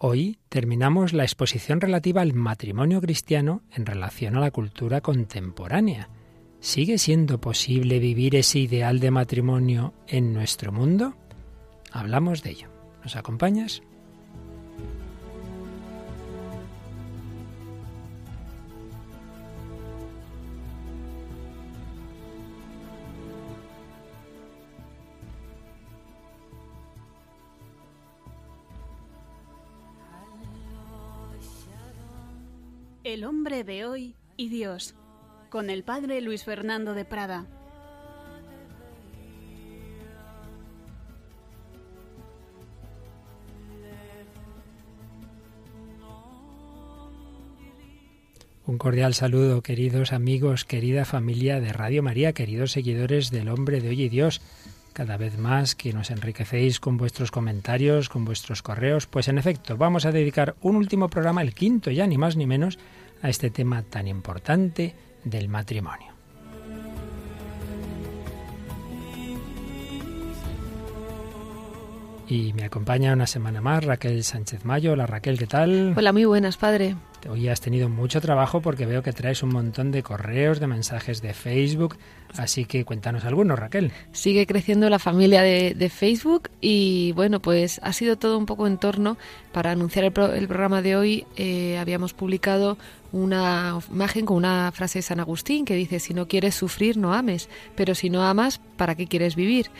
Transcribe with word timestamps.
Hoy 0.00 0.38
terminamos 0.48 1.12
la 1.12 1.24
exposición 1.24 1.80
relativa 1.80 2.22
al 2.22 2.32
matrimonio 2.32 3.00
cristiano 3.00 3.62
en 3.72 3.84
relación 3.84 4.36
a 4.36 4.40
la 4.40 4.52
cultura 4.52 5.00
contemporánea. 5.00 6.08
¿Sigue 6.60 6.98
siendo 6.98 7.40
posible 7.40 7.98
vivir 7.98 8.36
ese 8.36 8.60
ideal 8.60 9.00
de 9.00 9.10
matrimonio 9.10 9.94
en 10.06 10.32
nuestro 10.32 10.70
mundo? 10.70 11.16
Hablamos 11.90 12.44
de 12.44 12.50
ello. 12.50 12.68
¿Nos 13.02 13.16
acompañas? 13.16 13.82
El 33.18 33.24
hombre 33.24 33.64
de 33.64 33.84
hoy 33.84 34.14
y 34.36 34.48
Dios, 34.48 34.94
con 35.50 35.70
el 35.70 35.82
padre 35.82 36.20
Luis 36.20 36.44
Fernando 36.44 36.94
de 36.94 37.04
Prada. 37.04 37.46
Un 48.64 48.78
cordial 48.78 49.14
saludo, 49.14 49.62
queridos 49.62 50.12
amigos, 50.12 50.64
querida 50.64 51.04
familia 51.04 51.58
de 51.58 51.72
Radio 51.72 52.04
María, 52.04 52.32
queridos 52.34 52.70
seguidores 52.70 53.32
del 53.32 53.48
hombre 53.48 53.80
de 53.80 53.88
hoy 53.88 54.02
y 54.02 54.08
Dios 54.08 54.40
cada 54.98 55.16
vez 55.16 55.38
más 55.38 55.76
que 55.76 55.92
nos 55.92 56.10
enriquecéis 56.10 56.80
con 56.80 56.96
vuestros 56.96 57.30
comentarios, 57.30 58.08
con 58.08 58.24
vuestros 58.24 58.62
correos. 58.62 59.06
Pues 59.06 59.28
en 59.28 59.38
efecto, 59.38 59.76
vamos 59.76 60.06
a 60.06 60.10
dedicar 60.10 60.56
un 60.60 60.74
último 60.74 61.08
programa, 61.08 61.40
el 61.40 61.54
quinto 61.54 61.92
ya, 61.92 62.04
ni 62.08 62.18
más 62.18 62.34
ni 62.34 62.46
menos, 62.46 62.80
a 63.22 63.28
este 63.28 63.50
tema 63.50 63.82
tan 63.82 64.06
importante 64.06 64.94
del 65.24 65.48
matrimonio. 65.48 66.12
Y 72.28 72.52
me 72.52 72.64
acompaña 72.64 73.14
una 73.14 73.26
semana 73.26 73.62
más 73.62 73.84
Raquel 73.84 74.22
Sánchez 74.22 74.64
Mayo. 74.64 74.92
Hola 74.92 75.06
Raquel, 75.06 75.38
¿qué 75.38 75.46
tal? 75.46 75.94
Hola, 75.96 76.12
muy 76.12 76.26
buenas, 76.26 76.58
padre. 76.58 76.94
Hoy 77.28 77.48
has 77.48 77.60
tenido 77.60 77.88
mucho 77.88 78.20
trabajo 78.20 78.60
porque 78.60 78.86
veo 78.86 79.02
que 79.02 79.12
traes 79.12 79.42
un 79.42 79.50
montón 79.50 79.90
de 79.90 80.02
correos, 80.02 80.60
de 80.60 80.66
mensajes 80.66 81.20
de 81.20 81.34
Facebook, 81.34 81.96
así 82.36 82.64
que 82.64 82.84
cuéntanos 82.84 83.24
algunos, 83.24 83.58
Raquel. 83.58 83.92
Sigue 84.12 84.46
creciendo 84.46 84.88
la 84.88 84.98
familia 84.98 85.42
de, 85.42 85.88
Facebook 85.88 86.50
y 86.60 87.12
bueno, 87.12 87.40
pues 87.40 87.80
ha 87.82 87.92
sido 87.92 88.16
todo 88.16 88.38
un 88.38 88.46
poco 88.46 88.66
en 88.66 88.78
torno, 88.78 89.16
para 89.52 89.72
anunciar 89.72 90.04
el, 90.04 90.12
programa 90.12 90.82
de 90.82 90.96
hoy, 90.96 91.26
eh, 91.36 91.78
habíamos 91.78 92.12
publicado 92.12 92.78
una 93.10 93.78
imagen 93.90 94.26
con 94.26 94.36
una 94.36 94.70
frase 94.72 94.98
de 94.98 95.02
San 95.02 95.18
Agustín 95.18 95.64
que 95.64 95.74
dice, 95.74 95.98
si 95.98 96.14
no 96.14 96.28
quieres 96.28 96.54
sufrir, 96.54 96.96
no 96.96 97.14
ames, 97.14 97.48
pero 97.74 97.94
si 97.94 98.10
no 98.10 98.22
amas, 98.22 98.60
¿para 98.76 98.94
qué 98.94 99.06
quieres 99.06 99.34
vivir? 99.34 99.70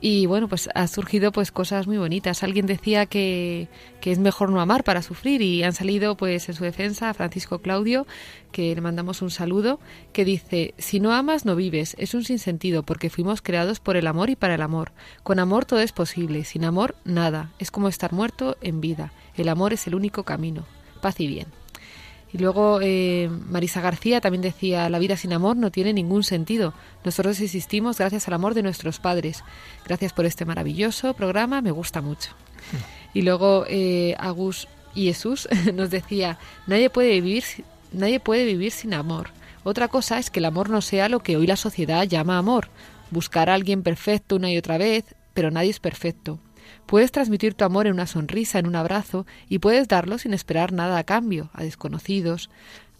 Y 0.00 0.26
bueno, 0.26 0.48
pues 0.48 0.68
ha 0.74 0.86
surgido 0.86 1.32
pues 1.32 1.50
cosas 1.50 1.88
muy 1.88 1.98
bonitas. 1.98 2.44
Alguien 2.44 2.66
decía 2.66 3.06
que, 3.06 3.68
que, 4.00 4.12
es 4.12 4.18
mejor 4.20 4.50
no 4.50 4.60
amar 4.60 4.84
para 4.84 5.02
sufrir 5.02 5.42
y 5.42 5.64
han 5.64 5.72
salido 5.72 6.16
pues 6.16 6.48
en 6.48 6.54
su 6.54 6.62
defensa 6.62 7.12
Francisco 7.14 7.58
Claudio, 7.58 8.06
que 8.52 8.74
le 8.74 8.80
mandamos 8.80 9.22
un 9.22 9.30
saludo, 9.30 9.80
que 10.12 10.24
dice, 10.24 10.74
si 10.78 11.00
no 11.00 11.12
amas 11.12 11.44
no 11.44 11.56
vives, 11.56 11.96
es 11.98 12.14
un 12.14 12.24
sinsentido 12.24 12.84
porque 12.84 13.10
fuimos 13.10 13.42
creados 13.42 13.80
por 13.80 13.96
el 13.96 14.06
amor 14.06 14.30
y 14.30 14.36
para 14.36 14.54
el 14.54 14.62
amor. 14.62 14.92
Con 15.24 15.40
amor 15.40 15.64
todo 15.64 15.80
es 15.80 15.92
posible, 15.92 16.44
sin 16.44 16.64
amor 16.64 16.94
nada, 17.04 17.52
es 17.58 17.72
como 17.72 17.88
estar 17.88 18.12
muerto 18.12 18.56
en 18.60 18.80
vida. 18.80 19.12
El 19.36 19.48
amor 19.48 19.72
es 19.72 19.86
el 19.88 19.96
único 19.96 20.22
camino. 20.22 20.64
Paz 21.00 21.18
y 21.18 21.26
bien. 21.26 21.48
Y 22.32 22.38
luego 22.38 22.80
eh, 22.82 23.30
Marisa 23.48 23.80
García 23.80 24.20
también 24.20 24.42
decía, 24.42 24.90
la 24.90 24.98
vida 24.98 25.16
sin 25.16 25.32
amor 25.32 25.56
no 25.56 25.70
tiene 25.70 25.92
ningún 25.92 26.24
sentido. 26.24 26.74
Nosotros 27.04 27.40
existimos 27.40 27.98
gracias 27.98 28.28
al 28.28 28.34
amor 28.34 28.54
de 28.54 28.62
nuestros 28.62 28.98
padres. 28.98 29.44
Gracias 29.86 30.12
por 30.12 30.26
este 30.26 30.44
maravilloso 30.44 31.14
programa, 31.14 31.62
me 31.62 31.70
gusta 31.70 32.02
mucho. 32.02 32.30
Y 33.14 33.22
luego 33.22 33.64
eh, 33.68 34.14
Agus 34.18 34.68
y 34.94 35.06
Jesús 35.06 35.48
nos 35.74 35.90
decía, 35.90 36.38
nadie 36.66 36.90
puede, 36.90 37.20
vivir, 37.20 37.44
nadie 37.92 38.20
puede 38.20 38.44
vivir 38.44 38.72
sin 38.72 38.92
amor. 38.92 39.30
Otra 39.64 39.88
cosa 39.88 40.18
es 40.18 40.30
que 40.30 40.40
el 40.40 40.44
amor 40.44 40.70
no 40.70 40.82
sea 40.82 41.08
lo 41.08 41.20
que 41.20 41.36
hoy 41.36 41.46
la 41.46 41.56
sociedad 41.56 42.04
llama 42.04 42.38
amor. 42.38 42.68
Buscar 43.10 43.48
a 43.48 43.54
alguien 43.54 43.82
perfecto 43.82 44.36
una 44.36 44.50
y 44.50 44.58
otra 44.58 44.76
vez, 44.76 45.04
pero 45.32 45.50
nadie 45.50 45.70
es 45.70 45.80
perfecto. 45.80 46.38
Puedes 46.88 47.12
transmitir 47.12 47.52
tu 47.52 47.66
amor 47.66 47.86
en 47.86 47.92
una 47.92 48.06
sonrisa, 48.06 48.58
en 48.58 48.66
un 48.66 48.74
abrazo, 48.74 49.26
y 49.50 49.58
puedes 49.58 49.88
darlo 49.88 50.16
sin 50.16 50.32
esperar 50.32 50.72
nada 50.72 50.96
a 50.96 51.04
cambio, 51.04 51.50
a 51.52 51.62
desconocidos. 51.62 52.48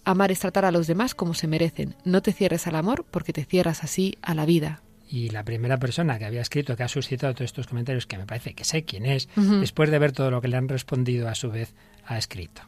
Amar 0.05 0.31
es 0.31 0.37
tratar 0.37 0.63
a 0.63 0.69
los 0.69 0.85
demás 0.85 1.15
como 1.15 1.33
se 1.33 1.47
merecen. 1.47 1.95
No 2.05 2.21
te 2.21 2.31
cierres 2.31 2.67
al 2.67 2.75
amor 2.75 3.03
porque 3.09 3.33
te 3.33 3.45
cierras 3.45 3.83
así 3.83 4.15
a 4.21 4.35
la 4.35 4.45
vida. 4.45 4.83
Y 5.09 5.29
la 5.29 5.43
primera 5.43 5.79
persona 5.79 6.19
que 6.19 6.25
había 6.25 6.41
escrito, 6.41 6.75
que 6.75 6.83
ha 6.83 6.87
suscitado 6.87 7.33
todos 7.33 7.49
estos 7.49 7.65
comentarios, 7.65 8.05
que 8.05 8.19
me 8.19 8.27
parece 8.27 8.53
que 8.53 8.63
sé 8.63 8.83
quién 8.83 9.07
es, 9.07 9.27
después 9.35 9.89
de 9.89 9.97
ver 9.97 10.11
todo 10.11 10.29
lo 10.29 10.39
que 10.39 10.49
le 10.49 10.57
han 10.57 10.69
respondido, 10.69 11.27
a 11.27 11.33
su 11.33 11.49
vez 11.49 11.73
ha 12.05 12.19
escrito. 12.19 12.61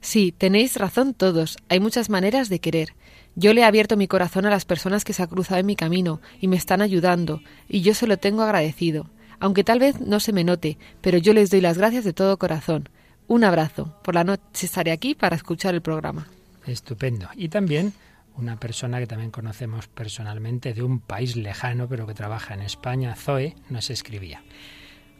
Sí, 0.00 0.32
tenéis 0.32 0.76
razón 0.76 1.12
todos. 1.12 1.58
Hay 1.68 1.78
muchas 1.78 2.08
maneras 2.08 2.48
de 2.48 2.60
querer. 2.60 2.94
Yo 3.36 3.52
le 3.52 3.60
he 3.60 3.64
abierto 3.64 3.98
mi 3.98 4.08
corazón 4.08 4.46
a 4.46 4.50
las 4.50 4.64
personas 4.64 5.04
que 5.04 5.12
se 5.12 5.22
han 5.22 5.28
cruzado 5.28 5.60
en 5.60 5.66
mi 5.66 5.76
camino 5.76 6.22
y 6.40 6.48
me 6.48 6.56
están 6.56 6.80
ayudando, 6.80 7.42
y 7.68 7.82
yo 7.82 7.92
se 7.92 8.06
lo 8.06 8.16
tengo 8.16 8.42
agradecido 8.44 9.10
aunque 9.40 9.64
tal 9.64 9.78
vez 9.78 10.00
no 10.00 10.20
se 10.20 10.32
me 10.32 10.44
note, 10.44 10.78
pero 11.00 11.18
yo 11.18 11.32
les 11.32 11.50
doy 11.50 11.60
las 11.60 11.78
gracias 11.78 12.04
de 12.04 12.12
todo 12.12 12.38
corazón. 12.38 12.88
Un 13.26 13.44
abrazo. 13.44 13.98
Por 14.02 14.14
la 14.14 14.24
noche 14.24 14.66
estaré 14.66 14.92
aquí 14.92 15.14
para 15.14 15.36
escuchar 15.36 15.74
el 15.74 15.82
programa. 15.82 16.26
Estupendo. 16.66 17.28
Y 17.34 17.48
también 17.48 17.92
una 18.36 18.58
persona 18.58 18.98
que 18.98 19.06
también 19.06 19.30
conocemos 19.30 19.86
personalmente 19.88 20.74
de 20.74 20.82
un 20.82 21.00
país 21.00 21.36
lejano, 21.36 21.88
pero 21.88 22.06
que 22.06 22.14
trabaja 22.14 22.54
en 22.54 22.62
España, 22.62 23.14
Zoe, 23.14 23.54
nos 23.70 23.90
escribía. 23.90 24.42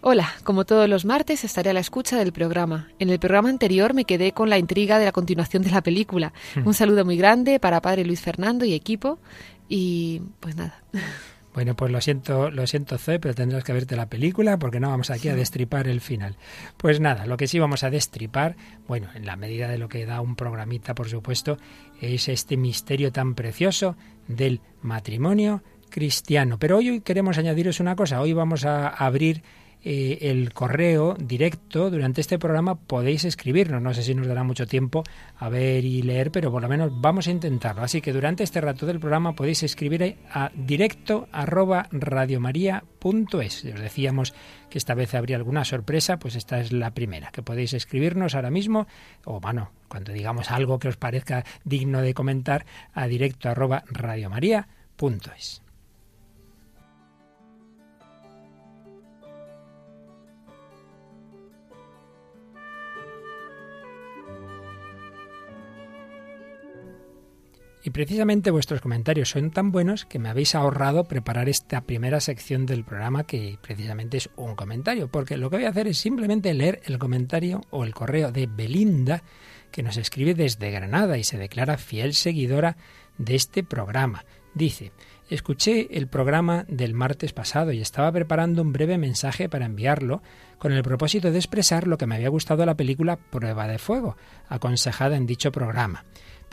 Hola, 0.00 0.30
como 0.42 0.66
todos 0.66 0.86
los 0.88 1.06
martes 1.06 1.44
estaré 1.44 1.70
a 1.70 1.72
la 1.72 1.80
escucha 1.80 2.18
del 2.18 2.32
programa. 2.32 2.88
En 2.98 3.08
el 3.08 3.18
programa 3.18 3.48
anterior 3.48 3.94
me 3.94 4.04
quedé 4.04 4.32
con 4.32 4.50
la 4.50 4.58
intriga 4.58 4.98
de 4.98 5.06
la 5.06 5.12
continuación 5.12 5.62
de 5.62 5.70
la 5.70 5.82
película. 5.82 6.34
Hmm. 6.54 6.66
Un 6.66 6.74
saludo 6.74 7.06
muy 7.06 7.16
grande 7.16 7.58
para 7.58 7.80
padre 7.80 8.04
Luis 8.04 8.20
Fernando 8.20 8.66
y 8.66 8.74
equipo 8.74 9.18
y 9.68 10.20
pues 10.40 10.56
nada. 10.56 10.82
Bueno, 11.54 11.76
pues 11.76 11.92
lo 11.92 12.00
siento, 12.00 12.50
lo 12.50 12.66
siento, 12.66 12.98
Zoe, 12.98 13.20
pero 13.20 13.32
tendrás 13.32 13.62
que 13.62 13.72
verte 13.72 13.94
la 13.94 14.06
película 14.06 14.58
porque 14.58 14.80
no 14.80 14.90
vamos 14.90 15.10
aquí 15.10 15.28
a 15.28 15.36
destripar 15.36 15.86
el 15.86 16.00
final. 16.00 16.36
Pues 16.76 16.98
nada, 16.98 17.26
lo 17.26 17.36
que 17.36 17.46
sí 17.46 17.60
vamos 17.60 17.84
a 17.84 17.90
destripar, 17.90 18.56
bueno, 18.88 19.08
en 19.14 19.24
la 19.24 19.36
medida 19.36 19.68
de 19.68 19.78
lo 19.78 19.88
que 19.88 20.04
da 20.04 20.20
un 20.20 20.34
programita, 20.34 20.96
por 20.96 21.08
supuesto, 21.08 21.56
es 22.00 22.28
este 22.28 22.56
misterio 22.56 23.12
tan 23.12 23.36
precioso 23.36 23.96
del 24.26 24.60
matrimonio 24.82 25.62
cristiano. 25.90 26.58
Pero 26.58 26.78
hoy 26.78 27.00
queremos 27.02 27.38
añadiros 27.38 27.78
una 27.78 27.94
cosa, 27.94 28.20
hoy 28.20 28.32
vamos 28.32 28.64
a 28.64 28.88
abrir 28.88 29.44
eh, 29.84 30.30
el 30.30 30.52
correo 30.54 31.14
directo 31.18 31.90
durante 31.90 32.22
este 32.22 32.38
programa 32.38 32.74
podéis 32.74 33.24
escribirnos. 33.24 33.82
No 33.82 33.92
sé 33.92 34.02
si 34.02 34.14
nos 34.14 34.26
dará 34.26 34.42
mucho 34.42 34.66
tiempo 34.66 35.04
a 35.36 35.48
ver 35.50 35.84
y 35.84 36.02
leer, 36.02 36.30
pero 36.30 36.50
por 36.50 36.62
lo 36.62 36.68
menos 36.68 36.90
vamos 36.94 37.28
a 37.28 37.30
intentarlo. 37.30 37.82
Así 37.82 38.00
que 38.00 38.12
durante 38.12 38.42
este 38.42 38.60
rato 38.60 38.86
del 38.86 38.98
programa 38.98 39.34
podéis 39.34 39.62
escribir 39.62 40.16
a 40.30 40.50
directo 40.54 41.28
arroba 41.32 41.86
radiomaria.es. 41.92 43.64
Os 43.64 43.80
decíamos 43.80 44.32
que 44.70 44.78
esta 44.78 44.94
vez 44.94 45.14
habría 45.14 45.36
alguna 45.36 45.64
sorpresa, 45.64 46.18
pues 46.18 46.34
esta 46.34 46.60
es 46.60 46.72
la 46.72 46.92
primera, 46.92 47.30
que 47.30 47.42
podéis 47.42 47.74
escribirnos 47.74 48.34
ahora 48.34 48.50
mismo, 48.50 48.86
o 49.24 49.40
bueno, 49.40 49.70
cuando 49.88 50.12
digamos 50.12 50.50
algo 50.50 50.78
que 50.78 50.88
os 50.88 50.96
parezca 50.96 51.44
digno 51.64 52.00
de 52.00 52.14
comentar, 52.14 52.64
a 52.94 53.06
directo 53.06 53.50
arroba 53.50 53.84
radiomaria.es. 53.90 55.63
Y 67.86 67.90
precisamente 67.90 68.50
vuestros 68.50 68.80
comentarios 68.80 69.28
son 69.28 69.50
tan 69.50 69.70
buenos 69.70 70.06
que 70.06 70.18
me 70.18 70.30
habéis 70.30 70.54
ahorrado 70.54 71.04
preparar 71.04 71.50
esta 71.50 71.82
primera 71.82 72.18
sección 72.18 72.64
del 72.64 72.82
programa 72.82 73.24
que 73.24 73.58
precisamente 73.60 74.16
es 74.16 74.30
un 74.36 74.56
comentario, 74.56 75.08
porque 75.08 75.36
lo 75.36 75.50
que 75.50 75.56
voy 75.56 75.66
a 75.66 75.68
hacer 75.68 75.88
es 75.88 75.98
simplemente 75.98 76.54
leer 76.54 76.80
el 76.86 76.98
comentario 76.98 77.60
o 77.68 77.84
el 77.84 77.92
correo 77.92 78.32
de 78.32 78.46
Belinda 78.46 79.22
que 79.70 79.82
nos 79.82 79.98
escribe 79.98 80.34
desde 80.34 80.70
Granada 80.70 81.18
y 81.18 81.24
se 81.24 81.36
declara 81.36 81.76
fiel 81.76 82.14
seguidora 82.14 82.78
de 83.18 83.34
este 83.34 83.62
programa. 83.62 84.24
Dice, 84.54 84.92
escuché 85.28 85.98
el 85.98 86.06
programa 86.06 86.64
del 86.68 86.94
martes 86.94 87.34
pasado 87.34 87.70
y 87.70 87.82
estaba 87.82 88.10
preparando 88.12 88.62
un 88.62 88.72
breve 88.72 88.96
mensaje 88.96 89.50
para 89.50 89.66
enviarlo 89.66 90.22
con 90.56 90.72
el 90.72 90.82
propósito 90.82 91.30
de 91.30 91.36
expresar 91.36 91.86
lo 91.86 91.98
que 91.98 92.06
me 92.06 92.14
había 92.14 92.30
gustado 92.30 92.64
la 92.64 92.78
película 92.78 93.16
Prueba 93.16 93.68
de 93.68 93.78
Fuego, 93.78 94.16
aconsejada 94.48 95.16
en 95.16 95.26
dicho 95.26 95.52
programa. 95.52 96.04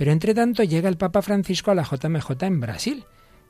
Pero 0.02 0.14
entre 0.14 0.34
tanto 0.34 0.64
llega 0.64 0.90
el 0.90 0.98
Papa 0.98 1.22
Francisco 1.22 1.70
a 1.70 1.76
la 1.76 1.84
JMJ 1.84 2.32
en 2.42 2.60
Brasil. 2.60 3.06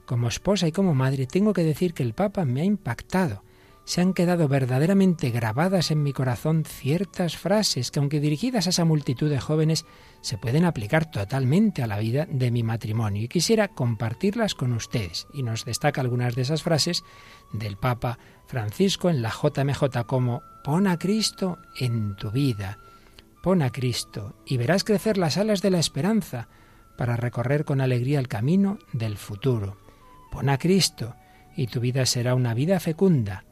Como 0.06 0.28
esposa 0.28 0.68
y 0.68 0.74
como 0.74 0.94
madre 0.94 1.26
tengo 1.26 1.54
que 1.54 1.64
decir 1.64 1.94
que 1.94 2.04
el 2.04 2.14
Papa 2.14 2.44
me 2.44 2.60
ha 2.60 2.66
impactado. 2.66 3.46
se 3.86 4.02
han 4.02 4.14
quedado 4.14 4.50
verdaderamente 4.50 5.30
grabadas 5.30 5.92
en 5.92 6.04
mi 6.04 6.12
corazón 6.12 6.66
ciertas 6.66 7.38
frases 7.38 7.90
que, 7.90 8.00
aunque 8.00 8.20
dirigidas 8.20 8.68
a 8.68 8.72
esa 8.72 8.84
multitud 8.84 9.30
de 9.30 9.40
jóvenes, 9.40 9.86
se 10.20 10.38
pueden 10.38 10.66
aplicar 10.66 11.10
totalmente 11.10 11.84
a 11.84 11.88
la 11.88 12.00
vida 12.00 12.28
de 12.30 12.52
mi 12.52 12.64
matrimonio 12.64 13.24
y 13.24 13.28
quisiera 13.30 13.70
compartirlas 13.70 14.54
con 14.54 14.74
ustedes. 14.74 15.28
Y 15.32 15.44
nos 15.44 15.64
destaca 15.64 16.02
algunas 16.02 16.36
de 16.36 16.42
esas 16.42 16.64
frases 16.64 17.06
del 17.54 17.78
Papa 17.78 18.20
Francisco 18.46 19.10
en 19.10 19.22
la 19.22 19.30
JMJ 19.32 20.06
como 20.06 20.44
pon 20.66 20.88
a 20.88 21.00
Cristo 21.00 21.60
en 21.80 22.18
tu 22.18 22.30
vida, 22.30 22.78
pon 23.42 23.62
a 23.62 23.72
Cristo 23.72 24.36
y 24.46 24.58
verás 24.58 24.84
crecer 24.84 25.18
las 25.18 25.38
alas 25.38 25.62
de 25.62 25.72
la 25.72 25.80
esperanza 25.80 26.48
para 26.98 27.18
recorrer 27.18 27.66
con 27.66 27.82
alegría 27.82 28.20
el 28.20 28.28
camino 28.28 28.78
del 28.94 29.18
futuro. 29.18 29.78
Pon 30.32 30.50
a 30.50 30.58
Cristo 30.58 31.16
y 31.56 31.68
tu 31.68 31.80
vida 31.80 32.06
será 32.06 32.36
una 32.36 32.54
vida 32.54 32.80
fecunda. 32.80 33.46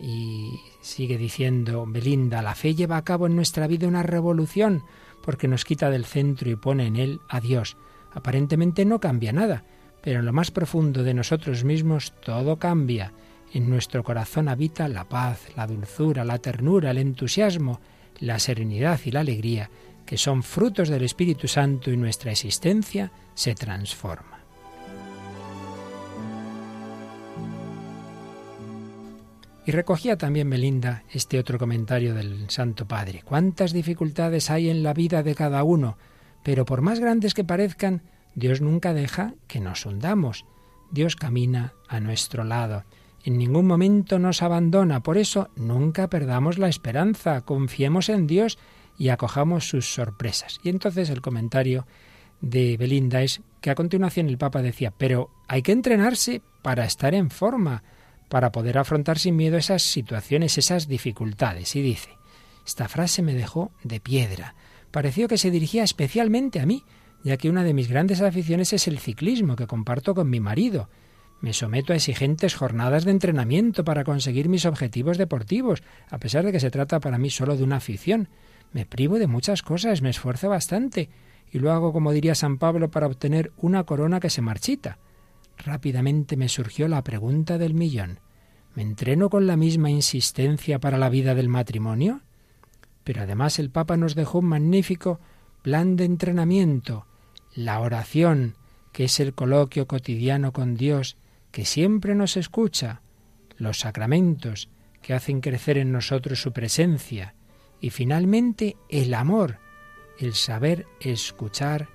Y 0.00 0.52
sigue 0.80 1.18
diciendo 1.18 1.84
Belinda, 1.86 2.40
la 2.40 2.54
fe 2.54 2.74
lleva 2.74 2.96
a 2.96 3.04
cabo 3.04 3.26
en 3.26 3.36
nuestra 3.36 3.66
vida 3.66 3.88
una 3.88 4.02
revolución 4.02 4.84
porque 5.22 5.48
nos 5.48 5.64
quita 5.64 5.90
del 5.90 6.04
centro 6.04 6.48
y 6.50 6.56
pone 6.56 6.86
en 6.86 6.96
él 6.96 7.20
a 7.28 7.40
Dios. 7.40 7.76
Aparentemente 8.12 8.84
no 8.84 9.00
cambia 9.00 9.32
nada, 9.32 9.64
pero 10.02 10.20
en 10.20 10.26
lo 10.26 10.32
más 10.32 10.50
profundo 10.50 11.02
de 11.02 11.14
nosotros 11.14 11.64
mismos 11.64 12.14
todo 12.24 12.58
cambia. 12.58 13.12
En 13.52 13.68
nuestro 13.68 14.02
corazón 14.04 14.48
habita 14.48 14.88
la 14.88 15.08
paz, 15.08 15.48
la 15.56 15.66
dulzura, 15.66 16.24
la 16.24 16.38
ternura, 16.38 16.90
el 16.90 16.98
entusiasmo, 16.98 17.80
la 18.20 18.38
serenidad 18.38 19.00
y 19.04 19.10
la 19.10 19.20
alegría, 19.20 19.70
que 20.06 20.18
son 20.18 20.42
frutos 20.42 20.88
del 20.88 21.02
Espíritu 21.02 21.48
Santo 21.48 21.90
y 21.90 21.96
nuestra 21.96 22.30
existencia 22.30 23.12
se 23.34 23.54
transforma. 23.54 24.38
Y 29.68 29.70
recogía 29.70 30.16
también 30.16 30.48
Melinda 30.48 31.02
este 31.12 31.38
otro 31.38 31.58
comentario 31.58 32.14
del 32.14 32.48
Santo 32.48 32.88
Padre. 32.88 33.20
¿Cuántas 33.22 33.74
dificultades 33.74 34.50
hay 34.50 34.70
en 34.70 34.82
la 34.82 34.94
vida 34.94 35.22
de 35.22 35.34
cada 35.34 35.62
uno? 35.62 35.98
Pero 36.42 36.64
por 36.64 36.80
más 36.80 37.00
grandes 37.00 37.34
que 37.34 37.44
parezcan, 37.44 38.00
Dios 38.34 38.62
nunca 38.62 38.94
deja 38.94 39.34
que 39.46 39.60
nos 39.60 39.84
hundamos. 39.84 40.46
Dios 40.90 41.16
camina 41.16 41.74
a 41.86 42.00
nuestro 42.00 42.44
lado. 42.44 42.84
En 43.28 43.36
ningún 43.36 43.66
momento 43.66 44.18
nos 44.18 44.40
abandona. 44.40 45.02
Por 45.02 45.18
eso 45.18 45.50
nunca 45.54 46.08
perdamos 46.08 46.56
la 46.56 46.70
esperanza. 46.70 47.42
Confiemos 47.42 48.08
en 48.08 48.26
Dios 48.26 48.58
y 48.96 49.10
acojamos 49.10 49.68
sus 49.68 49.92
sorpresas. 49.92 50.58
Y 50.62 50.70
entonces 50.70 51.10
el 51.10 51.20
comentario 51.20 51.86
de 52.40 52.78
Belinda 52.78 53.20
es 53.20 53.42
que 53.60 53.68
a 53.68 53.74
continuación 53.74 54.30
el 54.30 54.38
Papa 54.38 54.62
decía, 54.62 54.94
pero 54.96 55.28
hay 55.46 55.60
que 55.60 55.72
entrenarse 55.72 56.40
para 56.62 56.86
estar 56.86 57.14
en 57.14 57.28
forma 57.28 57.82
para 58.30 58.50
poder 58.50 58.78
afrontar 58.78 59.18
sin 59.18 59.36
miedo 59.36 59.58
esas 59.58 59.82
situaciones, 59.82 60.56
esas 60.56 60.88
dificultades. 60.88 61.76
Y 61.76 61.82
dice, 61.82 62.08
esta 62.66 62.88
frase 62.88 63.20
me 63.20 63.34
dejó 63.34 63.72
de 63.84 64.00
piedra. 64.00 64.54
Pareció 64.90 65.28
que 65.28 65.36
se 65.36 65.50
dirigía 65.50 65.84
especialmente 65.84 66.60
a 66.60 66.66
mí, 66.66 66.82
ya 67.24 67.36
que 67.36 67.50
una 67.50 67.62
de 67.62 67.74
mis 67.74 67.88
grandes 67.88 68.22
aficiones 68.22 68.72
es 68.72 68.88
el 68.88 68.98
ciclismo, 68.98 69.54
que 69.54 69.66
comparto 69.66 70.14
con 70.14 70.30
mi 70.30 70.40
marido. 70.40 70.88
Me 71.40 71.52
someto 71.52 71.92
a 71.92 71.96
exigentes 71.96 72.56
jornadas 72.56 73.04
de 73.04 73.12
entrenamiento 73.12 73.84
para 73.84 74.02
conseguir 74.02 74.48
mis 74.48 74.66
objetivos 74.66 75.18
deportivos, 75.18 75.82
a 76.10 76.18
pesar 76.18 76.44
de 76.44 76.52
que 76.52 76.60
se 76.60 76.70
trata 76.70 76.98
para 76.98 77.18
mí 77.18 77.30
solo 77.30 77.56
de 77.56 77.62
una 77.62 77.76
afición. 77.76 78.28
Me 78.72 78.86
privo 78.86 79.18
de 79.18 79.28
muchas 79.28 79.62
cosas, 79.62 80.02
me 80.02 80.10
esfuerzo 80.10 80.48
bastante, 80.48 81.10
y 81.50 81.60
lo 81.60 81.72
hago 81.72 81.92
como 81.92 82.12
diría 82.12 82.34
San 82.34 82.58
Pablo 82.58 82.90
para 82.90 83.06
obtener 83.06 83.52
una 83.56 83.84
corona 83.84 84.18
que 84.18 84.30
se 84.30 84.42
marchita. 84.42 84.98
Rápidamente 85.56 86.36
me 86.36 86.48
surgió 86.48 86.88
la 86.88 87.02
pregunta 87.02 87.56
del 87.56 87.74
millón. 87.74 88.20
¿Me 88.74 88.82
entreno 88.82 89.30
con 89.30 89.46
la 89.46 89.56
misma 89.56 89.90
insistencia 89.90 90.78
para 90.78 90.98
la 90.98 91.08
vida 91.08 91.34
del 91.34 91.48
matrimonio? 91.48 92.20
Pero 93.04 93.22
además 93.22 93.58
el 93.58 93.70
Papa 93.70 93.96
nos 93.96 94.14
dejó 94.14 94.40
un 94.40 94.46
magnífico 94.46 95.20
plan 95.62 95.96
de 95.96 96.04
entrenamiento, 96.04 97.06
la 97.54 97.80
oración, 97.80 98.56
que 98.92 99.04
es 99.04 99.18
el 99.20 99.34
coloquio 99.34 99.86
cotidiano 99.86 100.52
con 100.52 100.76
Dios, 100.76 101.16
que 101.58 101.64
siempre 101.64 102.14
nos 102.14 102.36
escucha, 102.36 103.02
los 103.56 103.80
sacramentos, 103.80 104.68
que 105.02 105.12
hacen 105.12 105.40
crecer 105.40 105.76
en 105.76 105.90
nosotros 105.90 106.40
su 106.40 106.52
presencia, 106.52 107.34
y 107.80 107.90
finalmente 107.90 108.76
el 108.88 109.12
amor, 109.12 109.58
el 110.20 110.34
saber 110.34 110.86
escuchar, 111.00 111.88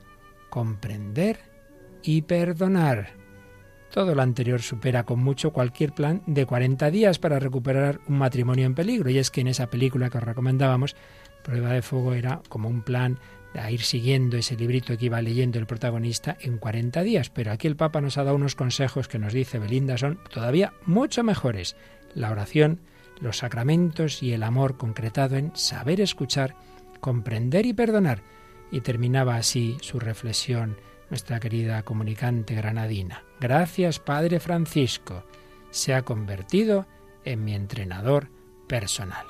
comprender 0.49 1.39
y 2.01 2.23
perdonar. 2.23 3.13
Todo 3.89 4.13
lo 4.13 4.21
anterior 4.21 4.61
supera 4.61 5.05
con 5.05 5.23
mucho 5.23 5.53
cualquier 5.53 5.93
plan 5.93 6.23
de 6.25 6.45
40 6.45 6.91
días 6.91 7.17
para 7.17 7.39
recuperar 7.39 8.01
un 8.09 8.17
matrimonio 8.17 8.65
en 8.65 8.75
peligro. 8.75 9.11
Y 9.11 9.17
es 9.17 9.31
que 9.31 9.39
en 9.39 9.47
esa 9.47 9.67
película 9.67 10.09
que 10.09 10.17
os 10.17 10.25
recomendábamos, 10.25 10.97
Prueba 11.41 11.71
de 11.71 11.81
Fuego 11.81 12.15
era 12.15 12.41
como 12.49 12.67
un 12.67 12.81
plan 12.81 13.17
de 13.53 13.71
ir 13.71 13.81
siguiendo 13.81 14.37
ese 14.37 14.55
librito 14.55 14.97
que 14.97 15.05
iba 15.05 15.21
leyendo 15.21 15.59
el 15.59 15.67
protagonista 15.67 16.37
en 16.39 16.57
40 16.57 17.03
días. 17.03 17.29
Pero 17.29 17.51
aquí 17.51 17.67
el 17.67 17.75
Papa 17.75 18.01
nos 18.01 18.17
ha 18.17 18.23
dado 18.23 18.35
unos 18.35 18.55
consejos 18.55 19.07
que 19.07 19.19
nos 19.19 19.33
dice 19.33 19.59
Belinda 19.59 19.97
son 19.97 20.19
todavía 20.31 20.73
mucho 20.85 21.23
mejores. 21.23 21.75
La 22.15 22.31
oración, 22.31 22.81
los 23.19 23.37
sacramentos 23.37 24.23
y 24.23 24.33
el 24.33 24.43
amor 24.43 24.77
concretado 24.77 25.35
en 25.35 25.55
saber 25.55 26.01
escuchar, 26.01 26.55
comprender 26.99 27.65
y 27.65 27.73
perdonar. 27.73 28.23
Y 28.71 28.81
terminaba 28.81 29.35
así 29.35 29.77
su 29.81 29.99
reflexión 29.99 30.77
nuestra 31.09 31.39
querida 31.39 31.83
comunicante 31.83 32.55
granadina. 32.55 33.23
Gracias, 33.39 33.99
Padre 33.99 34.39
Francisco. 34.39 35.23
Se 35.69 35.93
ha 35.93 36.01
convertido 36.01 36.87
en 37.23 37.43
mi 37.43 37.53
entrenador 37.53 38.29
personal. 38.67 39.27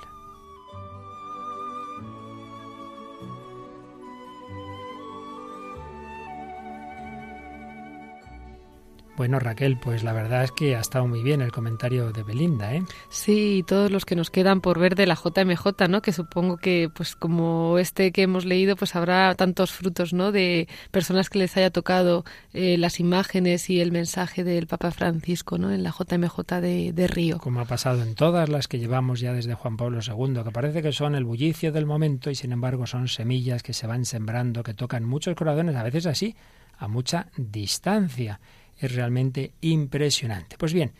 Bueno, 9.15 9.37
Raquel, 9.37 9.77
pues 9.77 10.03
la 10.03 10.11
verdad 10.11 10.43
es 10.43 10.51
que 10.51 10.75
ha 10.75 10.79
estado 10.79 11.05
muy 11.07 11.21
bien 11.21 11.41
el 11.41 11.51
comentario 11.51 12.11
de 12.11 12.23
Belinda, 12.23 12.73
¿eh? 12.73 12.83
Sí, 13.09 13.57
y 13.57 13.63
todos 13.63 13.91
los 13.91 14.05
que 14.05 14.15
nos 14.15 14.31
quedan 14.31 14.59
por 14.59 14.79
ver 14.79 14.95
de 14.95 15.05
la 15.05 15.13
JMJ, 15.13 15.87
¿no? 15.87 16.01
Que 16.01 16.11
supongo 16.11 16.57
que, 16.57 16.89
pues 16.91 17.15
como 17.15 17.77
este 17.77 18.11
que 18.11 18.23
hemos 18.23 18.43
leído, 18.43 18.75
pues 18.75 18.95
habrá 18.95 19.35
tantos 19.35 19.71
frutos, 19.71 20.13
¿no? 20.13 20.31
De 20.31 20.67
personas 20.89 21.29
que 21.29 21.37
les 21.37 21.55
haya 21.57 21.69
tocado 21.69 22.25
eh, 22.53 22.75
las 22.79 22.99
imágenes 22.99 23.69
y 23.69 23.81
el 23.81 23.91
mensaje 23.91 24.43
del 24.43 24.65
Papa 24.65 24.89
Francisco, 24.89 25.59
¿no? 25.59 25.71
En 25.71 25.83
la 25.83 25.91
JMJ 25.91 26.59
de, 26.59 26.91
de 26.91 27.07
Río. 27.07 27.37
Como 27.37 27.59
ha 27.59 27.65
pasado 27.65 28.01
en 28.01 28.15
todas 28.15 28.49
las 28.49 28.67
que 28.67 28.79
llevamos 28.79 29.19
ya 29.19 29.31
desde 29.31 29.53
Juan 29.53 29.77
Pablo 29.77 29.99
II, 30.01 30.43
que 30.43 30.51
parece 30.51 30.81
que 30.81 30.91
son 30.91 31.13
el 31.13 31.23
bullicio 31.23 31.71
del 31.71 31.85
momento 31.85 32.31
y 32.31 32.35
sin 32.35 32.51
embargo 32.51 32.87
son 32.87 33.07
semillas 33.07 33.61
que 33.61 33.73
se 33.73 33.85
van 33.85 34.05
sembrando, 34.05 34.63
que 34.63 34.73
tocan 34.73 35.03
muchos 35.03 35.35
corazones, 35.35 35.75
a 35.75 35.83
veces 35.83 36.07
así, 36.07 36.35
a 36.79 36.87
mucha 36.87 37.27
distancia 37.37 38.39
es 38.87 38.95
realmente 38.95 39.53
impresionante. 39.61 40.57
Pues 40.57 40.73
bien, 40.73 40.91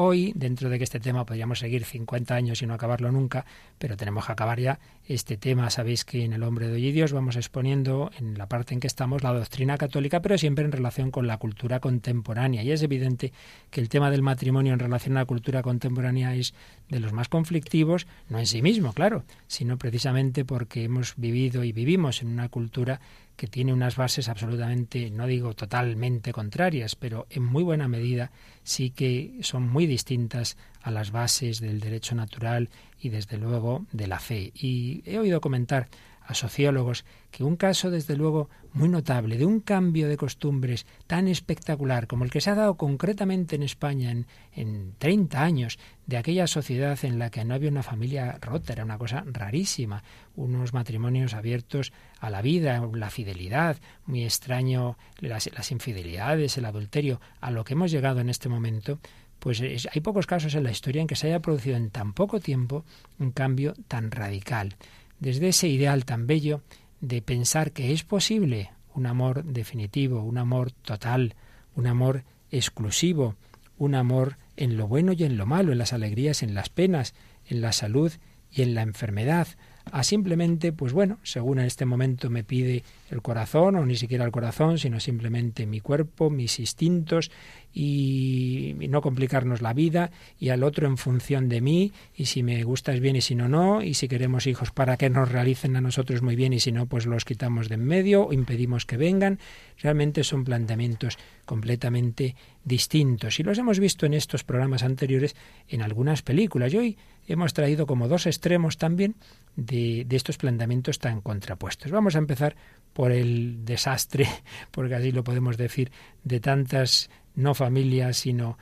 hoy, 0.00 0.32
dentro 0.36 0.70
de 0.70 0.78
que 0.78 0.84
este 0.84 1.00
tema 1.00 1.26
podríamos 1.26 1.58
seguir 1.58 1.84
50 1.84 2.32
años 2.32 2.62
y 2.62 2.66
no 2.66 2.74
acabarlo 2.74 3.10
nunca, 3.10 3.44
pero 3.78 3.96
tenemos 3.96 4.26
que 4.26 4.32
acabar 4.32 4.60
ya 4.60 4.78
este 5.06 5.36
tema. 5.36 5.70
Sabéis 5.70 6.04
que 6.04 6.24
en 6.24 6.32
el 6.32 6.44
hombre 6.44 6.68
de 6.68 6.74
hoy 6.74 6.86
y 6.86 6.92
Dios 6.92 7.12
vamos 7.12 7.34
exponiendo 7.34 8.10
en 8.16 8.38
la 8.38 8.46
parte 8.46 8.74
en 8.74 8.80
que 8.80 8.86
estamos 8.86 9.24
la 9.24 9.32
doctrina 9.32 9.76
católica, 9.76 10.22
pero 10.22 10.38
siempre 10.38 10.64
en 10.64 10.70
relación 10.70 11.10
con 11.10 11.26
la 11.26 11.38
cultura 11.38 11.80
contemporánea. 11.80 12.62
Y 12.62 12.70
es 12.70 12.82
evidente 12.82 13.32
que 13.70 13.80
el 13.80 13.88
tema 13.88 14.10
del 14.10 14.22
matrimonio 14.22 14.72
en 14.72 14.78
relación 14.78 15.16
a 15.16 15.20
la 15.20 15.26
cultura 15.26 15.62
contemporánea 15.62 16.34
es 16.36 16.54
de 16.88 17.00
los 17.00 17.12
más 17.12 17.28
conflictivos, 17.28 18.06
no 18.28 18.38
en 18.38 18.46
sí 18.46 18.62
mismo, 18.62 18.92
claro, 18.92 19.24
sino 19.48 19.78
precisamente 19.78 20.44
porque 20.44 20.84
hemos 20.84 21.14
vivido 21.16 21.64
y 21.64 21.72
vivimos 21.72 22.22
en 22.22 22.28
una 22.28 22.48
cultura 22.48 23.00
que 23.38 23.46
tiene 23.46 23.72
unas 23.72 23.94
bases 23.94 24.28
absolutamente, 24.28 25.10
no 25.12 25.28
digo 25.28 25.54
totalmente 25.54 26.32
contrarias, 26.32 26.96
pero 26.96 27.28
en 27.30 27.44
muy 27.44 27.62
buena 27.62 27.86
medida 27.86 28.32
sí 28.64 28.90
que 28.90 29.38
son 29.42 29.68
muy 29.68 29.86
distintas 29.86 30.56
a 30.82 30.90
las 30.90 31.12
bases 31.12 31.60
del 31.60 31.78
derecho 31.78 32.16
natural 32.16 32.68
y 33.00 33.10
desde 33.10 33.38
luego 33.38 33.86
de 33.92 34.08
la 34.08 34.18
fe. 34.18 34.50
Y 34.56 35.02
he 35.06 35.20
oído 35.20 35.40
comentar 35.40 35.88
a 36.28 36.34
sociólogos 36.34 37.06
que 37.30 37.42
un 37.42 37.56
caso, 37.56 37.90
desde 37.90 38.14
luego, 38.14 38.50
muy 38.74 38.90
notable 38.90 39.38
de 39.38 39.46
un 39.46 39.60
cambio 39.60 40.08
de 40.08 40.18
costumbres 40.18 40.86
tan 41.06 41.26
espectacular 41.26 42.06
como 42.06 42.24
el 42.24 42.30
que 42.30 42.42
se 42.42 42.50
ha 42.50 42.54
dado 42.54 42.76
concretamente 42.76 43.56
en 43.56 43.62
España 43.62 44.10
en, 44.10 44.26
en 44.52 44.92
30 44.98 45.42
años, 45.42 45.78
de 46.06 46.18
aquella 46.18 46.46
sociedad 46.46 46.98
en 47.02 47.18
la 47.18 47.30
que 47.30 47.44
no 47.46 47.54
había 47.54 47.70
una 47.70 47.82
familia 47.82 48.38
rota, 48.42 48.74
era 48.74 48.84
una 48.84 48.98
cosa 48.98 49.24
rarísima, 49.26 50.04
unos 50.36 50.74
matrimonios 50.74 51.32
abiertos 51.32 51.94
a 52.20 52.28
la 52.28 52.42
vida, 52.42 52.86
la 52.92 53.08
fidelidad, 53.08 53.78
muy 54.04 54.24
extraño 54.24 54.98
las, 55.20 55.50
las 55.54 55.72
infidelidades, 55.72 56.58
el 56.58 56.66
adulterio, 56.66 57.22
a 57.40 57.50
lo 57.50 57.64
que 57.64 57.72
hemos 57.72 57.90
llegado 57.90 58.20
en 58.20 58.28
este 58.28 58.50
momento, 58.50 58.98
pues 59.38 59.62
hay 59.62 60.00
pocos 60.02 60.26
casos 60.26 60.54
en 60.54 60.64
la 60.64 60.72
historia 60.72 61.00
en 61.00 61.08
que 61.08 61.16
se 61.16 61.28
haya 61.28 61.40
producido 61.40 61.76
en 61.76 61.90
tan 61.90 62.12
poco 62.12 62.38
tiempo 62.38 62.84
un 63.18 63.30
cambio 63.30 63.72
tan 63.86 64.10
radical 64.10 64.76
desde 65.20 65.48
ese 65.48 65.68
ideal 65.68 66.04
tan 66.04 66.26
bello 66.26 66.62
de 67.00 67.22
pensar 67.22 67.72
que 67.72 67.92
es 67.92 68.02
posible 68.04 68.70
un 68.94 69.06
amor 69.06 69.44
definitivo, 69.44 70.22
un 70.22 70.38
amor 70.38 70.72
total, 70.72 71.34
un 71.76 71.86
amor 71.86 72.24
exclusivo, 72.50 73.36
un 73.76 73.94
amor 73.94 74.36
en 74.56 74.76
lo 74.76 74.88
bueno 74.88 75.12
y 75.12 75.24
en 75.24 75.36
lo 75.36 75.46
malo, 75.46 75.72
en 75.72 75.78
las 75.78 75.92
alegrías, 75.92 76.42
en 76.42 76.54
las 76.54 76.68
penas, 76.68 77.14
en 77.46 77.60
la 77.60 77.72
salud 77.72 78.12
y 78.50 78.62
en 78.62 78.74
la 78.74 78.82
enfermedad, 78.82 79.46
a 79.92 80.02
simplemente, 80.02 80.72
pues 80.72 80.92
bueno, 80.92 81.18
según 81.22 81.58
en 81.58 81.66
este 81.66 81.84
momento 81.84 82.30
me 82.30 82.44
pide 82.44 82.84
el 83.10 83.22
corazón, 83.22 83.76
o 83.76 83.86
ni 83.86 83.96
siquiera 83.96 84.24
el 84.24 84.32
corazón, 84.32 84.78
sino 84.78 85.00
simplemente 85.00 85.66
mi 85.66 85.80
cuerpo, 85.80 86.30
mis 86.30 86.58
instintos, 86.58 87.30
y, 87.72 88.74
no 88.88 89.00
complicarnos 89.00 89.62
la 89.62 89.72
vida, 89.72 90.10
y 90.38 90.50
al 90.50 90.62
otro 90.62 90.86
en 90.86 90.96
función 90.96 91.48
de 91.48 91.60
mí, 91.60 91.92
y 92.14 92.26
si 92.26 92.42
me 92.42 92.62
gustas 92.64 93.00
bien 93.00 93.16
y 93.16 93.20
si 93.20 93.34
no, 93.34 93.48
no, 93.48 93.82
y 93.82 93.94
si 93.94 94.08
queremos 94.08 94.46
hijos 94.46 94.70
para 94.70 94.96
que 94.96 95.10
nos 95.10 95.30
realicen 95.30 95.76
a 95.76 95.80
nosotros 95.80 96.22
muy 96.22 96.36
bien, 96.36 96.52
y 96.52 96.60
si 96.60 96.72
no, 96.72 96.86
pues 96.86 97.06
los 97.06 97.24
quitamos 97.24 97.68
de 97.68 97.78
en 97.78 97.84
medio, 97.84 98.26
o 98.26 98.32
impedimos 98.32 98.84
que 98.84 98.96
vengan. 98.96 99.38
Realmente 99.78 100.24
son 100.24 100.44
planteamientos 100.44 101.16
completamente 101.44 102.34
distintos. 102.64 103.40
Y 103.40 103.42
los 103.42 103.56
hemos 103.58 103.78
visto 103.78 104.04
en 104.04 104.14
estos 104.14 104.44
programas 104.44 104.82
anteriores 104.82 105.36
en 105.68 105.82
algunas 105.82 106.22
películas. 106.22 106.74
Y 106.74 106.76
hoy 106.76 106.98
hemos 107.26 107.54
traído 107.54 107.86
como 107.86 108.08
dos 108.08 108.26
extremos 108.26 108.76
también 108.76 109.14
de, 109.56 110.04
de 110.06 110.16
estos 110.16 110.36
planteamientos 110.36 110.98
tan 110.98 111.20
contrapuestos. 111.20 111.90
Vamos 111.90 112.16
a 112.16 112.18
empezar 112.18 112.56
por 112.92 113.12
el 113.12 113.64
desastre, 113.64 114.28
porque 114.70 114.94
así 114.94 115.12
lo 115.12 115.24
podemos 115.24 115.56
decir, 115.56 115.90
de 116.24 116.40
tantas 116.40 117.10
no 117.38 117.54
familias, 117.54 118.16
sino 118.16 118.58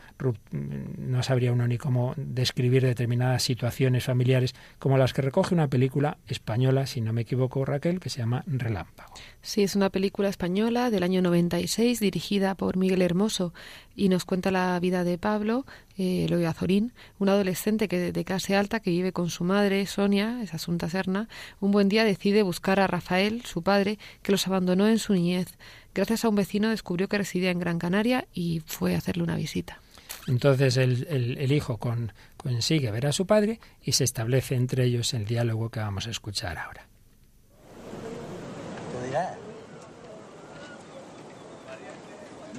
no 0.99 1.23
sabría 1.23 1.51
uno 1.51 1.67
ni 1.67 1.79
cómo 1.79 2.13
describir 2.19 2.85
determinadas 2.85 3.43
situaciones 3.43 4.05
familiares 4.05 4.55
como 4.79 4.99
las 4.99 5.15
que 5.15 5.23
recoge 5.23 5.55
una 5.55 5.69
película 5.69 6.19
española, 6.27 6.87
si 6.87 7.01
no 7.01 7.15
me 7.15 7.23
equivoco, 7.23 7.65
Raquel, 7.65 8.01
que 8.01 8.11
se 8.11 8.19
llama 8.19 8.45
Relámpago. 8.47 9.15
Sí, 9.41 9.63
es 9.63 9.77
una 9.77 9.89
película 9.89 10.29
española 10.29 10.91
del 10.91 11.05
año 11.05 11.23
96 11.23 12.01
dirigida 12.01 12.55
por 12.55 12.77
Miguel 12.77 13.01
Hermoso 13.01 13.55
y 13.95 14.11
nos 14.11 14.27
cuenta 14.27 14.51
la 14.51 14.79
vida 14.79 15.05
de 15.05 15.17
Pablo 15.17 15.65
eh, 15.97 16.27
Azorín, 16.47 16.93
un 17.19 17.31
adolescente 17.31 17.89
que 17.89 18.13
de 18.13 18.25
clase 18.25 18.57
alta 18.57 18.81
que 18.81 18.91
vive 18.91 19.13
con 19.13 19.31
su 19.31 19.45
madre, 19.45 19.87
Sonia, 19.87 20.43
es 20.43 20.53
Asunta 20.53 20.91
Serna. 20.91 21.29
Un 21.61 21.71
buen 21.71 21.89
día 21.89 22.05
decide 22.05 22.43
buscar 22.43 22.79
a 22.79 22.87
Rafael, 22.87 23.43
su 23.47 23.63
padre, 23.63 23.99
que 24.23 24.33
los 24.33 24.47
abandonó 24.47 24.87
en 24.87 24.99
su 24.99 25.15
niñez. 25.15 25.57
Gracias 25.97 26.27
a 26.27 26.29
un 26.29 26.35
vecino 26.35 26.69
descubrió 26.69 27.09
que 27.09 27.17
residía 27.17 27.51
en 27.51 27.59
Gran 27.59 27.79
Canaria 27.79 28.29
y 28.35 28.61
fue 28.67 28.95
a 28.95 28.99
hacerle 28.99 29.23
una 29.23 29.35
visita. 29.35 29.81
Entonces 30.27 30.77
el, 30.77 31.07
el, 31.09 31.53
hijo 31.53 31.79
con, 31.79 32.13
consigue 32.37 32.91
ver 32.91 33.07
a 33.07 33.13
su 33.13 33.27
padre 33.27 33.61
y 33.81 33.93
se 33.93 34.05
establece 34.05 34.57
entre 34.57 34.85
ellos 34.85 35.15
el 35.15 35.25
diálogo 35.25 35.71
que 35.71 35.81
vamos 35.81 36.07
a 36.07 36.11
escuchar 36.11 36.59
ahora. 36.59 36.87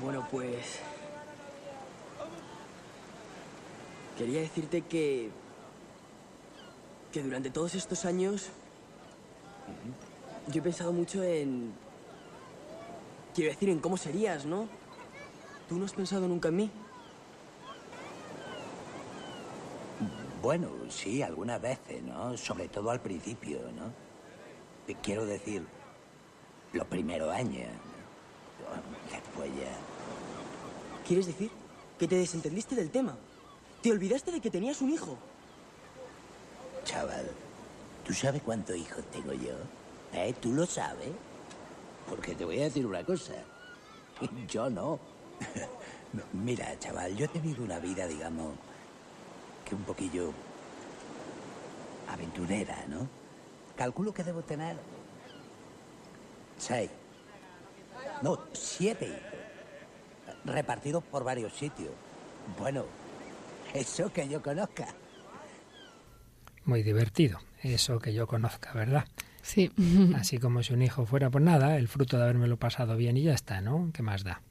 Bueno, 0.01 0.27
pues... 0.32 0.79
Quería 4.17 4.39
decirte 4.39 4.82
que... 4.82 5.29
que 7.12 7.22
durante 7.22 7.51
todos 7.51 7.75
estos 7.75 8.03
años... 8.06 8.50
Yo 10.48 10.60
he 10.60 10.63
pensado 10.63 10.91
mucho 10.91 11.22
en 11.22 11.74
Quiero 13.38 13.51
decir, 13.51 13.70
en 13.70 13.77
cómo 13.77 13.98
serías, 13.98 14.48
¿no? 14.48 14.67
¿Tú 15.70 15.77
no 15.77 15.86
has 15.86 15.94
pensado 15.94 16.27
nunca 16.27 16.48
en 16.48 16.56
mí? 16.56 16.72
Bueno, 20.41 20.72
sí, 20.89 21.22
algunas 21.22 21.62
veces, 21.62 22.01
¿no? 22.01 22.36
Sobre 22.36 22.67
todo 22.67 22.89
al 22.89 23.00
principio, 23.00 23.60
¿no? 23.75 23.94
Quiero 25.03 25.27
decir, 25.27 25.63
los 26.74 26.88
primeros 26.88 27.32
años. 27.32 27.70
Después 29.12 29.51
ya. 29.56 31.06
¿Quieres 31.08 31.27
decir 31.27 31.51
que 32.00 32.08
te 32.08 32.15
desentendiste 32.15 32.74
del 32.74 32.89
tema? 32.89 33.15
¿Te 33.84 33.91
olvidaste 33.91 34.32
de 34.32 34.41
que 34.41 34.50
tenías 34.50 34.82
un 34.82 34.89
hijo? 34.89 35.15
Chaval, 36.86 37.29
¿tú 38.03 38.15
sabes 38.15 38.41
cuántos 38.41 38.75
hijos 38.77 39.06
tengo 39.12 39.34
yo? 39.34 39.53
¿Eh? 40.13 40.34
¿Tú 40.41 40.53
lo 40.53 40.65
sabes? 40.65 41.12
Porque 42.10 42.36
te 42.36 42.46
voy 42.46 42.60
a 42.60 42.66
decir 42.66 42.86
una 42.86 43.04
cosa. 43.04 43.34
Yo 44.48 44.70
no. 44.70 45.00
Mira, 46.34 46.78
chaval, 46.80 47.16
yo 47.16 47.26
he 47.26 47.28
tenido 47.28 47.64
una 47.64 47.80
vida, 47.80 48.08
digamos, 48.08 48.54
que 49.68 49.76
un 49.76 49.84
poquillo 49.84 50.32
aventurera, 52.08 52.86
¿no? 52.88 53.08
Calculo 53.76 54.14
que 54.14 54.24
debo 54.24 54.42
tener 54.42 54.78
seis, 56.58 56.90
no, 58.22 58.40
siete 58.54 59.22
repartidos 60.46 61.04
por 61.04 61.24
varios 61.24 61.54
sitios. 61.54 61.92
Bueno, 62.58 62.86
eso 63.74 64.12
que 64.12 64.28
yo 64.28 64.42
conozca. 64.42 64.88
Muy 66.66 66.84
divertido, 66.84 67.40
eso 67.62 68.00
que 68.00 68.14
yo 68.14 68.28
conozca, 68.28 68.74
¿verdad? 68.74 69.06
Sí. 69.48 69.72
Así 70.16 70.39
como 70.39 70.62
si 70.62 70.74
un 70.74 70.82
hijo 70.82 71.06
fuera, 71.06 71.30
pues 71.30 71.42
nada, 71.42 71.77
el 71.77 71.88
fruto 71.88 72.18
de 72.18 72.24
habérmelo 72.24 72.58
pasado 72.58 72.98
bien 72.98 73.16
y 73.16 73.24
ya 73.24 73.34
está, 73.34 73.62
¿no? 73.62 73.92
¿Qué 73.94 74.04
más 74.04 74.25
da? 74.25 74.42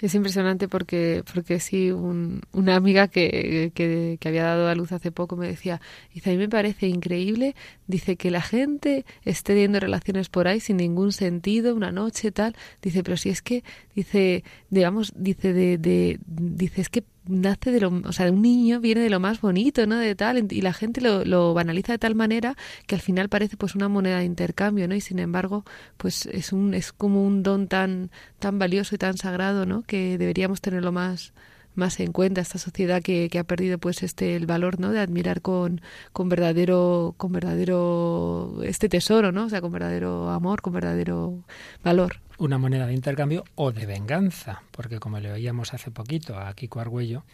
Es 0.00 0.14
impresionante 0.14 0.68
porque, 0.68 1.22
porque 1.32 1.60
sí, 1.60 1.92
una 1.92 2.76
amiga 2.76 3.08
que, 3.08 3.70
que, 3.74 4.18
que, 4.20 4.28
había 4.28 4.42
dado 4.42 4.68
a 4.68 4.74
luz 4.74 4.92
hace 4.92 5.12
poco 5.12 5.36
me 5.36 5.46
decía, 5.46 5.80
dice, 6.12 6.28
a 6.28 6.32
mí 6.34 6.38
me 6.38 6.48
parece 6.48 6.88
increíble, 6.88 7.54
dice 7.86 8.16
que 8.16 8.30
la 8.30 8.42
gente 8.42 9.06
esté 9.24 9.54
teniendo 9.54 9.80
relaciones 9.80 10.28
por 10.28 10.46
ahí 10.46 10.60
sin 10.60 10.76
ningún 10.76 11.12
sentido, 11.12 11.74
una 11.74 11.90
noche 11.90 12.32
tal, 12.32 12.54
dice, 12.82 13.02
pero 13.02 13.16
si 13.16 13.30
es 13.30 13.40
que, 13.40 13.64
dice, 13.94 14.44
digamos, 14.68 15.14
dice, 15.16 15.54
de, 15.54 15.78
de 15.78 16.18
dice, 16.26 16.82
es 16.82 16.90
que 16.90 17.04
nace 17.26 17.70
de 17.70 17.80
lo, 17.80 17.88
o 18.04 18.12
sea, 18.12 18.30
un 18.30 18.42
niño 18.42 18.80
viene 18.80 19.00
de 19.02 19.10
lo 19.10 19.20
más 19.20 19.40
bonito, 19.40 19.86
¿no? 19.86 19.96
De 19.96 20.14
tal, 20.14 20.46
y 20.50 20.60
la 20.60 20.72
gente 20.72 21.00
lo, 21.00 21.24
lo 21.24 21.54
banaliza 21.54 21.92
de 21.92 21.98
tal 21.98 22.14
manera 22.14 22.56
que 22.86 22.94
al 22.94 23.00
final 23.00 23.28
parece 23.28 23.56
pues 23.56 23.74
una 23.74 23.88
moneda 23.88 24.18
de 24.18 24.24
intercambio, 24.24 24.88
¿no? 24.88 24.94
Y 24.94 25.00
sin 25.00 25.18
embargo, 25.18 25.64
pues 25.96 26.26
es 26.26 26.52
un, 26.52 26.74
es 26.74 26.92
como 26.92 27.24
un 27.24 27.42
don 27.42 27.68
tan, 27.68 28.10
tan 28.38 28.58
valioso 28.58 28.94
y 28.94 28.98
tan 28.98 29.16
sagrado, 29.16 29.66
¿no? 29.66 29.82
Que 29.82 30.18
deberíamos 30.18 30.60
tenerlo 30.60 30.92
más, 30.92 31.32
más 31.74 32.00
en 32.00 32.12
cuenta 32.12 32.40
esta 32.40 32.58
sociedad 32.58 33.02
que, 33.02 33.28
que, 33.28 33.38
ha 33.38 33.44
perdido 33.44 33.78
pues 33.78 34.02
este 34.02 34.36
el 34.36 34.46
valor 34.46 34.80
no 34.80 34.90
de 34.90 35.00
admirar 35.00 35.40
con, 35.40 35.80
con 36.12 36.28
verdadero 36.28 37.14
con 37.16 37.32
verdadero 37.32 38.60
este 38.62 38.88
tesoro 38.88 39.32
no 39.32 39.44
o 39.44 39.48
sea 39.48 39.60
con 39.60 39.72
verdadero 39.72 40.30
amor 40.30 40.62
con 40.62 40.72
verdadero 40.72 41.44
valor. 41.82 42.16
Una 42.38 42.58
moneda 42.58 42.86
de 42.86 42.94
intercambio 42.94 43.44
o 43.54 43.70
de 43.70 43.86
venganza, 43.86 44.62
porque 44.72 44.98
como 44.98 45.20
le 45.20 45.30
oíamos 45.30 45.74
hace 45.74 45.90
poquito 45.90 46.38
a 46.38 46.52
Kiko 46.54 46.80
Argüello, 46.80 47.24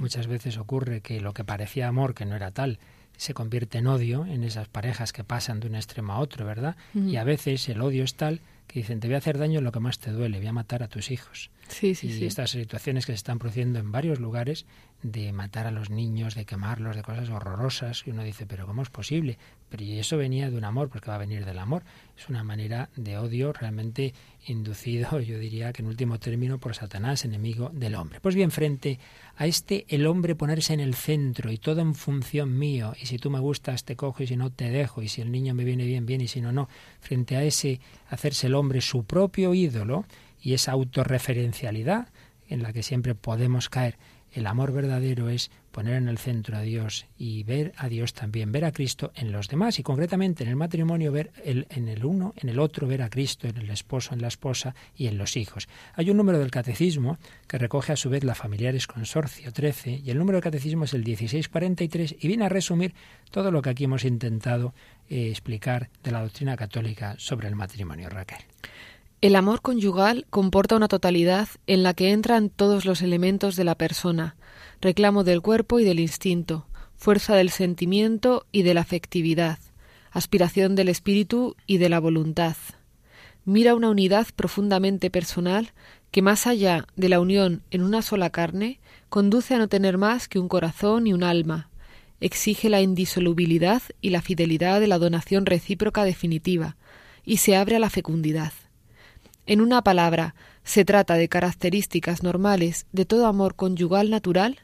muchas 0.00 0.26
veces 0.26 0.58
ocurre 0.58 1.00
que 1.00 1.20
lo 1.20 1.32
que 1.32 1.44
parecía 1.44 1.88
amor, 1.88 2.14
que 2.14 2.26
no 2.26 2.36
era 2.36 2.50
tal, 2.50 2.78
se 3.18 3.34
convierte 3.34 3.78
en 3.78 3.88
odio 3.88 4.24
en 4.24 4.44
esas 4.44 4.68
parejas 4.68 5.12
que 5.12 5.24
pasan 5.24 5.60
de 5.60 5.66
un 5.66 5.74
extremo 5.74 6.14
a 6.14 6.20
otro, 6.20 6.46
¿verdad? 6.46 6.76
Y 6.94 7.16
a 7.16 7.24
veces 7.24 7.68
el 7.68 7.82
odio 7.82 8.04
es 8.04 8.14
tal 8.14 8.40
que 8.68 8.80
dicen, 8.80 9.00
te 9.00 9.08
voy 9.08 9.16
a 9.16 9.18
hacer 9.18 9.38
daño 9.38 9.58
en 9.58 9.64
lo 9.64 9.72
que 9.72 9.80
más 9.80 9.98
te 9.98 10.12
duele, 10.12 10.38
voy 10.38 10.46
a 10.46 10.52
matar 10.52 10.82
a 10.82 10.88
tus 10.88 11.10
hijos. 11.10 11.50
Sí, 11.68 11.94
sí, 11.94 12.08
y 12.08 12.24
estas 12.24 12.50
situaciones 12.50 13.06
que 13.06 13.12
se 13.12 13.16
están 13.16 13.38
produciendo 13.38 13.78
en 13.78 13.90
varios 13.90 14.20
lugares 14.20 14.66
de 15.02 15.32
matar 15.32 15.66
a 15.66 15.70
los 15.70 15.90
niños, 15.90 16.34
de 16.34 16.44
quemarlos, 16.44 16.96
de 16.96 17.02
cosas 17.02 17.30
horrorosas, 17.30 18.02
y 18.06 18.10
uno 18.10 18.24
dice, 18.24 18.46
pero 18.46 18.66
¿cómo 18.66 18.82
es 18.82 18.90
posible? 18.90 19.38
Pero 19.68 19.84
y 19.84 19.98
eso 19.98 20.16
venía 20.16 20.50
de 20.50 20.56
un 20.56 20.64
amor, 20.64 20.88
porque 20.88 21.08
va 21.08 21.14
a 21.14 21.18
venir 21.18 21.44
del 21.44 21.58
amor. 21.58 21.84
Es 22.16 22.28
una 22.28 22.42
manera 22.42 22.88
de 22.96 23.16
odio 23.16 23.52
realmente 23.52 24.12
inducido, 24.46 25.20
yo 25.20 25.38
diría 25.38 25.72
que 25.72 25.82
en 25.82 25.88
último 25.88 26.18
término, 26.18 26.58
por 26.58 26.74
Satanás, 26.74 27.24
enemigo 27.24 27.70
del 27.72 27.94
hombre. 27.94 28.20
Pues 28.20 28.34
bien, 28.34 28.50
frente 28.50 28.98
a 29.36 29.46
este 29.46 29.86
el 29.88 30.06
hombre 30.06 30.34
ponerse 30.34 30.74
en 30.74 30.80
el 30.80 30.94
centro 30.94 31.52
y 31.52 31.58
todo 31.58 31.80
en 31.80 31.94
función 31.94 32.58
mío, 32.58 32.94
y 33.00 33.06
si 33.06 33.18
tú 33.18 33.30
me 33.30 33.38
gustas 33.38 33.84
te 33.84 33.94
cojo 33.94 34.22
y 34.22 34.26
si 34.26 34.36
no 34.36 34.50
te 34.50 34.70
dejo, 34.70 35.02
y 35.02 35.08
si 35.08 35.20
el 35.20 35.30
niño 35.30 35.54
me 35.54 35.64
viene 35.64 35.84
bien, 35.84 36.06
bien, 36.06 36.20
y 36.20 36.28
si 36.28 36.40
no, 36.40 36.50
no, 36.52 36.68
frente 37.00 37.36
a 37.36 37.44
ese 37.44 37.80
hacerse 38.08 38.48
el 38.48 38.54
hombre 38.54 38.80
su 38.80 39.04
propio 39.04 39.54
ídolo 39.54 40.06
y 40.40 40.54
esa 40.54 40.72
autorreferencialidad 40.72 42.08
en 42.48 42.62
la 42.62 42.72
que 42.72 42.82
siempre 42.82 43.14
podemos 43.14 43.68
caer, 43.68 43.96
el 44.32 44.46
amor 44.46 44.72
verdadero 44.72 45.28
es 45.28 45.50
poner 45.70 45.94
en 45.94 46.08
el 46.08 46.18
centro 46.18 46.56
a 46.56 46.62
Dios 46.62 47.06
y 47.18 47.44
ver 47.44 47.72
a 47.76 47.88
Dios 47.88 48.12
también, 48.12 48.50
ver 48.50 48.64
a 48.64 48.72
Cristo 48.72 49.12
en 49.14 49.30
los 49.32 49.48
demás 49.48 49.78
y 49.78 49.82
concretamente 49.82 50.42
en 50.42 50.50
el 50.50 50.56
matrimonio 50.56 51.12
ver 51.12 51.30
el, 51.44 51.66
en 51.70 51.88
el 51.88 52.04
uno, 52.04 52.34
en 52.36 52.48
el 52.48 52.58
otro, 52.58 52.86
ver 52.86 53.02
a 53.02 53.10
Cristo 53.10 53.46
en 53.46 53.58
el 53.58 53.70
esposo, 53.70 54.14
en 54.14 54.22
la 54.22 54.28
esposa 54.28 54.74
y 54.96 55.06
en 55.06 55.18
los 55.18 55.36
hijos. 55.36 55.68
Hay 55.94 56.10
un 56.10 56.16
número 56.16 56.38
del 56.38 56.50
catecismo 56.50 57.18
que 57.46 57.58
recoge 57.58 57.92
a 57.92 57.96
su 57.96 58.10
vez 58.10 58.24
la 58.24 58.34
Familiares 58.34 58.86
Consorcio 58.86 59.52
13 59.52 60.02
y 60.04 60.10
el 60.10 60.18
número 60.18 60.36
del 60.36 60.42
catecismo 60.42 60.84
es 60.84 60.94
el 60.94 61.04
1643 61.04 62.16
y 62.18 62.28
viene 62.28 62.44
a 62.44 62.48
resumir 62.48 62.94
todo 63.30 63.50
lo 63.50 63.62
que 63.62 63.70
aquí 63.70 63.84
hemos 63.84 64.04
intentado 64.04 64.74
eh, 65.08 65.28
explicar 65.30 65.90
de 66.02 66.10
la 66.10 66.22
doctrina 66.22 66.56
católica 66.56 67.14
sobre 67.18 67.48
el 67.48 67.56
matrimonio, 67.56 68.08
Raquel. 68.08 68.40
El 69.20 69.34
amor 69.34 69.62
conyugal 69.62 70.26
comporta 70.30 70.76
una 70.76 70.86
totalidad 70.86 71.48
en 71.66 71.82
la 71.82 71.92
que 71.92 72.12
entran 72.12 72.50
todos 72.50 72.84
los 72.84 73.02
elementos 73.02 73.56
de 73.56 73.64
la 73.64 73.74
persona, 73.74 74.36
reclamo 74.80 75.24
del 75.24 75.42
cuerpo 75.42 75.80
y 75.80 75.84
del 75.84 75.98
instinto, 75.98 76.68
fuerza 76.94 77.34
del 77.34 77.50
sentimiento 77.50 78.46
y 78.52 78.62
de 78.62 78.74
la 78.74 78.82
afectividad, 78.82 79.58
aspiración 80.12 80.76
del 80.76 80.88
espíritu 80.88 81.56
y 81.66 81.78
de 81.78 81.88
la 81.88 81.98
voluntad. 81.98 82.54
Mira 83.44 83.74
una 83.74 83.90
unidad 83.90 84.28
profundamente 84.36 85.10
personal 85.10 85.72
que 86.12 86.22
más 86.22 86.46
allá 86.46 86.86
de 86.94 87.08
la 87.08 87.18
unión 87.18 87.62
en 87.72 87.82
una 87.82 88.02
sola 88.02 88.30
carne, 88.30 88.78
conduce 89.08 89.52
a 89.52 89.58
no 89.58 89.66
tener 89.66 89.98
más 89.98 90.28
que 90.28 90.38
un 90.38 90.48
corazón 90.48 91.08
y 91.08 91.12
un 91.12 91.24
alma. 91.24 91.70
Exige 92.20 92.68
la 92.68 92.82
indisolubilidad 92.82 93.82
y 94.00 94.10
la 94.10 94.22
fidelidad 94.22 94.78
de 94.78 94.86
la 94.86 94.98
donación 94.98 95.44
recíproca 95.44 96.04
definitiva, 96.04 96.76
y 97.24 97.38
se 97.38 97.56
abre 97.56 97.74
a 97.74 97.80
la 97.80 97.90
fecundidad. 97.90 98.52
En 99.48 99.62
una 99.62 99.80
palabra, 99.80 100.34
se 100.62 100.84
trata 100.84 101.14
de 101.14 101.30
características 101.30 102.22
normales 102.22 102.84
de 102.92 103.06
todo 103.06 103.26
amor 103.26 103.54
conyugal 103.54 104.10
natural, 104.10 104.58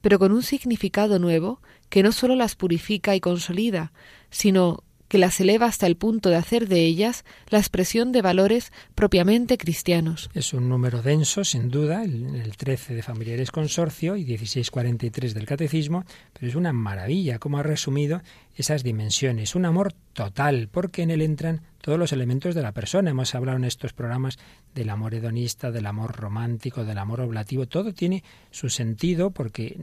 pero 0.00 0.18
con 0.18 0.32
un 0.32 0.42
significado 0.42 1.18
nuevo 1.18 1.60
que 1.90 2.02
no 2.02 2.10
sólo 2.10 2.34
las 2.36 2.56
purifica 2.56 3.14
y 3.14 3.20
consolida, 3.20 3.92
sino 4.30 4.82
que 5.08 5.18
las 5.18 5.40
eleva 5.40 5.66
hasta 5.66 5.86
el 5.86 5.96
punto 5.96 6.30
de 6.30 6.36
hacer 6.36 6.68
de 6.68 6.86
ellas 6.86 7.24
la 7.50 7.58
expresión 7.58 8.12
de 8.12 8.22
valores 8.22 8.72
propiamente 8.94 9.58
cristianos. 9.58 10.30
Es 10.32 10.54
un 10.54 10.70
número 10.70 11.02
denso, 11.02 11.44
sin 11.44 11.68
duda, 11.68 12.04
el, 12.04 12.56
13 12.56 12.94
de 12.94 13.02
Familiares 13.02 13.50
Consorcio 13.50 14.16
y 14.16 14.24
1643 14.24 15.34
del 15.34 15.46
Catecismo, 15.46 16.04
pero 16.32 16.46
es 16.46 16.54
una 16.54 16.72
maravilla 16.72 17.38
cómo 17.38 17.58
ha 17.58 17.62
resumido 17.62 18.22
esas 18.56 18.82
dimensiones, 18.82 19.54
un 19.54 19.64
amor 19.64 19.94
total, 20.12 20.68
porque 20.70 21.02
en 21.02 21.10
él 21.10 21.22
entran 21.22 21.62
todos 21.80 21.98
los 21.98 22.12
elementos 22.12 22.54
de 22.54 22.62
la 22.62 22.72
persona. 22.72 23.10
Hemos 23.10 23.34
hablado 23.34 23.56
en 23.56 23.64
estos 23.64 23.92
programas 23.92 24.38
del 24.74 24.90
amor 24.90 25.14
hedonista, 25.14 25.70
del 25.70 25.86
amor 25.86 26.16
romántico, 26.16 26.84
del 26.84 26.98
amor 26.98 27.20
oblativo. 27.20 27.66
Todo 27.66 27.94
tiene 27.94 28.22
su 28.50 28.68
sentido 28.68 29.30
porque 29.30 29.76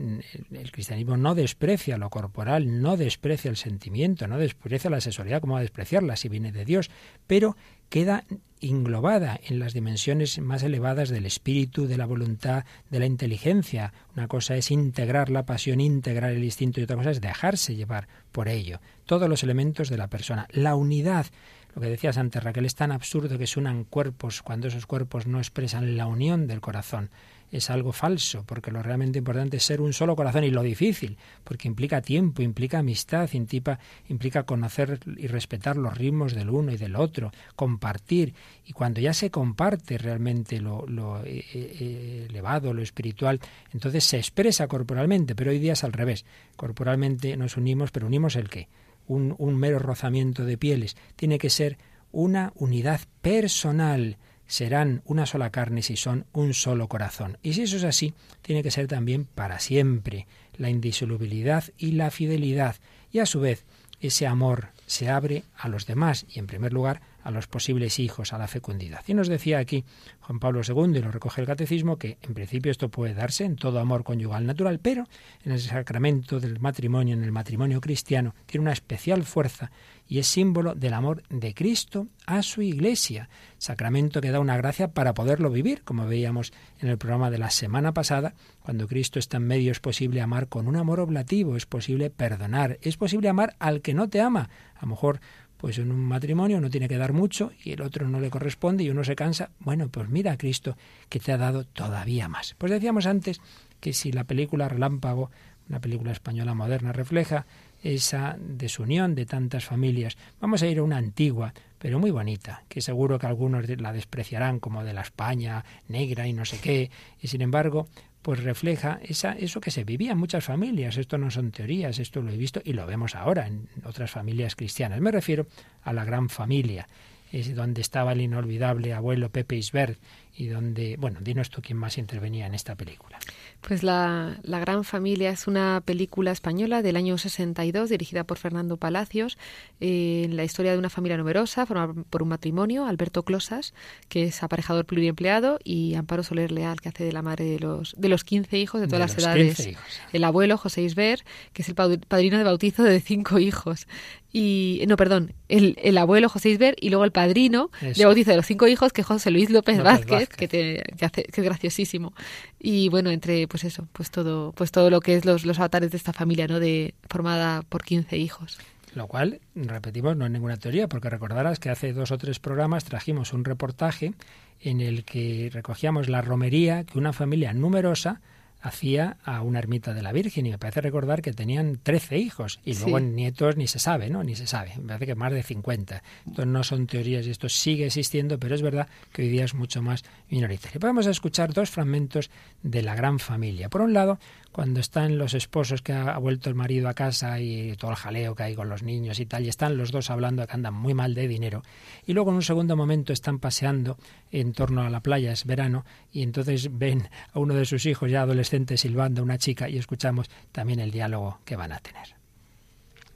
el 0.52 0.70
cristianismo 0.70 1.16
no 1.16 1.34
desprecia 1.34 1.98
lo 1.98 2.10
corporal, 2.10 2.80
no 2.80 2.96
desprecia 2.96 3.50
el 3.50 3.56
sentimiento, 3.56 4.28
no 4.28 4.38
desprecia 4.38 4.90
la 4.90 5.00
sexualidad 5.00 5.40
como 5.40 5.54
va 5.54 5.60
a 5.60 5.62
despreciarla 5.62 6.16
si 6.16 6.28
viene 6.28 6.52
de 6.52 6.64
Dios, 6.64 6.90
pero 7.26 7.56
queda 7.88 8.24
englobada 8.60 9.38
en 9.42 9.58
las 9.58 9.72
dimensiones 9.72 10.38
más 10.40 10.62
elevadas 10.62 11.10
del 11.10 11.26
espíritu, 11.26 11.86
de 11.86 11.96
la 11.96 12.06
voluntad, 12.06 12.64
de 12.90 12.98
la 12.98 13.06
inteligencia. 13.06 13.92
Una 14.16 14.28
cosa 14.28 14.56
es 14.56 14.70
integrar 14.70 15.30
la 15.30 15.46
pasión, 15.46 15.80
integrar 15.80 16.32
el 16.32 16.44
instinto 16.44 16.80
y 16.80 16.84
otra 16.84 16.96
cosa 16.96 17.12
es 17.12 17.20
dejarse 17.20 17.76
llevar 17.76 18.08
por 18.32 18.48
ello. 18.48 18.80
Todos 19.06 19.28
los 19.28 19.42
elementos 19.42 19.88
de 19.88 19.98
la 19.98 20.08
persona. 20.08 20.48
La 20.50 20.74
unidad 20.74 21.26
lo 21.74 21.82
que 21.82 21.90
decía 21.90 22.12
Santa 22.12 22.40
Raquel 22.40 22.64
es 22.64 22.74
tan 22.74 22.90
absurdo 22.90 23.38
que 23.38 23.46
se 23.46 23.60
unan 23.60 23.84
cuerpos 23.84 24.42
cuando 24.42 24.66
esos 24.66 24.86
cuerpos 24.86 25.28
no 25.28 25.38
expresan 25.38 25.96
la 25.96 26.06
unión 26.06 26.48
del 26.48 26.60
corazón. 26.60 27.10
Es 27.50 27.70
algo 27.70 27.92
falso, 27.92 28.44
porque 28.44 28.70
lo 28.70 28.82
realmente 28.82 29.18
importante 29.18 29.56
es 29.56 29.62
ser 29.62 29.80
un 29.80 29.92
solo 29.92 30.14
corazón 30.14 30.44
y 30.44 30.50
lo 30.50 30.62
difícil, 30.62 31.16
porque 31.44 31.68
implica 31.68 32.02
tiempo, 32.02 32.42
implica 32.42 32.80
amistad, 32.80 33.28
implica, 33.32 33.78
implica 34.08 34.42
conocer 34.42 35.00
y 35.16 35.26
respetar 35.28 35.76
los 35.76 35.96
ritmos 35.96 36.34
del 36.34 36.50
uno 36.50 36.72
y 36.72 36.76
del 36.76 36.96
otro, 36.96 37.32
compartir. 37.56 38.34
Y 38.66 38.72
cuando 38.72 39.00
ya 39.00 39.14
se 39.14 39.30
comparte 39.30 39.96
realmente 39.98 40.60
lo, 40.60 40.84
eh, 41.24 41.44
eh, 41.54 42.26
elevado, 42.28 42.74
lo 42.74 42.82
espiritual, 42.82 43.40
entonces 43.72 44.04
se 44.04 44.18
expresa 44.18 44.68
corporalmente, 44.68 45.34
pero 45.34 45.50
hoy 45.50 45.58
día 45.58 45.72
es 45.72 45.84
al 45.84 45.92
revés. 45.92 46.24
Corporalmente 46.56 47.36
nos 47.36 47.56
unimos, 47.56 47.90
pero 47.90 48.06
unimos 48.06 48.36
el 48.36 48.48
qué? 48.48 48.68
un, 49.08 49.56
mero 49.56 49.78
rozamiento 49.78 50.44
de 50.44 50.58
pieles, 50.58 50.96
tiene 51.16 51.38
que 51.38 51.50
ser 51.50 51.78
una 52.12 52.52
unidad 52.54 53.00
personal. 53.20 54.16
Serán 54.48 55.02
una 55.04 55.26
sola 55.26 55.50
carne 55.50 55.82
si 55.82 55.96
son 55.96 56.26
un 56.32 56.52
solo 56.54 56.88
corazón. 56.88 57.38
Y 57.42 57.52
si 57.52 57.62
eso 57.62 57.76
es 57.76 57.84
así, 57.84 58.14
tiene 58.42 58.64
que 58.64 58.72
ser 58.72 58.88
también 58.88 59.24
para 59.24 59.60
siempre 59.60 60.26
la 60.56 60.70
indisolubilidad 60.70 61.64
y 61.78 61.92
la 61.92 62.10
fidelidad. 62.10 62.74
Y 63.12 63.20
a 63.20 63.26
su 63.26 63.38
vez, 63.38 63.64
ese 64.00 64.26
amor 64.26 64.70
se 64.86 65.08
abre 65.08 65.44
a 65.56 65.68
los 65.68 65.86
demás 65.86 66.26
y 66.28 66.40
en 66.40 66.48
primer 66.48 66.72
lugar 66.72 67.00
a 67.28 67.30
los 67.30 67.46
posibles 67.46 67.98
hijos, 67.98 68.32
a 68.32 68.38
la 68.38 68.48
fecundidad. 68.48 69.04
Y 69.06 69.12
nos 69.12 69.28
decía 69.28 69.58
aquí 69.58 69.84
Juan 70.20 70.40
Pablo 70.40 70.62
II, 70.66 70.98
y 70.98 71.02
lo 71.02 71.10
recoge 71.10 71.42
el 71.42 71.46
catecismo, 71.46 71.98
que 71.98 72.16
en 72.22 72.32
principio 72.32 72.72
esto 72.72 72.88
puede 72.88 73.12
darse 73.12 73.44
en 73.44 73.56
todo 73.56 73.80
amor 73.80 74.02
conyugal 74.02 74.46
natural, 74.46 74.78
pero 74.80 75.06
en 75.44 75.52
el 75.52 75.60
sacramento 75.60 76.40
del 76.40 76.58
matrimonio, 76.58 77.14
en 77.14 77.22
el 77.22 77.30
matrimonio 77.30 77.82
cristiano, 77.82 78.34
tiene 78.46 78.62
una 78.62 78.72
especial 78.72 79.24
fuerza 79.24 79.70
y 80.06 80.20
es 80.20 80.26
símbolo 80.26 80.74
del 80.74 80.94
amor 80.94 81.22
de 81.28 81.52
Cristo 81.52 82.08
a 82.24 82.42
su 82.42 82.62
iglesia, 82.62 83.28
sacramento 83.58 84.22
que 84.22 84.30
da 84.30 84.40
una 84.40 84.56
gracia 84.56 84.88
para 84.88 85.12
poderlo 85.12 85.50
vivir, 85.50 85.82
como 85.84 86.06
veíamos 86.06 86.54
en 86.80 86.88
el 86.88 86.96
programa 86.96 87.30
de 87.30 87.36
la 87.36 87.50
semana 87.50 87.92
pasada, 87.92 88.32
cuando 88.62 88.88
Cristo 88.88 89.18
está 89.18 89.36
en 89.36 89.46
medio 89.46 89.70
es 89.70 89.80
posible 89.80 90.22
amar 90.22 90.48
con 90.48 90.66
un 90.66 90.76
amor 90.76 90.98
oblativo, 91.00 91.56
es 91.56 91.66
posible 91.66 92.08
perdonar, 92.08 92.78
es 92.80 92.96
posible 92.96 93.28
amar 93.28 93.54
al 93.58 93.82
que 93.82 93.92
no 93.92 94.08
te 94.08 94.22
ama, 94.22 94.48
a 94.74 94.80
lo 94.80 94.88
mejor 94.88 95.20
pues 95.58 95.78
en 95.78 95.90
un 95.90 96.00
matrimonio 96.00 96.56
uno 96.58 96.70
tiene 96.70 96.88
que 96.88 96.96
dar 96.96 97.12
mucho 97.12 97.52
y 97.62 97.72
el 97.72 97.82
otro 97.82 98.08
no 98.08 98.20
le 98.20 98.30
corresponde 98.30 98.84
y 98.84 98.90
uno 98.90 99.04
se 99.04 99.16
cansa. 99.16 99.50
Bueno, 99.58 99.88
pues 99.88 100.08
mira 100.08 100.32
a 100.32 100.38
Cristo 100.38 100.76
que 101.08 101.20
te 101.20 101.32
ha 101.32 101.36
dado 101.36 101.64
todavía 101.64 102.28
más. 102.28 102.54
Pues 102.56 102.72
decíamos 102.72 103.06
antes 103.06 103.40
que 103.80 103.92
si 103.92 104.12
la 104.12 104.24
película 104.24 104.68
Relámpago, 104.68 105.30
una 105.68 105.80
película 105.80 106.12
española 106.12 106.54
moderna, 106.54 106.92
refleja 106.92 107.44
esa 107.82 108.36
desunión 108.38 109.14
de 109.14 109.26
tantas 109.26 109.64
familias, 109.64 110.16
vamos 110.40 110.62
a 110.62 110.66
ir 110.66 110.78
a 110.78 110.82
una 110.82 110.96
antigua, 110.96 111.54
pero 111.78 111.98
muy 111.98 112.10
bonita, 112.10 112.64
que 112.68 112.80
seguro 112.80 113.18
que 113.18 113.26
algunos 113.26 113.68
la 113.68 113.92
despreciarán 113.92 114.58
como 114.58 114.84
de 114.84 114.92
la 114.92 115.02
España 115.02 115.64
negra 115.86 116.26
y 116.26 116.32
no 116.32 116.44
sé 116.44 116.58
qué, 116.58 116.90
y 117.20 117.28
sin 117.28 117.42
embargo 117.42 117.86
pues 118.22 118.42
refleja 118.42 118.98
esa, 119.02 119.32
eso 119.32 119.60
que 119.60 119.70
se 119.70 119.84
vivía 119.84 120.12
en 120.12 120.18
muchas 120.18 120.44
familias. 120.44 120.98
Esto 120.98 121.16
no 121.18 121.30
son 121.30 121.50
teorías, 121.50 121.98
esto 121.98 122.20
lo 122.20 122.30
he 122.30 122.36
visto 122.36 122.60
y 122.64 122.72
lo 122.72 122.84
vemos 122.86 123.14
ahora 123.14 123.46
en 123.46 123.68
otras 123.84 124.10
familias 124.10 124.54
cristianas. 124.54 125.00
Me 125.00 125.10
refiero 125.10 125.46
a 125.82 125.92
la 125.92 126.04
gran 126.04 126.28
familia, 126.28 126.88
es 127.32 127.54
donde 127.54 127.80
estaba 127.80 128.12
el 128.12 128.20
inolvidable 128.20 128.92
abuelo 128.92 129.30
Pepe 129.30 129.56
Isbert 129.56 129.98
y 130.38 130.46
donde, 130.46 130.96
bueno, 130.98 131.18
dinos 131.20 131.50
tú 131.50 131.60
quién 131.60 131.76
más 131.76 131.98
intervenía 131.98 132.46
en 132.46 132.54
esta 132.54 132.76
película. 132.76 133.18
Pues 133.60 133.82
la, 133.82 134.38
la, 134.44 134.60
Gran 134.60 134.84
Familia 134.84 135.30
es 135.30 135.48
una 135.48 135.82
película 135.84 136.30
española 136.30 136.80
del 136.80 136.94
año 136.94 137.18
62 137.18 137.90
dirigida 137.90 138.22
por 138.22 138.38
Fernando 138.38 138.76
Palacios, 138.76 139.36
eh, 139.80 140.22
en 140.24 140.36
la 140.36 140.44
historia 140.44 140.70
de 140.70 140.78
una 140.78 140.90
familia 140.90 141.16
numerosa 141.16 141.66
formada 141.66 141.92
por 142.08 142.22
un 142.22 142.28
matrimonio, 142.28 142.86
Alberto 142.86 143.24
Closas, 143.24 143.74
que 144.08 144.26
es 144.26 144.40
aparejador 144.44 144.86
pluriempleado, 144.86 145.58
y 145.64 145.96
Amparo 145.96 146.22
Soler 146.22 146.52
Leal, 146.52 146.80
que 146.80 146.90
hace 146.90 147.02
de 147.02 147.12
la 147.12 147.22
madre 147.22 147.44
de 147.44 147.58
los, 147.58 147.96
de 147.98 148.08
los 148.08 148.22
15 148.22 148.58
hijos 148.58 148.80
de 148.80 148.86
todas 148.86 149.00
las 149.00 149.18
edades. 149.18 149.76
El 150.12 150.22
abuelo, 150.22 150.56
José 150.56 150.82
Isber, 150.82 151.24
que 151.52 151.62
es 151.62 151.68
el 151.68 151.74
padrino 151.74 152.38
de 152.38 152.44
bautizo 152.44 152.84
de 152.84 153.00
cinco 153.00 153.40
hijos 153.40 153.88
y 154.30 154.84
no, 154.86 154.96
perdón, 154.96 155.32
el, 155.48 155.78
el 155.82 155.96
abuelo 155.96 156.28
José 156.28 156.50
Isber 156.50 156.76
y 156.78 156.90
luego 156.90 157.04
el 157.04 157.12
padrino 157.12 157.70
de 157.80 158.04
bautizo 158.04 158.30
de 158.30 158.36
los 158.36 158.46
cinco 158.46 158.68
hijos 158.68 158.92
que 158.92 159.00
es 159.00 159.06
José 159.06 159.30
Luis 159.30 159.48
López, 159.48 159.82
Vázquez, 159.82 160.27
Que, 160.36 160.48
te, 160.48 160.82
que, 160.96 161.04
hace, 161.04 161.22
que 161.24 161.40
es 161.40 161.44
graciosísimo. 161.44 162.12
Y 162.58 162.88
bueno, 162.88 163.10
entre 163.10 163.46
pues 163.48 163.64
eso, 163.64 163.88
pues 163.92 164.10
todo, 164.10 164.52
pues 164.52 164.70
todo 164.70 164.90
lo 164.90 165.00
que 165.00 165.16
es 165.16 165.24
los, 165.24 165.44
los 165.44 165.58
avatares 165.58 165.90
de 165.90 165.96
esta 165.96 166.12
familia, 166.12 166.46
¿no? 166.46 166.60
De 166.60 166.94
formada 167.08 167.62
por 167.62 167.84
15 167.84 168.16
hijos. 168.16 168.58
Lo 168.94 169.06
cual, 169.06 169.40
repetimos, 169.54 170.16
no 170.16 170.24
es 170.24 170.30
ninguna 170.30 170.56
teoría, 170.56 170.88
porque 170.88 171.10
recordarás 171.10 171.58
que 171.58 171.70
hace 171.70 171.92
dos 171.92 172.10
o 172.10 172.18
tres 172.18 172.38
programas 172.40 172.84
trajimos 172.84 173.32
un 173.32 173.44
reportaje 173.44 174.14
en 174.60 174.80
el 174.80 175.04
que 175.04 175.50
recogíamos 175.52 176.08
la 176.08 176.22
romería 176.22 176.84
que 176.84 176.98
una 176.98 177.12
familia 177.12 177.52
numerosa 177.52 178.20
hacía 178.60 179.16
a 179.24 179.42
una 179.42 179.58
ermita 179.58 179.94
de 179.94 180.02
la 180.02 180.12
Virgen 180.12 180.46
y 180.46 180.50
me 180.50 180.58
parece 180.58 180.80
recordar 180.80 181.22
que 181.22 181.32
tenían 181.32 181.78
13 181.82 182.18
hijos 182.18 182.60
y 182.64 182.74
luego 182.74 183.00
nietos 183.00 183.56
ni 183.56 183.66
se 183.66 183.78
sabe, 183.78 184.10
¿no? 184.10 184.24
Ni 184.24 184.34
se 184.34 184.46
sabe, 184.46 184.74
me 184.76 184.88
parece 184.88 185.06
que 185.06 185.14
más 185.14 185.32
de 185.32 185.42
50. 185.42 186.02
Entonces 186.26 186.46
no 186.46 186.64
son 186.64 186.86
teorías 186.86 187.26
y 187.26 187.30
esto 187.30 187.48
sigue 187.48 187.86
existiendo, 187.86 188.38
pero 188.38 188.54
es 188.54 188.62
verdad 188.62 188.88
que 189.12 189.22
hoy 189.22 189.28
día 189.28 189.44
es 189.44 189.54
mucho 189.54 189.82
más 189.82 190.04
minoritario. 190.28 190.80
Podemos 190.80 191.06
escuchar 191.06 191.52
dos 191.52 191.70
fragmentos 191.70 192.30
de 192.62 192.82
la 192.82 192.94
gran 192.94 193.18
familia. 193.18 193.68
Por 193.68 193.82
un 193.82 193.92
lado, 193.92 194.18
cuando 194.58 194.80
están 194.80 195.18
los 195.18 195.34
esposos 195.34 195.82
que 195.82 195.92
ha 195.92 196.18
vuelto 196.18 196.48
el 196.48 196.56
marido 196.56 196.88
a 196.88 196.94
casa 196.94 197.38
y 197.38 197.76
todo 197.76 197.92
el 197.92 197.96
jaleo 197.96 198.34
que 198.34 198.42
hay 198.42 198.56
con 198.56 198.68
los 198.68 198.82
niños 198.82 199.20
y 199.20 199.24
tal, 199.24 199.44
y 199.44 199.48
están 199.48 199.76
los 199.76 199.92
dos 199.92 200.10
hablando 200.10 200.44
que 200.44 200.52
andan 200.52 200.74
muy 200.74 200.94
mal 200.94 201.14
de 201.14 201.28
dinero, 201.28 201.62
y 202.04 202.12
luego 202.12 202.30
en 202.30 202.36
un 202.38 202.42
segundo 202.42 202.74
momento 202.74 203.12
están 203.12 203.38
paseando 203.38 203.98
en 204.32 204.52
torno 204.52 204.82
a 204.82 204.90
la 204.90 204.98
playa, 204.98 205.30
es 205.30 205.44
verano, 205.44 205.84
y 206.10 206.24
entonces 206.24 206.76
ven 206.76 207.08
a 207.32 207.38
uno 207.38 207.54
de 207.54 207.66
sus 207.66 207.86
hijos 207.86 208.10
ya 208.10 208.22
adolescente 208.22 208.76
silbando 208.76 209.20
a 209.20 209.24
una 209.24 209.38
chica 209.38 209.68
y 209.68 209.78
escuchamos 209.78 210.28
también 210.50 210.80
el 210.80 210.90
diálogo 210.90 211.38
que 211.44 211.54
van 211.54 211.70
a 211.70 211.78
tener. 211.78 212.16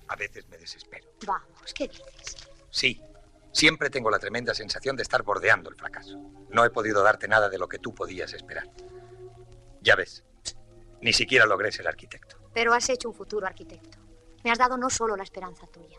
A 0.07 0.15
veces 0.15 0.49
me 0.49 0.59
desespero. 0.59 1.09
Vamos, 1.27 1.75
¿qué 1.75 1.89
dices? 1.89 2.37
Sí, 2.71 3.01
siempre 3.51 3.91
tengo 3.91 4.13
la 4.13 4.21
tremenda 4.21 4.55
sensación 4.55 4.95
de 4.95 5.03
estar 5.03 5.25
bordeando 5.25 5.71
el 5.71 5.75
fracaso. 5.75 6.17
No 6.51 6.65
he 6.65 6.71
podido 6.71 7.03
darte 7.03 7.27
nada 7.27 7.49
de 7.49 7.59
lo 7.59 7.67
que 7.67 7.81
tú 7.81 7.93
podías 7.93 8.33
esperar. 8.33 8.71
Ya 9.81 9.97
ves, 9.97 10.23
ni 11.03 11.13
siquiera 11.13 11.45
logré 11.47 11.71
ser 11.71 11.87
arquitecto. 11.87 12.39
Pero 12.55 12.73
has 12.73 12.89
hecho 12.89 13.09
un 13.09 13.15
futuro 13.15 13.47
arquitecto. 13.47 13.99
Me 14.45 14.51
has 14.51 14.59
dado 14.59 14.77
no 14.77 14.89
solo 14.89 15.17
la 15.17 15.23
esperanza 15.23 15.67
tuya, 15.67 15.99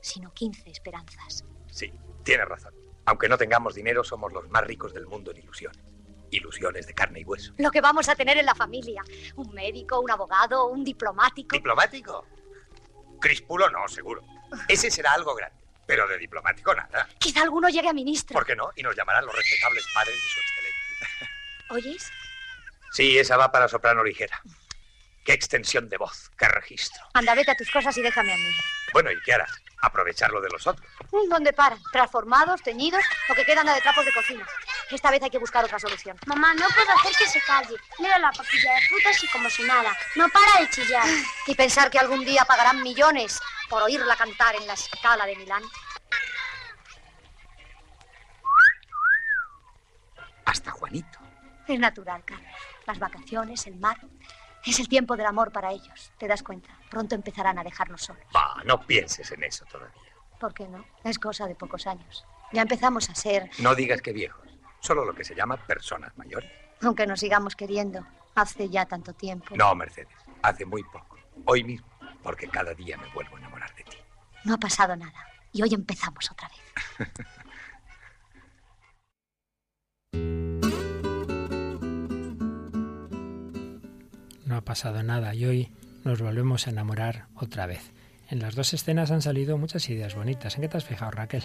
sino 0.00 0.32
15 0.32 0.70
esperanzas. 0.70 1.44
Sí, 1.70 1.92
tienes 2.22 2.46
razón. 2.46 2.74
Aunque 3.06 3.28
no 3.28 3.38
tengamos 3.38 3.74
dinero, 3.74 4.02
somos 4.04 4.32
los 4.32 4.48
más 4.48 4.64
ricos 4.64 4.92
del 4.94 5.06
mundo 5.06 5.30
en 5.30 5.38
ilusiones. 5.38 5.82
Ilusiones 6.30 6.86
de 6.86 6.94
carne 6.94 7.20
y 7.20 7.24
hueso. 7.24 7.52
Lo 7.58 7.70
que 7.70 7.80
vamos 7.80 8.08
a 8.08 8.14
tener 8.14 8.36
en 8.38 8.46
la 8.46 8.54
familia. 8.54 9.02
Un 9.36 9.52
médico, 9.52 10.00
un 10.00 10.10
abogado, 10.10 10.66
un 10.66 10.82
diplomático. 10.84 11.54
¿Diplomático? 11.54 12.26
Crispulo 13.20 13.70
no, 13.70 13.86
seguro. 13.88 14.22
Ese 14.68 14.90
será 14.90 15.12
algo 15.12 15.34
grande. 15.34 15.62
Pero 15.86 16.08
de 16.08 16.18
diplomático 16.18 16.74
nada. 16.74 17.08
Quizá 17.18 17.42
alguno 17.42 17.68
llegue 17.68 17.88
a 17.88 17.92
ministro. 17.92 18.34
¿Por 18.34 18.46
qué 18.46 18.56
no? 18.56 18.70
Y 18.74 18.82
nos 18.82 18.96
llamarán 18.96 19.26
los 19.26 19.36
respetables 19.36 19.84
padres 19.94 20.14
de 20.14 20.28
su 20.28 20.40
excelencia. 20.40 21.28
¿Oyes? 21.70 22.10
Sí, 22.94 23.18
esa 23.18 23.36
va 23.36 23.50
para 23.50 23.66
soprano 23.66 24.04
ligera. 24.04 24.40
Qué 25.24 25.32
extensión 25.32 25.88
de 25.88 25.96
voz, 25.96 26.30
qué 26.38 26.46
registro. 26.46 27.02
Anda, 27.14 27.34
vete 27.34 27.50
a 27.50 27.56
tus 27.56 27.68
cosas 27.68 27.96
y 27.96 28.02
déjame 28.02 28.32
a 28.32 28.36
mí. 28.36 28.54
Bueno, 28.92 29.10
¿y 29.10 29.20
qué 29.22 29.34
harás? 29.34 29.50
Aprovechar 29.82 30.30
lo 30.30 30.40
de 30.40 30.48
los 30.48 30.64
otros. 30.64 30.88
¿Dónde 31.28 31.52
paran? 31.52 31.80
¿Transformados, 31.90 32.62
teñidos 32.62 33.02
o 33.28 33.34
que 33.34 33.44
quedan 33.44 33.66
de 33.66 33.80
trapos 33.80 34.04
de 34.04 34.12
cocina? 34.12 34.46
Esta 34.92 35.10
vez 35.10 35.20
hay 35.24 35.30
que 35.30 35.40
buscar 35.40 35.64
otra 35.64 35.80
solución. 35.80 36.16
Mamá, 36.26 36.54
no 36.54 36.66
puedo 36.68 36.88
hacer 36.92 37.12
que 37.18 37.26
se 37.26 37.40
calle. 37.40 37.74
Mira 37.98 38.16
la 38.20 38.30
papilla 38.30 38.74
de 38.74 38.82
frutas 38.82 39.24
y 39.24 39.26
como 39.26 39.50
si 39.50 39.64
nada. 39.64 39.90
No 40.14 40.28
para 40.28 40.60
de 40.60 40.70
chillar. 40.70 41.08
Y 41.48 41.54
pensar 41.56 41.90
que 41.90 41.98
algún 41.98 42.24
día 42.24 42.44
pagarán 42.44 42.80
millones 42.80 43.40
por 43.68 43.82
oírla 43.82 44.14
cantar 44.14 44.54
en 44.54 44.68
la 44.68 44.74
escala 44.74 45.26
de 45.26 45.34
Milán. 45.34 45.64
Hasta 50.44 50.70
Juanito. 50.70 51.18
Es 51.66 51.80
natural, 51.80 52.22
Carlos. 52.24 52.73
Las 52.86 52.98
vacaciones, 52.98 53.66
el 53.66 53.76
mar. 53.76 53.98
Es 54.64 54.78
el 54.80 54.88
tiempo 54.88 55.16
del 55.16 55.26
amor 55.26 55.52
para 55.52 55.72
ellos. 55.72 56.12
¿Te 56.18 56.26
das 56.26 56.42
cuenta? 56.42 56.70
Pronto 56.90 57.14
empezarán 57.14 57.58
a 57.58 57.64
dejarnos 57.64 58.02
solos. 58.02 58.22
Bah, 58.32 58.62
no 58.64 58.80
pienses 58.86 59.30
en 59.32 59.44
eso 59.44 59.64
todavía. 59.66 60.00
¿Por 60.40 60.54
qué 60.54 60.66
no? 60.68 60.84
Es 61.04 61.18
cosa 61.18 61.46
de 61.46 61.54
pocos 61.54 61.86
años. 61.86 62.24
Ya 62.52 62.62
empezamos 62.62 63.08
a 63.10 63.14
ser, 63.14 63.50
No 63.58 63.74
digas 63.74 64.00
que 64.00 64.12
viejos. 64.12 64.48
Solo 64.80 65.04
lo 65.04 65.14
que 65.14 65.24
se 65.24 65.34
llama 65.34 65.56
personas 65.56 66.16
mayores. 66.16 66.50
aunque 66.82 67.06
nos 67.06 67.20
sigamos 67.20 67.56
queriendo, 67.56 68.06
hace 68.34 68.68
ya 68.68 68.84
tanto 68.86 69.12
tiempo. 69.14 69.54
No, 69.56 69.74
Mercedes. 69.74 70.14
Hace 70.42 70.64
muy 70.66 70.82
poco. 70.84 71.18
Hoy 71.46 71.64
mismo. 71.64 71.86
Porque 72.22 72.48
cada 72.48 72.74
día 72.74 72.96
me 72.96 73.08
vuelvo 73.12 73.36
a 73.36 73.38
enamorar 73.38 73.74
de 73.74 73.84
ti. 73.84 73.96
No 74.44 74.54
ha 74.54 74.58
pasado 74.58 74.96
nada. 74.96 75.26
Y 75.52 75.62
hoy 75.62 75.72
empezamos 75.74 76.30
otra 76.30 76.48
vez. 76.48 77.08
No 84.54 84.58
ha 84.58 84.64
pasado 84.64 85.02
nada 85.02 85.34
y 85.34 85.46
hoy 85.46 85.68
nos 86.04 86.22
volvemos 86.22 86.68
a 86.68 86.70
enamorar 86.70 87.26
otra 87.34 87.66
vez. 87.66 87.90
En 88.34 88.40
las 88.40 88.56
dos 88.56 88.74
escenas 88.74 89.12
han 89.12 89.22
salido 89.22 89.56
muchas 89.58 89.88
ideas 89.88 90.16
bonitas. 90.16 90.56
¿En 90.56 90.62
qué 90.62 90.68
te 90.68 90.76
has 90.76 90.84
fijado, 90.84 91.12
Raquel? 91.12 91.44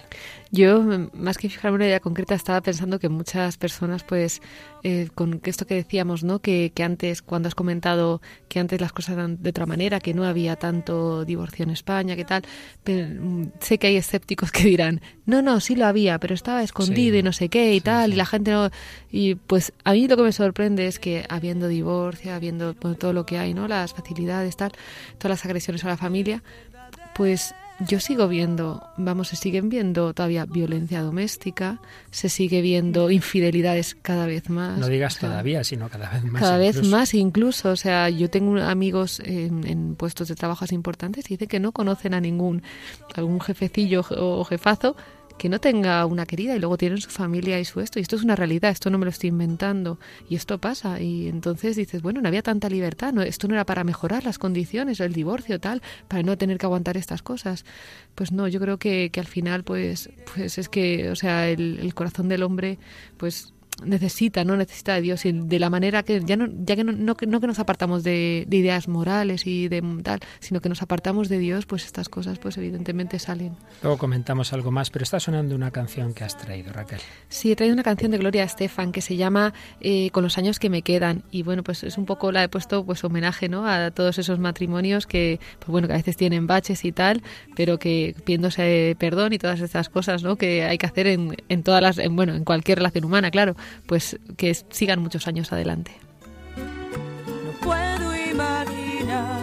Yo, 0.49 0.81
más 1.13 1.37
que 1.37 1.47
fijarme 1.47 1.75
en 1.75 1.81
una 1.81 1.85
idea 1.85 1.99
concreta, 1.99 2.33
estaba 2.33 2.61
pensando 2.61 2.97
que 2.97 3.09
muchas 3.09 3.57
personas, 3.57 4.03
pues, 4.03 4.41
eh, 4.81 5.07
con 5.13 5.39
esto 5.43 5.67
que 5.67 5.75
decíamos, 5.75 6.23
¿no? 6.23 6.39
Que, 6.39 6.71
que 6.73 6.81
antes, 6.81 7.21
cuando 7.21 7.47
has 7.47 7.53
comentado 7.53 8.23
que 8.47 8.59
antes 8.59 8.81
las 8.81 8.91
cosas 8.91 9.13
eran 9.13 9.39
de 9.39 9.51
otra 9.51 9.67
manera, 9.67 9.99
que 9.99 10.15
no 10.15 10.23
había 10.23 10.55
tanto 10.55 11.25
divorcio 11.25 11.61
en 11.61 11.69
España, 11.69 12.15
que 12.15 12.25
tal, 12.25 12.41
pero, 12.83 13.07
mm, 13.07 13.51
sé 13.59 13.77
que 13.77 13.85
hay 13.85 13.97
escépticos 13.97 14.51
que 14.51 14.63
dirán, 14.63 14.99
no, 15.27 15.43
no, 15.43 15.59
sí 15.59 15.75
lo 15.75 15.85
había, 15.85 16.19
pero 16.19 16.33
estaba 16.33 16.63
escondido 16.63 17.13
Sí, 17.13 17.19
y 17.19 17.21
no 17.21 17.33
sé 17.33 17.49
qué 17.49 17.75
y 17.75 17.75
sí, 17.75 17.81
tal, 17.81 18.09
sí. 18.09 18.13
y 18.13 18.17
la 18.17 18.25
gente 18.25 18.49
no... 18.49 18.71
Y 19.11 19.35
pues 19.35 19.73
a 19.83 19.93
mí 19.93 20.07
lo 20.07 20.17
que 20.17 20.23
me 20.23 20.31
sorprende 20.31 20.87
es 20.87 20.97
que 20.97 21.23
habiendo 21.29 21.67
divorcio, 21.67 22.33
habiendo 22.33 22.73
bueno, 22.81 22.97
todo 22.97 23.13
lo 23.13 23.27
que 23.27 23.37
hay, 23.37 23.53
¿no? 23.53 23.67
Las 23.67 23.93
facilidades, 23.93 24.57
tal, 24.57 24.71
todas 25.19 25.37
las 25.37 25.45
agresiones 25.45 25.83
a 25.85 25.87
la 25.87 25.97
familia, 25.97 26.41
pues 27.19 27.53
yo 27.85 27.99
sigo 27.99 28.29
viendo, 28.29 28.81
vamos, 28.95 29.27
se 29.27 29.35
siguen 29.35 29.67
viendo 29.67 30.13
todavía 30.13 30.45
violencia 30.45 31.01
doméstica, 31.01 31.81
se 32.11 32.29
sigue 32.29 32.61
viendo 32.61 33.11
infidelidades 33.11 33.93
cada 34.01 34.25
vez 34.25 34.49
más. 34.49 34.79
No 34.79 34.87
digas 34.87 35.17
o 35.17 35.19
sea, 35.19 35.29
todavía, 35.29 35.65
sino 35.65 35.89
cada 35.89 36.09
vez 36.09 36.23
más. 36.23 36.41
Cada 36.41 36.57
vez 36.57 36.87
más 36.87 37.13
incluso, 37.13 37.71
o 37.71 37.75
sea, 37.75 38.09
yo 38.09 38.29
tengo 38.29 38.57
amigos 38.61 39.19
en, 39.19 39.67
en 39.67 39.95
puestos 39.95 40.29
de 40.29 40.35
trabajo 40.35 40.63
así 40.63 40.75
importantes 40.75 41.25
y 41.29 41.33
dicen 41.33 41.49
que 41.49 41.59
no 41.59 41.73
conocen 41.73 42.13
a 42.13 42.21
ningún 42.21 42.63
algún 43.15 43.41
jefecillo 43.41 44.05
o 44.11 44.45
jefazo 44.45 44.95
que 45.39 45.49
no 45.49 45.59
tenga 45.59 46.05
una 46.05 46.25
querida 46.25 46.55
y 46.55 46.59
luego 46.59 46.77
tienen 46.77 46.99
su 46.99 47.09
familia 47.09 47.59
y 47.59 47.65
su 47.65 47.79
esto. 47.79 47.97
Y 47.97 48.01
esto 48.01 48.17
es 48.17 48.23
una 48.23 48.35
realidad, 48.35 48.71
esto 48.71 48.89
no 48.89 48.97
me 48.97 49.05
lo 49.05 49.09
estoy 49.09 49.29
inventando. 49.29 49.97
Y 50.29 50.35
esto 50.35 50.59
pasa. 50.59 51.01
Y 51.01 51.29
entonces 51.29 51.77
dices, 51.77 52.01
bueno, 52.01 52.21
no 52.21 52.27
había 52.27 52.43
tanta 52.43 52.69
libertad, 52.69 53.13
no, 53.13 53.21
esto 53.23 53.47
no 53.47 53.55
era 53.55 53.65
para 53.65 53.85
mejorar 53.85 54.25
las 54.25 54.37
condiciones, 54.37 54.99
el 54.99 55.13
divorcio, 55.13 55.59
tal, 55.59 55.81
para 56.09 56.21
no 56.23 56.37
tener 56.37 56.57
que 56.57 56.65
aguantar 56.65 56.97
estas 56.97 57.23
cosas. 57.23 57.63
Pues 58.15 58.33
no, 58.33 58.49
yo 58.49 58.59
creo 58.59 58.77
que, 58.77 59.09
que 59.11 59.21
al 59.21 59.27
final, 59.27 59.63
pues, 59.63 60.09
pues 60.35 60.57
es 60.57 60.67
que, 60.67 61.09
o 61.09 61.15
sea, 61.15 61.47
el, 61.49 61.79
el 61.81 61.93
corazón 61.95 62.27
del 62.27 62.43
hombre, 62.43 62.77
pues 63.15 63.53
necesita, 63.83 64.43
no 64.43 64.55
necesita 64.57 64.95
de 64.95 65.01
Dios 65.01 65.25
y 65.25 65.31
de 65.31 65.59
la 65.59 65.69
manera 65.69 66.03
que 66.03 66.21
ya 66.23 66.35
no, 66.37 66.47
ya 66.65 66.75
que 66.75 66.83
no, 66.83 66.91
no, 66.91 67.15
que- 67.15 67.27
no 67.27 67.39
que 67.41 67.47
nos 67.47 67.59
apartamos 67.59 68.03
de, 68.03 68.45
de 68.47 68.57
ideas 68.57 68.87
morales 68.87 69.45
y 69.47 69.67
de 69.67 69.81
tal, 70.03 70.19
sino 70.39 70.61
que 70.61 70.69
nos 70.69 70.81
apartamos 70.81 71.29
de 71.29 71.37
Dios, 71.39 71.65
pues 71.65 71.85
estas 71.85 72.09
cosas 72.09 72.39
pues 72.39 72.57
evidentemente 72.57 73.19
salen. 73.19 73.55
Luego 73.81 73.97
comentamos 73.97 74.53
algo 74.53 74.71
más, 74.71 74.89
pero 74.89 75.03
está 75.03 75.19
sonando 75.19 75.55
una 75.55 75.71
canción 75.71 76.13
que 76.13 76.23
has 76.23 76.37
traído, 76.37 76.71
Raquel. 76.73 76.99
Sí, 77.29 77.51
he 77.51 77.55
traído 77.55 77.73
una 77.73 77.83
canción 77.83 78.11
de 78.11 78.17
Gloria 78.17 78.43
Estefan 78.43 78.91
que 78.91 79.01
se 79.01 79.15
llama 79.17 79.53
eh, 79.81 80.09
Con 80.11 80.23
los 80.23 80.37
años 80.37 80.59
que 80.59 80.69
me 80.69 80.81
quedan 80.81 81.23
y 81.31 81.43
bueno, 81.43 81.63
pues 81.63 81.83
es 81.83 81.97
un 81.97 82.05
poco 82.05 82.31
la 82.31 82.43
he 82.43 82.49
puesto 82.49 82.85
pues 82.85 83.03
homenaje, 83.03 83.49
¿no? 83.49 83.65
A 83.67 83.91
todos 83.91 84.17
esos 84.19 84.39
matrimonios 84.39 85.07
que 85.07 85.39
pues 85.59 85.69
bueno, 85.69 85.87
que 85.87 85.93
a 85.93 85.97
veces 85.97 86.17
tienen 86.17 86.47
baches 86.47 86.85
y 86.85 86.91
tal, 86.91 87.21
pero 87.55 87.77
que 87.79 88.15
pidiéndose 88.25 88.95
perdón 88.99 89.33
y 89.33 89.37
todas 89.37 89.59
estas 89.61 89.89
cosas, 89.89 90.23
¿no? 90.23 90.35
Que 90.35 90.63
hay 90.63 90.77
que 90.77 90.85
hacer 90.85 91.07
en, 91.07 91.35
en 91.49 91.63
todas 91.63 91.81
las 91.81 91.97
en, 91.97 92.15
bueno, 92.15 92.33
en 92.35 92.43
cualquier 92.43 92.77
relación 92.79 93.03
humana, 93.05 93.31
claro, 93.31 93.55
pues 93.85 94.19
que 94.37 94.53
sigan 94.69 95.01
muchos 95.01 95.27
años 95.27 95.51
adelante. 95.51 95.91
No 96.55 97.51
puedo 97.61 98.15
imaginar 98.15 99.41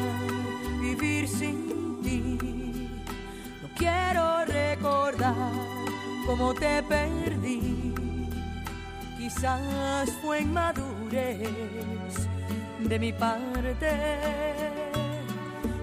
vivir 0.81 1.29
sin 1.29 2.01
ti. 2.03 2.39
No 3.63 3.69
quiero 3.77 4.45
recordar 4.45 5.35
cómo 6.27 6.55
te 6.55 6.83
perdí. 6.83 7.95
Quizás 9.19 10.11
fue 10.23 10.41
inmadurez 10.41 11.49
de 12.81 12.99
mi 12.99 13.13
parte. 13.13 13.91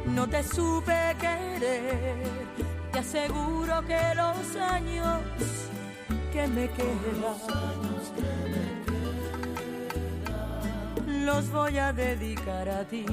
No 0.05 0.27
te 0.27 0.43
supe 0.43 1.15
querer. 1.19 2.43
Te 2.91 2.99
aseguro 2.99 3.81
que 3.87 3.99
los 4.15 4.55
años 4.55 5.21
que 6.31 6.47
me 6.47 6.69
quedan 6.69 7.92
los 11.23 11.49
voy 11.51 11.77
a 11.77 11.93
dedicar 11.93 12.67
a 12.69 12.83
ti. 12.83 13.05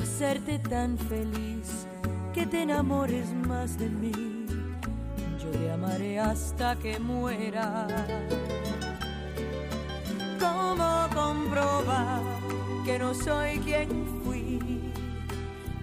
Hacerte 0.00 0.58
tan 0.60 0.96
feliz 0.96 1.86
que 2.32 2.46
te 2.46 2.62
enamores 2.62 3.32
más 3.48 3.76
de 3.78 3.88
mí. 3.88 4.46
Yo 5.40 5.50
te 5.50 5.70
amaré 5.70 6.20
hasta 6.20 6.76
que 6.76 6.98
muera. 6.98 7.86
¿Cómo 10.38 11.08
comprobar 11.14 12.22
que 12.84 12.98
no 12.98 13.14
soy 13.14 13.58
quien 13.58 13.88
fui? 14.24 14.60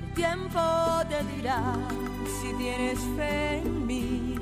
El 0.01 0.13
tiempo 0.13 0.61
te 1.09 1.23
dirá 1.35 1.61
si 2.41 2.53
tienes 2.53 2.99
fe 3.17 3.57
en 3.57 3.85
mí, 3.85 4.35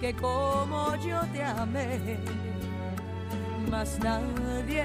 que 0.00 0.14
como 0.14 0.96
yo 0.96 1.20
te 1.32 1.44
amé 1.44 2.18
más 3.72 3.98
nadie 4.00 4.84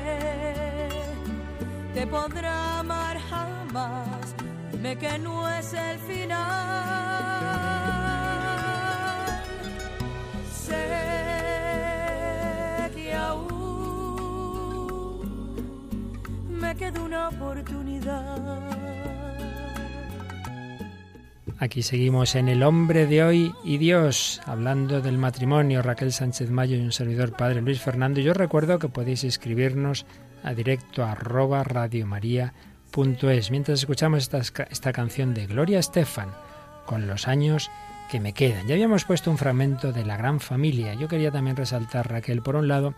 te 1.93 2.08
podrá 2.08 2.80
amar 2.80 3.17
jamás. 3.30 4.34
Dime 4.71 4.97
que 4.97 5.19
no 5.19 5.36
es 5.50 5.73
el 5.73 6.00
final. 6.00 6.38
Sé 10.65 10.86
que 12.95 13.13
aún 13.13 13.58
me 16.47 16.73
queda 16.78 17.02
una 17.02 17.28
oportunidad. 17.28 18.57
Aquí 21.60 21.82
seguimos 21.82 22.36
en 22.36 22.50
El 22.50 22.62
hombre 22.62 23.08
de 23.08 23.24
hoy 23.24 23.52
y 23.63 23.80
Dios, 23.80 24.41
hablando 24.46 25.02
del 25.02 25.17
matrimonio, 25.17 25.82
Raquel 25.82 26.13
Sánchez 26.13 26.52
Mayo 26.52 26.78
y 26.78 26.82
un 26.82 26.91
servidor 26.91 27.36
padre 27.36 27.63
Luis 27.63 27.82
Fernando. 27.82 28.20
Yo 28.20 28.36
recuerdo 28.36 28.78
que 28.78 28.89
podéis 28.89 29.24
escribirnos 29.24 30.06
a 30.43 30.54
directo 30.54 31.04
arroba 31.04 31.63
radiomaria.es 31.63 33.50
mientras 33.50 33.80
escuchamos 33.80 34.20
esta, 34.20 34.38
esta 34.70 34.93
canción 34.93 35.34
de 35.34 35.48
Gloria 35.48 35.80
Estefan 35.80 36.30
con 36.86 37.08
los 37.08 37.28
años 37.28 37.72
que 38.12 38.20
me 38.20 38.34
quedan. 38.34 38.67
Ya 38.67 38.76
habíamos 38.76 39.06
puesto 39.06 39.32
un 39.32 39.39
fragmento 39.39 39.91
de 39.91 40.06
la 40.06 40.15
gran 40.15 40.39
familia. 40.39 40.93
Yo 40.93 41.08
quería 41.08 41.32
también 41.32 41.56
resaltar, 41.56 42.08
Raquel, 42.08 42.43
por 42.43 42.56
un 42.56 42.67
lado, 42.67 42.93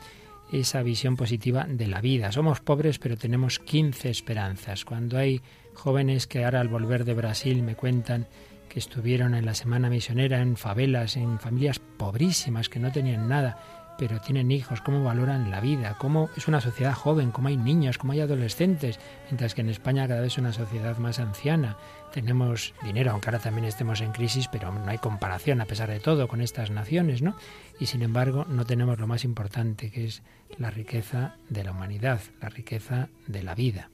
esa 0.52 0.84
visión 0.84 1.16
positiva 1.16 1.66
de 1.66 1.88
la 1.88 2.02
vida. 2.02 2.34
Somos 2.34 2.60
pobres, 2.60 3.00
pero 3.00 3.16
tenemos 3.16 3.60
15 3.60 4.10
esperanzas. 4.10 4.84
Cuando 4.84 5.18
hay 5.18 5.42
jóvenes 5.76 6.28
que 6.28 6.44
ahora 6.44 6.60
al 6.60 6.68
volver 6.68 7.06
de 7.06 7.14
Brasil 7.14 7.64
me 7.64 7.76
cuentan 7.76 8.28
que 8.70 8.80
estuvieron 8.80 9.36
en 9.36 9.46
la 9.46 9.56
semana 9.56 9.90
misionera 9.90 10.40
en 10.40 10.56
favelas, 10.56 11.18
en 11.18 11.40
familias 11.40 11.80
pobrísimas 11.80 12.70
que 12.70 12.80
no 12.80 12.92
tenían 12.92 13.28
nada, 13.28 13.58
pero 14.00 14.22
tienen 14.22 14.50
hijos, 14.50 14.80
cómo 14.80 15.04
valoran 15.04 15.52
la 15.52 15.60
vida, 15.60 15.98
cómo 16.00 16.30
es 16.38 16.48
una 16.48 16.62
sociedad 16.62 16.94
joven, 16.94 17.32
cómo 17.32 17.50
hay 17.50 17.58
niños, 17.58 17.98
cómo 17.98 18.14
hay 18.14 18.22
adolescentes, 18.22 18.98
mientras 19.26 19.54
que 19.54 19.60
en 19.60 19.70
España 19.70 20.08
cada 20.08 20.22
vez 20.22 20.34
es 20.34 20.38
una 20.38 20.54
sociedad 20.54 20.98
más 21.00 21.20
anciana. 21.20 21.76
Tenemos 22.14 22.74
dinero, 22.82 23.12
aunque 23.12 23.28
ahora 23.28 23.40
también 23.40 23.66
estemos 23.66 24.00
en 24.00 24.14
crisis, 24.14 24.48
pero 24.48 24.72
no 24.72 24.90
hay 24.90 25.00
comparación 25.00 25.60
a 25.60 25.66
pesar 25.66 25.90
de 25.90 26.00
todo 26.00 26.30
con 26.30 26.40
estas 26.40 26.72
naciones, 26.72 27.22
¿no? 27.22 27.36
Y 27.78 27.88
sin 27.88 28.02
embargo 28.02 28.46
no 28.48 28.66
tenemos 28.66 28.98
lo 29.00 29.08
más 29.08 29.26
importante, 29.26 29.92
que 29.92 30.06
es 30.06 30.24
la 30.58 30.72
riqueza 30.72 31.36
de 31.50 31.66
la 31.66 31.72
humanidad, 31.72 32.22
la 32.42 32.48
riqueza 32.48 33.10
de 33.28 33.44
la 33.44 33.54
vida. 33.54 33.90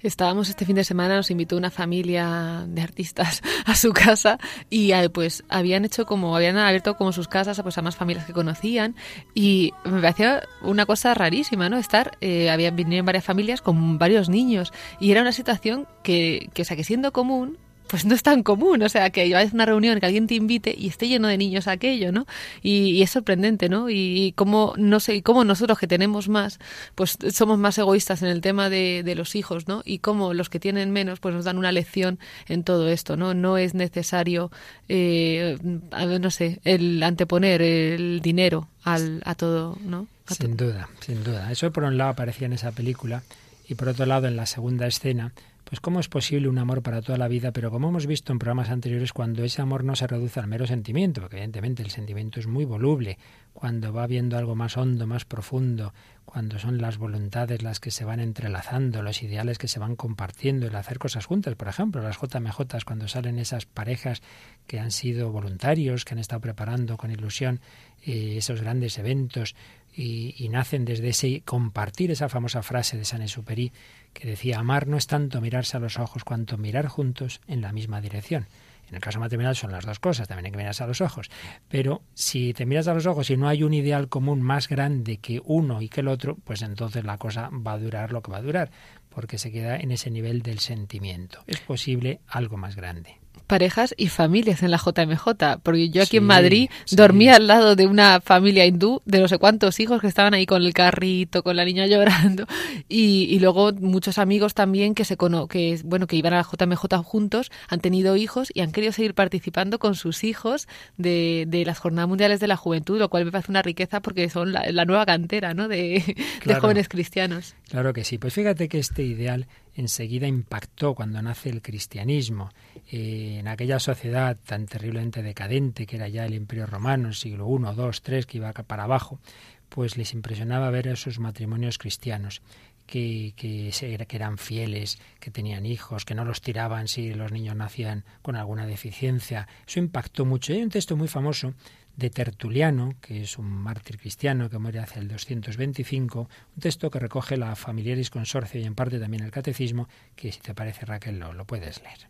Estábamos 0.00 0.48
este 0.50 0.64
fin 0.64 0.76
de 0.76 0.84
semana, 0.84 1.16
nos 1.16 1.30
invitó 1.30 1.56
una 1.56 1.70
familia 1.70 2.64
de 2.68 2.82
artistas 2.82 3.42
a 3.66 3.74
su 3.74 3.92
casa 3.92 4.38
y 4.68 4.92
eh, 4.92 5.08
pues 5.08 5.42
habían 5.48 5.84
hecho 5.84 6.04
como, 6.04 6.36
habían 6.36 6.58
abierto 6.58 6.96
como 6.96 7.12
sus 7.12 7.28
casas 7.28 7.60
pues, 7.62 7.78
a 7.78 7.82
más 7.82 7.96
familias 7.96 8.26
que 8.26 8.32
conocían 8.32 8.94
y 9.34 9.72
me 9.84 10.00
parecía 10.00 10.42
una 10.62 10.84
cosa 10.84 11.14
rarísima, 11.14 11.68
¿no? 11.68 11.78
Estar, 11.78 12.18
eh, 12.20 12.50
habían 12.50 12.76
venido 12.76 13.02
varias 13.04 13.24
familias 13.24 13.62
con 13.62 13.98
varios 13.98 14.28
niños 14.28 14.72
y 15.00 15.12
era 15.12 15.22
una 15.22 15.32
situación 15.32 15.86
que, 16.02 16.50
que, 16.52 16.62
o 16.62 16.64
que 16.66 16.84
siendo 16.84 17.12
común, 17.12 17.58
pues 17.88 18.04
no 18.04 18.14
es 18.14 18.22
tan 18.22 18.42
común, 18.42 18.82
o 18.82 18.88
sea, 18.88 19.10
que 19.10 19.22
vayas 19.32 19.52
a 19.52 19.54
una 19.54 19.66
reunión, 19.66 20.00
que 20.00 20.06
alguien 20.06 20.26
te 20.26 20.34
invite 20.34 20.74
y 20.76 20.88
esté 20.88 21.08
lleno 21.08 21.28
de 21.28 21.38
niños 21.38 21.68
aquello, 21.68 22.12
¿no? 22.12 22.26
Y, 22.62 23.02
es 23.02 23.10
sorprendente, 23.10 23.68
¿no? 23.68 23.88
Y, 23.90 24.32
cómo, 24.36 24.74
no 24.76 25.00
sé, 25.00 25.16
y 25.16 25.22
cómo 25.22 25.44
nosotros 25.44 25.78
que 25.78 25.86
tenemos 25.86 26.28
más, 26.28 26.58
pues 26.94 27.18
somos 27.32 27.58
más 27.58 27.78
egoístas 27.78 28.22
en 28.22 28.28
el 28.28 28.40
tema 28.40 28.68
de, 28.68 29.02
de, 29.04 29.14
los 29.14 29.34
hijos, 29.34 29.68
¿no? 29.68 29.82
Y 29.84 29.98
cómo 29.98 30.34
los 30.34 30.48
que 30.48 30.60
tienen 30.60 30.90
menos, 30.90 31.20
pues 31.20 31.34
nos 31.34 31.44
dan 31.44 31.58
una 31.58 31.72
lección 31.72 32.18
en 32.48 32.64
todo 32.64 32.88
esto, 32.88 33.16
¿no? 33.16 33.34
No 33.34 33.58
es 33.58 33.74
necesario, 33.74 34.50
eh, 34.88 35.58
no 35.62 36.30
sé, 36.30 36.60
el 36.64 37.02
anteponer 37.02 37.62
el 37.62 38.20
dinero 38.20 38.68
al, 38.82 39.22
a 39.24 39.34
todo, 39.34 39.78
¿no? 39.82 40.08
sin 40.28 40.56
duda, 40.56 40.88
sin 41.00 41.22
duda. 41.22 41.50
Eso 41.52 41.70
por 41.70 41.84
un 41.84 41.96
lado 41.96 42.10
aparecía 42.10 42.46
en 42.46 42.52
esa 42.52 42.72
película 42.72 43.22
y 43.68 43.74
por 43.74 43.88
otro 43.88 44.06
lado 44.06 44.26
en 44.26 44.36
la 44.36 44.46
segunda 44.46 44.86
escena 44.86 45.32
pues 45.68 45.80
cómo 45.80 45.98
es 45.98 46.08
posible 46.08 46.48
un 46.48 46.58
amor 46.58 46.80
para 46.80 47.02
toda 47.02 47.18
la 47.18 47.26
vida, 47.26 47.50
pero 47.50 47.72
como 47.72 47.88
hemos 47.88 48.06
visto 48.06 48.32
en 48.32 48.38
programas 48.38 48.70
anteriores, 48.70 49.12
cuando 49.12 49.42
ese 49.42 49.60
amor 49.62 49.82
no 49.82 49.96
se 49.96 50.06
reduce 50.06 50.38
al 50.38 50.46
mero 50.46 50.64
sentimiento, 50.64 51.20
porque 51.20 51.38
evidentemente 51.38 51.82
el 51.82 51.90
sentimiento 51.90 52.38
es 52.38 52.46
muy 52.46 52.64
voluble, 52.64 53.18
cuando 53.52 53.92
va 53.92 54.06
viendo 54.06 54.38
algo 54.38 54.54
más 54.54 54.76
hondo, 54.76 55.08
más 55.08 55.24
profundo, 55.24 55.92
cuando 56.24 56.60
son 56.60 56.78
las 56.80 56.98
voluntades 56.98 57.62
las 57.62 57.80
que 57.80 57.90
se 57.90 58.04
van 58.04 58.20
entrelazando, 58.20 59.02
los 59.02 59.24
ideales 59.24 59.58
que 59.58 59.66
se 59.66 59.80
van 59.80 59.96
compartiendo, 59.96 60.68
el 60.68 60.76
hacer 60.76 61.00
cosas 61.00 61.26
juntas, 61.26 61.56
por 61.56 61.66
ejemplo, 61.66 62.00
las 62.00 62.16
JMJ, 62.20 62.84
cuando 62.84 63.08
salen 63.08 63.40
esas 63.40 63.66
parejas 63.66 64.22
que 64.68 64.78
han 64.78 64.92
sido 64.92 65.32
voluntarios, 65.32 66.04
que 66.04 66.14
han 66.14 66.20
estado 66.20 66.42
preparando 66.42 66.96
con 66.96 67.10
ilusión 67.10 67.58
eh, 68.04 68.36
esos 68.36 68.60
grandes 68.60 68.98
eventos 68.98 69.56
y, 69.92 70.36
y, 70.38 70.48
nacen 70.48 70.84
desde 70.84 71.08
ese 71.08 71.42
compartir 71.44 72.12
esa 72.12 72.28
famosa 72.28 72.62
frase 72.62 72.96
de 72.96 73.04
San 73.04 73.22
Exupéry 73.22 73.72
que 74.18 74.28
decía 74.28 74.58
amar 74.58 74.86
no 74.86 74.96
es 74.96 75.06
tanto 75.06 75.40
mirarse 75.40 75.76
a 75.76 75.80
los 75.80 75.98
ojos 75.98 76.24
cuanto 76.24 76.56
mirar 76.56 76.86
juntos 76.88 77.40
en 77.46 77.60
la 77.60 77.72
misma 77.72 78.00
dirección. 78.00 78.46
En 78.88 78.94
el 78.94 79.00
caso 79.00 79.18
matrimonial 79.18 79.56
son 79.56 79.72
las 79.72 79.84
dos 79.84 79.98
cosas, 79.98 80.28
también 80.28 80.46
hay 80.46 80.52
que 80.52 80.58
mirarse 80.58 80.84
a 80.84 80.86
los 80.86 81.00
ojos. 81.00 81.28
Pero 81.68 82.02
si 82.14 82.54
te 82.54 82.66
miras 82.66 82.86
a 82.88 82.94
los 82.94 83.06
ojos 83.06 83.28
y 83.30 83.36
no 83.36 83.48
hay 83.48 83.62
un 83.62 83.74
ideal 83.74 84.08
común 84.08 84.40
más 84.40 84.68
grande 84.68 85.18
que 85.18 85.42
uno 85.44 85.82
y 85.82 85.88
que 85.88 86.00
el 86.00 86.08
otro, 86.08 86.36
pues 86.36 86.62
entonces 86.62 87.04
la 87.04 87.18
cosa 87.18 87.50
va 87.50 87.72
a 87.72 87.78
durar 87.78 88.12
lo 88.12 88.22
que 88.22 88.30
va 88.30 88.38
a 88.38 88.42
durar, 88.42 88.70
porque 89.08 89.38
se 89.38 89.50
queda 89.50 89.76
en 89.76 89.90
ese 89.90 90.10
nivel 90.10 90.42
del 90.42 90.60
sentimiento. 90.60 91.42
Es 91.46 91.60
posible 91.60 92.20
algo 92.28 92.56
más 92.56 92.76
grande 92.76 93.18
parejas 93.46 93.94
y 93.96 94.08
familias 94.08 94.62
en 94.62 94.70
la 94.70 94.78
JMJ, 94.78 95.60
porque 95.62 95.90
yo 95.90 96.02
aquí 96.02 96.18
en 96.18 96.24
Madrid 96.24 96.70
dormía 96.90 97.36
al 97.36 97.46
lado 97.46 97.76
de 97.76 97.86
una 97.86 98.20
familia 98.20 98.66
hindú 98.66 99.02
de 99.04 99.20
no 99.20 99.28
sé 99.28 99.38
cuántos 99.38 99.80
hijos 99.80 100.00
que 100.00 100.06
estaban 100.06 100.34
ahí 100.34 100.46
con 100.46 100.62
el 100.62 100.72
carrito, 100.72 101.42
con 101.42 101.56
la 101.56 101.64
niña 101.64 101.86
llorando, 101.86 102.46
y, 102.88 103.26
y 103.30 103.38
luego 103.38 103.72
muchos 103.72 104.18
amigos 104.18 104.54
también 104.54 104.94
que 104.94 105.04
se 105.04 105.16
cono 105.16 105.48
que 105.48 105.78
bueno 105.84 106.06
que 106.06 106.16
iban 106.16 106.34
a 106.34 106.36
la 106.38 106.42
JMJ 106.42 107.02
juntos, 107.02 107.50
han 107.68 107.80
tenido 107.80 108.16
hijos 108.16 108.50
y 108.52 108.60
han 108.60 108.72
querido 108.72 108.92
seguir 108.92 109.14
participando 109.14 109.78
con 109.78 109.94
sus 109.94 110.24
hijos 110.24 110.68
de, 110.96 111.44
de 111.48 111.64
las 111.64 111.78
Jornadas 111.78 112.08
Mundiales 112.08 112.40
de 112.40 112.46
la 112.46 112.56
Juventud, 112.56 112.98
lo 112.98 113.08
cual 113.08 113.24
me 113.24 113.32
parece 113.32 113.50
una 113.50 113.62
riqueza 113.62 114.00
porque 114.00 114.28
son 114.28 114.52
la, 114.52 114.84
nueva 114.84 115.06
cantera 115.06 115.54
¿no? 115.54 115.68
de, 115.68 116.16
de 116.44 116.54
jóvenes 116.56 116.88
cristianos. 116.88 117.54
Claro 117.68 117.92
que 117.92 118.04
sí, 118.04 118.18
pues 118.18 118.34
fíjate 118.34 118.68
que 118.68 118.78
este 118.78 119.02
ideal 119.02 119.46
enseguida 119.76 120.26
impactó 120.26 120.94
cuando 120.94 121.20
nace 121.22 121.50
el 121.50 121.62
cristianismo. 121.62 122.50
Eh, 122.90 123.36
en 123.40 123.48
aquella 123.48 123.78
sociedad 123.78 124.36
tan 124.44 124.66
terriblemente 124.66 125.22
decadente 125.22 125.86
que 125.86 125.96
era 125.96 126.08
ya 126.08 126.24
el 126.24 126.34
Imperio 126.34 126.66
Romano, 126.66 127.08
el 127.08 127.14
siglo 127.14 127.46
I, 127.48 127.62
II, 127.62 127.90
III, 128.06 128.24
que 128.24 128.38
iba 128.38 128.52
para 128.52 128.84
abajo, 128.84 129.20
pues 129.68 129.96
les 129.96 130.14
impresionaba 130.14 130.70
ver 130.70 130.88
esos 130.88 131.18
matrimonios 131.18 131.78
cristianos. 131.78 132.42
Que, 132.86 133.34
que, 133.34 133.72
que, 134.06 134.16
eran 134.16 134.38
fieles, 134.38 135.00
que 135.18 135.32
tenían 135.32 135.66
hijos, 135.66 136.04
que 136.04 136.14
no 136.14 136.24
los 136.24 136.40
tiraban 136.40 136.86
si 136.86 137.12
los 137.14 137.32
niños 137.32 137.56
nacían 137.56 138.04
con 138.22 138.36
alguna 138.36 138.64
deficiencia. 138.64 139.48
Eso 139.66 139.80
impactó 139.80 140.24
mucho. 140.24 140.52
Hay 140.52 140.62
un 140.62 140.70
texto 140.70 140.96
muy 140.96 141.08
famoso 141.08 141.54
de 141.96 142.10
Tertuliano, 142.10 142.94
que 143.00 143.22
es 143.22 143.38
un 143.38 143.50
mártir 143.50 143.98
cristiano 143.98 144.50
que 144.50 144.58
muere 144.58 144.80
hacia 144.80 145.00
el 145.00 145.08
225, 145.08 146.20
un 146.20 146.60
texto 146.60 146.90
que 146.90 146.98
recoge 146.98 147.36
la 147.36 147.56
Familiaris 147.56 148.10
Consorcio 148.10 148.60
y 148.60 148.64
en 148.64 148.74
parte 148.74 148.98
también 148.98 149.24
el 149.24 149.30
Catecismo, 149.30 149.88
que 150.14 150.30
si 150.30 150.40
te 150.40 150.54
parece 150.54 150.84
Raquel 150.84 151.18
lo, 151.18 151.32
lo 151.32 151.46
puedes 151.46 151.82
leer. 151.82 152.08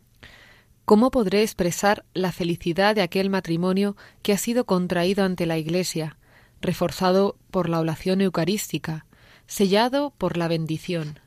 ¿Cómo 0.83 1.11
podré 1.11 1.41
expresar 1.41 2.05
la 2.13 2.31
felicidad 2.31 2.95
de 2.95 3.01
aquel 3.01 3.29
matrimonio 3.29 3.95
que 4.21 4.33
ha 4.33 4.37
sido 4.37 4.65
contraído 4.65 5.23
ante 5.23 5.45
la 5.45 5.57
Iglesia, 5.57 6.17
reforzado 6.61 7.37
por 7.51 7.69
la 7.69 7.79
oración 7.79 8.21
eucarística, 8.21 9.05
sellado 9.47 10.13
por 10.17 10.37
la 10.37 10.47
bendición, 10.47 11.19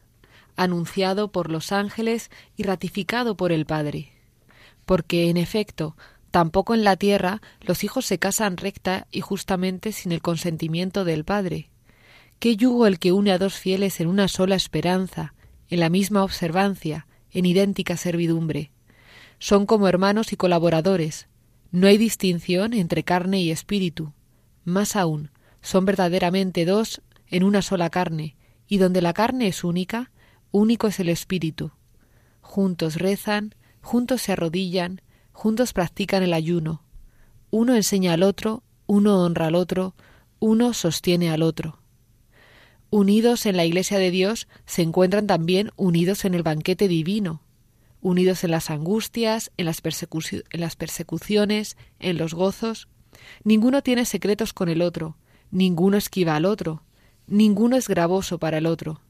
anunciado 0.57 1.33
por 1.33 1.51
los 1.51 1.73
ángeles 1.73 2.31
y 2.57 2.63
ratificado 2.63 3.37
por 3.37 3.53
el 3.53 3.65
Padre? 3.65 4.13
Porque, 4.85 5.31
en 5.31 5.37
efecto, 5.37 5.95
Tampoco 6.31 6.75
en 6.75 6.85
la 6.85 6.97
tierra 6.97 7.41
los 7.61 7.83
hijos 7.83 8.07
se 8.07 8.19
casan 8.19 8.57
recta 8.57 9.07
y 9.11 9.21
justamente 9.21 9.93
sin 9.93 10.13
el 10.13 10.23
consentimiento 10.23 11.05
del 11.05 11.25
padre. 11.25 11.71
¿Qué 12.39 12.57
yugo 12.57 12.87
el 12.87 12.99
que 12.99 13.13
une 13.13 13.33
a 13.33 13.39
dos 13.39 13.55
fieles 13.55 14.01
en 14.01 14.07
una 14.07 14.29
sola 14.29 14.55
esperanza, 14.55 15.35
en 15.69 15.81
la 15.81 15.91
misma 15.91 16.23
observancia, 16.23 17.07
en 17.31 17.47
idéntica 17.47 17.97
servidumbre? 17.97 18.71
Son 19.39 19.67
como 19.67 19.89
hermanos 19.89 20.33
y 20.33 20.37
colaboradores. 20.37 21.29
No 21.73 21.87
hay 21.87 21.99
distinción 21.99 22.75
entre 22.75 23.03
carne 23.03 23.41
y 23.41 23.51
espíritu. 23.51 24.13
Más 24.65 24.97
aún, 24.97 25.31
son 25.63 25.85
verdaderamente 25.85 26.65
dos 26.65 27.03
en 27.27 27.45
una 27.45 27.63
sola 27.63 27.91
carne, 27.91 28.37
y 28.69 28.79
donde 28.79 29.03
la 29.03 29.13
carne 29.13 29.49
es 29.49 29.65
única, 29.65 30.11
único 30.51 30.87
es 30.87 31.01
el 31.01 31.09
espíritu. 31.09 31.73
Juntos 32.41 32.97
rezan, 32.97 33.55
juntos 33.83 34.23
se 34.23 34.33
arrodillan, 34.33 35.03
juntos 35.41 35.73
practican 35.73 36.23
el 36.23 36.35
ayuno. 36.35 36.83
Uno 37.51 37.75
enseña 37.75 38.13
al 38.13 38.25
otro, 38.25 38.63
uno 38.87 39.23
honra 39.23 39.47
al 39.47 39.55
otro, 39.55 39.95
uno 40.39 40.75
sostiene 40.75 41.31
al 41.31 41.41
otro. 41.41 41.79
Unidos 42.91 43.47
en 43.47 43.57
la 43.57 43.65
Iglesia 43.65 43.99
de 43.99 44.11
Dios 44.11 44.49
se 44.67 44.83
encuentran 44.83 45.27
también 45.27 45.71
unidos 45.77 46.27
en 46.27 46.35
el 46.35 46.43
banquete 46.43 46.89
divino, 46.89 47.41
unidos 48.03 48.45
en 48.45 48.51
las 48.51 48.69
angustias, 48.69 49.51
en 49.57 49.65
las, 49.65 49.81
en 49.83 50.61
las 50.61 50.77
persecuciones, 50.77 51.79
en 52.01 52.19
los 52.19 52.35
gozos. 52.35 52.89
Ninguno 53.43 53.83
tiene 53.83 54.05
secretos 54.05 54.53
con 54.53 54.69
el 54.69 54.83
otro, 54.83 55.17
ninguno 55.51 55.97
esquiva 55.97 56.37
al 56.37 56.45
otro, 56.45 56.83
ninguno 57.27 57.77
es 57.79 57.89
gravoso 57.89 58.39
para 58.39 58.59
el 58.59 58.67
otro. 58.67 59.01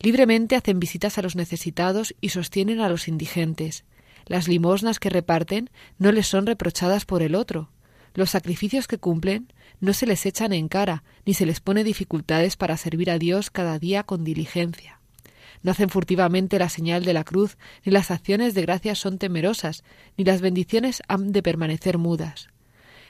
Libremente 0.00 0.56
hacen 0.56 0.80
visitas 0.80 1.16
a 1.16 1.22
los 1.22 1.36
necesitados 1.36 2.16
y 2.20 2.30
sostienen 2.30 2.80
a 2.80 2.88
los 2.88 3.06
indigentes. 3.06 3.84
Las 4.26 4.48
limosnas 4.48 4.98
que 4.98 5.10
reparten 5.10 5.70
no 5.98 6.12
les 6.12 6.26
son 6.26 6.46
reprochadas 6.46 7.04
por 7.04 7.22
el 7.22 7.34
otro. 7.34 7.70
Los 8.14 8.30
sacrificios 8.30 8.86
que 8.86 8.98
cumplen 8.98 9.52
no 9.80 9.92
se 9.92 10.06
les 10.06 10.24
echan 10.24 10.52
en 10.52 10.68
cara, 10.68 11.04
ni 11.26 11.34
se 11.34 11.46
les 11.46 11.60
pone 11.60 11.84
dificultades 11.84 12.56
para 12.56 12.76
servir 12.76 13.10
a 13.10 13.18
Dios 13.18 13.50
cada 13.50 13.78
día 13.78 14.04
con 14.04 14.24
diligencia. 14.24 15.00
No 15.62 15.72
hacen 15.72 15.88
furtivamente 15.88 16.58
la 16.58 16.68
señal 16.68 17.04
de 17.04 17.14
la 17.14 17.24
cruz, 17.24 17.56
ni 17.84 17.92
las 17.92 18.10
acciones 18.10 18.54
de 18.54 18.62
gracia 18.62 18.94
son 18.94 19.18
temerosas, 19.18 19.82
ni 20.16 20.24
las 20.24 20.40
bendiciones 20.40 21.02
han 21.08 21.32
de 21.32 21.42
permanecer 21.42 21.98
mudas. 21.98 22.48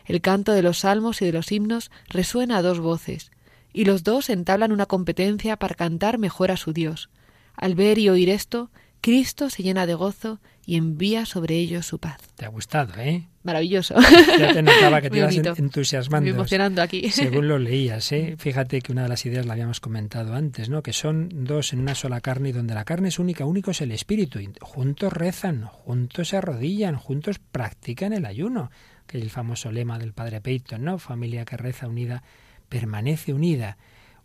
El 0.05 0.21
canto 0.21 0.53
de 0.53 0.63
los 0.63 0.79
salmos 0.79 1.21
y 1.21 1.27
de 1.27 1.33
los 1.33 1.51
himnos 1.51 1.91
resuena 2.09 2.59
a 2.59 2.63
dos 2.63 2.79
voces, 2.79 3.33
y 3.73 3.85
los 3.85 4.05
dos 4.05 4.31
entablan 4.31 4.71
una 4.71 4.87
competencia 4.87 5.57
para 5.57 5.75
cantar 5.75 6.19
mejor 6.19 6.51
a 6.51 6.57
su 6.57 6.73
Dios. 6.73 7.11
Al 7.57 7.75
ver 7.75 7.99
y 7.99 8.09
oír 8.09 8.29
esto, 8.31 8.71
Cristo 9.05 9.51
se 9.51 9.63
llena 9.63 9.85
de 9.85 9.93
gozo 9.93 10.41
y 10.65 10.77
envía 10.77 11.27
sobre 11.27 11.57
ellos 11.57 11.85
su 11.85 11.99
paz. 11.99 12.17
Te 12.37 12.47
ha 12.47 12.49
gustado, 12.49 12.95
¿eh? 12.97 13.29
Maravilloso. 13.43 13.97
Ya 14.39 14.55
te 14.55 14.63
notaba 14.63 15.03
que 15.03 15.11
te 15.11 15.19
ibas 15.19 15.37
entusiasmando. 15.37 16.31
emocionando 16.31 16.81
aquí. 16.81 17.11
Según 17.11 17.47
lo 17.47 17.59
leías, 17.59 18.11
¿eh? 18.13 18.37
Fíjate 18.39 18.81
que 18.81 18.93
una 18.93 19.03
de 19.03 19.11
las 19.11 19.27
ideas 19.27 19.45
la 19.45 19.53
habíamos 19.53 19.81
comentado 19.81 20.35
antes, 20.35 20.71
¿no? 20.71 20.83
Que 20.83 20.95
son 20.95 21.29
dos 21.45 21.75
en 21.75 21.81
una 21.81 21.95
sola 21.95 22.23
carne 22.23 22.49
y 22.49 22.53
donde 22.53 22.73
la 22.73 22.87
carne 22.87 23.09
es 23.09 23.19
única, 23.19 23.45
único 23.45 23.73
es 23.73 23.83
el 23.83 23.93
espíritu. 23.93 24.41
Y 24.41 24.51
juntos 24.63 25.13
rezan, 25.13 25.67
juntos 25.67 26.29
se 26.29 26.39
arrodillan, 26.39 26.97
juntos 26.97 27.39
practican 27.39 28.15
el 28.15 28.25
ayuno, 28.25 28.71
que 29.07 29.19
es 29.19 29.25
el 29.25 29.29
famoso 29.29 29.71
lema 29.71 29.99
del 29.99 30.15
padre 30.15 30.41
Peyton, 30.41 30.83
¿no? 30.83 30.99
Familia 30.99 31.45
que 31.45 31.59
reza 31.59 31.89
unida 31.89 32.23
permanece 32.71 33.35
unida, 33.35 33.77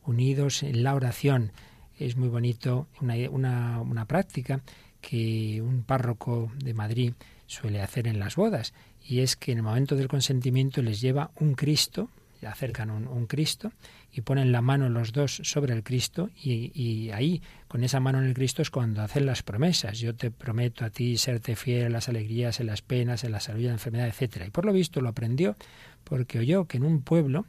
unidos 0.06 0.64
en 0.64 0.84
la 0.84 0.96
oración. 0.96 1.52
Es 2.00 2.16
muy 2.16 2.30
bonito 2.30 2.88
una, 3.02 3.16
una, 3.30 3.82
una 3.82 4.06
práctica 4.06 4.62
que 5.02 5.62
un 5.62 5.84
párroco 5.84 6.52
de 6.58 6.74
Madrid 6.74 7.14
suele 7.46 7.82
hacer 7.82 8.08
en 8.08 8.20
las 8.20 8.36
bodas, 8.36 8.74
y 9.06 9.20
es 9.20 9.36
que 9.36 9.52
en 9.52 9.60
el 9.60 9.64
momento 9.64 9.96
del 9.96 10.08
consentimiento 10.08 10.82
les 10.82 11.02
lleva 11.02 11.32
un 11.40 11.54
Cristo, 11.56 12.10
acercan 12.46 12.90
un, 12.90 13.08
un 13.08 13.28
Cristo, 13.28 13.72
y 14.12 14.22
ponen 14.22 14.52
la 14.52 14.62
mano 14.62 14.90
los 14.90 15.12
dos 15.12 15.42
sobre 15.44 15.74
el 15.74 15.84
Cristo 15.84 16.30
y, 16.36 17.10
ahí, 17.12 17.42
con 17.68 17.84
esa 17.84 18.00
mano 18.00 18.20
en 18.20 18.26
el 18.26 18.34
Cristo, 18.34 18.62
es 18.62 18.70
cuando 18.70 19.02
hacen 19.02 19.26
las 19.26 19.44
promesas. 19.44 20.00
Yo 20.00 20.16
te 20.16 20.32
prometo 20.32 20.84
a 20.84 20.90
ti 20.90 21.18
serte 21.18 21.56
fiel 21.56 21.88
en 21.88 21.94
las 21.94 22.10
alegrías, 22.10 22.60
en 22.60 22.68
las 22.68 22.82
penas, 22.82 23.24
en 23.24 23.32
la 23.32 23.40
salud, 23.40 23.62
en 23.62 23.68
la 23.68 23.74
enfermedad, 23.74 24.08
etcétera. 24.08 24.48
Y 24.48 24.50
por 24.50 24.66
lo 24.66 24.74
visto 24.74 25.02
lo 25.02 25.10
aprendió 25.10 25.56
porque 26.04 26.40
oyó 26.40 26.66
que 26.66 26.78
en 26.78 26.84
un 26.86 27.02
pueblo 27.02 27.46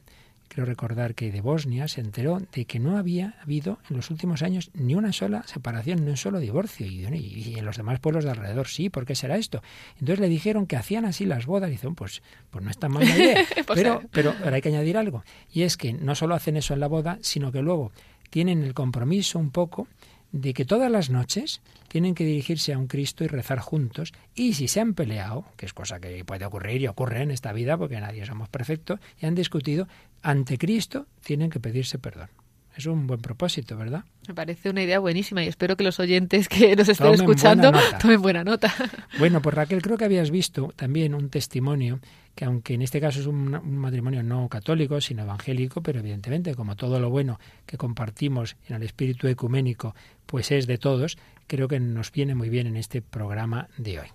Creo 0.53 0.67
recordar 0.67 1.15
que 1.15 1.31
de 1.31 1.41
Bosnia 1.41 1.87
se 1.87 2.01
enteró 2.01 2.41
de 2.53 2.65
que 2.65 2.81
no 2.81 2.99
había 2.99 3.37
habido 3.41 3.79
en 3.89 3.97
los 3.97 4.11
últimos 4.11 4.43
años 4.43 4.73
ni 4.75 4.97
una 4.97 5.13
sola 5.13 5.45
separación, 5.47 6.05
ni 6.05 6.11
un 6.11 6.17
solo 6.17 6.41
divorcio. 6.41 6.87
Y, 6.87 7.07
y, 7.07 7.55
en 7.57 7.65
los 7.65 7.77
demás 7.77 8.01
pueblos 8.01 8.25
de 8.25 8.31
alrededor, 8.31 8.67
sí, 8.67 8.91
¿por 8.91 9.07
qué 9.07 9.15
será 9.15 9.37
esto? 9.37 9.63
Entonces 10.01 10.19
le 10.19 10.29
dijeron 10.29 10.67
que 10.67 10.75
hacían 10.75 11.05
así 11.05 11.25
las 11.25 11.47
bodas. 11.47 11.69
Y 11.69 11.75
dijeron, 11.75 11.95
pues, 11.95 12.21
pues 12.51 12.65
no 12.65 12.69
está 12.69 12.89
mal 12.89 13.07
la 13.07 13.17
idea. 13.17 13.47
Pues 13.65 13.79
pero, 13.79 14.03
pero, 14.11 14.35
pero 14.43 14.57
hay 14.57 14.61
que 14.61 14.71
añadir 14.71 14.97
algo. 14.97 15.23
Y 15.53 15.63
es 15.63 15.77
que 15.77 15.93
no 15.93 16.17
solo 16.17 16.35
hacen 16.35 16.57
eso 16.57 16.75
en 16.75 16.81
la 16.81 16.89
boda, 16.89 17.21
sino 17.23 17.53
que 17.53 17.63
luego 17.63 17.93
tienen 18.29 18.65
el 18.65 18.75
compromiso 18.75 19.39
un 19.39 19.53
poco 19.53 19.87
de 20.33 20.55
que 20.55 20.65
todas 20.65 20.91
las 20.91 21.11
noches 21.11 21.61
tienen 21.89 22.15
que 22.15 22.25
dirigirse 22.25 22.73
a 22.73 22.79
un 22.79 22.87
Cristo 22.87 23.25
y 23.25 23.27
rezar 23.27 23.59
juntos, 23.59 24.13
y 24.35 24.55
si 24.55 24.69
se 24.69 24.81
han 24.81 24.95
peleado, 24.95 25.45
que 25.57 25.67
es 25.67 25.73
cosa 25.73 26.01
que 26.01 26.25
puede 26.25 26.45
ocurrir 26.45 26.83
y 26.83 26.87
ocurre 26.87 27.23
en 27.23 27.31
esta 27.31 27.53
vida 27.53 27.77
porque 27.77 28.01
nadie 28.01 28.25
somos 28.27 28.49
perfectos, 28.49 29.01
y 29.21 29.27
han 29.27 29.35
discutido, 29.35 29.89
ante 30.23 30.59
Cristo 30.59 31.07
tienen 31.25 31.51
que 31.51 31.61
pedirse 31.61 31.99
perdón. 31.99 32.29
Es 32.77 32.87
un 32.87 33.07
buen 33.07 33.21
propósito, 33.21 33.77
¿verdad? 33.77 34.05
Me 34.29 34.35
parece 34.35 34.71
una 34.71 34.83
idea 34.83 34.99
buenísima 34.99 35.43
y 35.43 35.49
espero 35.49 35.77
que 35.77 35.85
los 35.85 35.99
oyentes 35.99 36.49
que 36.49 36.77
nos 36.77 36.89
estén 36.89 37.07
Tomen 37.07 37.21
escuchando 37.21 37.73
buena 37.73 37.99
tomen 37.99 38.23
buena 38.23 38.45
nota. 38.45 38.73
Bueno, 39.19 39.43
pues 39.43 39.55
Raquel, 39.55 39.83
creo 39.83 39.99
que 39.99 40.05
habías 40.05 40.31
visto 40.31 40.73
también 40.77 41.15
un 41.15 41.31
testimonio 41.31 42.01
que 42.35 42.45
aunque 42.45 42.75
en 42.75 42.83
este 42.83 43.01
caso 43.01 43.21
es 43.21 43.27
un, 43.27 43.55
un, 43.55 43.77
matrimonio 43.77 44.23
no 44.23 44.49
católico, 44.49 45.01
sino 45.01 45.23
evangélico, 45.23 45.83
pero 45.83 45.99
evidentemente 45.99 46.55
como 46.55 46.77
todo 46.77 47.01
lo 47.01 47.11
bueno 47.11 47.39
que 47.67 47.77
compartimos 47.77 48.57
en 48.69 48.77
el 48.77 48.83
espíritu 48.85 49.27
ecuménico, 49.27 49.95
pues 50.27 50.51
es 50.53 50.67
de 50.67 50.79
todos, 50.79 51.19
creo 51.47 51.69
que 51.69 51.81
nos 51.81 52.13
viene 52.13 52.35
muy 52.35 52.49
bien 52.49 52.67
en 52.69 52.77
este 52.77 53.03
programa 53.03 53.69
de 53.77 54.01
hoy. 54.01 54.09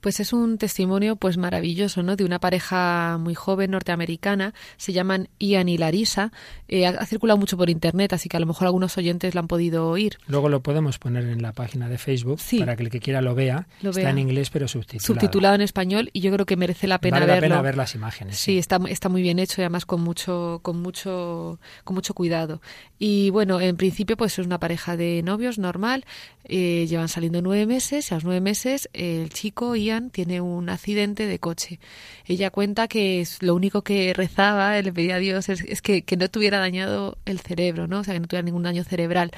Pues 0.00 0.20
es 0.20 0.32
un 0.32 0.58
testimonio 0.58 1.16
pues 1.16 1.36
maravilloso, 1.36 2.02
¿no? 2.02 2.16
De 2.16 2.24
una 2.24 2.38
pareja 2.38 3.18
muy 3.18 3.34
joven 3.34 3.72
norteamericana, 3.72 4.54
se 4.76 4.92
llaman 4.92 5.28
Ian 5.38 5.68
y 5.68 5.78
Larisa, 5.78 6.32
eh, 6.68 6.86
ha, 6.86 7.06
circulado 7.06 7.38
mucho 7.38 7.56
por 7.56 7.70
internet, 7.70 8.12
así 8.12 8.28
que 8.28 8.36
a 8.36 8.40
lo 8.40 8.46
mejor 8.46 8.66
algunos 8.66 8.96
oyentes 8.98 9.34
la 9.34 9.40
han 9.40 9.48
podido 9.48 9.88
oír. 9.88 10.18
Luego 10.26 10.48
lo 10.48 10.60
podemos 10.62 10.98
poner 10.98 11.24
en 11.24 11.42
la 11.42 11.52
página 11.52 11.88
de 11.88 11.98
Facebook 11.98 12.40
sí, 12.40 12.58
para 12.58 12.76
que 12.76 12.84
el 12.84 12.90
que 12.90 13.00
quiera 13.00 13.20
lo 13.20 13.34
vea. 13.34 13.66
Lo 13.82 13.90
Está 13.90 14.02
vea. 14.02 14.10
en 14.10 14.18
inglés 14.18 14.50
pero 14.50 14.68
subtitulado. 14.68 15.06
Subtitulado 15.06 15.54
en 15.54 15.60
español 15.62 16.10
y 16.12 16.20
yo 16.20 16.32
creo 16.32 16.46
que 16.46 16.56
merece 16.56 16.86
la 16.86 17.00
pena 17.00 17.20
vale 17.20 17.26
verlo. 17.26 17.48
la 17.48 17.54
pena 17.54 17.62
ver 17.62 17.76
las 17.76 17.94
imágenes. 17.94 18.38
Sí, 18.38 18.58
está, 18.58 18.78
está 18.88 19.08
muy 19.08 19.22
bien 19.22 19.38
hecho 19.38 19.60
y 19.60 19.64
además 19.64 19.86
con 19.86 20.00
mucho, 20.02 20.60
con 20.62 20.80
mucho, 20.80 21.58
con 21.84 21.94
mucho 21.94 22.14
cuidado. 22.14 22.60
Y 22.98 23.30
bueno, 23.30 23.60
en 23.60 23.76
principio 23.76 24.16
pues 24.16 24.38
es 24.38 24.46
una 24.46 24.58
pareja 24.58 24.96
de 24.96 25.22
novios 25.22 25.58
normal, 25.58 26.04
eh, 26.44 26.86
llevan 26.88 27.08
saliendo 27.08 27.42
nueve 27.42 27.66
meses 27.66 28.10
y 28.10 28.14
a 28.14 28.16
los 28.16 28.24
nueve 28.24 28.40
meses 28.40 28.88
el 28.92 29.30
chico 29.30 29.55
Ian 29.74 30.10
tiene 30.10 30.40
un 30.40 30.68
accidente 30.68 31.26
de 31.26 31.38
coche. 31.38 31.80
Ella 32.26 32.50
cuenta 32.50 32.88
que 32.88 33.26
lo 33.40 33.54
único 33.54 33.82
que 33.82 34.12
rezaba, 34.12 34.80
le 34.80 34.92
pedía 34.92 35.16
a 35.16 35.18
Dios 35.18 35.48
es, 35.48 35.82
que, 35.82 36.04
no 36.18 36.28
tuviera 36.28 36.58
dañado 36.58 37.18
el 37.24 37.40
cerebro, 37.40 37.86
¿no? 37.86 38.00
O 38.00 38.04
sea, 38.04 38.14
que 38.14 38.20
no 38.20 38.26
tuviera 38.26 38.44
ningún 38.44 38.62
daño 38.62 38.84
cerebral. 38.84 39.30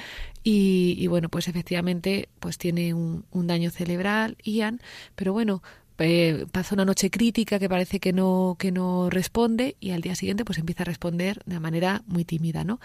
Y, 0.43 1.07
bueno, 1.07 1.29
pues 1.29 1.47
efectivamente, 1.47 2.29
pues 2.39 2.57
tiene 2.57 2.93
un, 2.93 3.25
un 3.31 3.47
daño 3.47 3.71
cerebral, 3.71 4.37
Ian, 4.43 4.81
pero 5.15 5.33
bueno, 5.33 5.61
eh, 5.99 6.45
pasa 6.51 6.75
una 6.75 6.85
noche 6.85 7.09
crítica 7.09 7.59
que 7.59 7.67
parece 7.67 7.99
que 7.99 8.13
no 8.13 8.55
que 8.57 8.71
no 8.71 9.09
responde 9.09 9.75
y 9.81 9.91
al 9.91 9.99
día 10.01 10.15
siguiente 10.15 10.45
pues 10.45 10.57
empieza 10.57 10.83
a 10.83 10.85
responder 10.85 11.41
de 11.45 11.59
manera 11.59 12.03
muy 12.07 12.23
tímida, 12.23 12.63
¿no? 12.63 12.79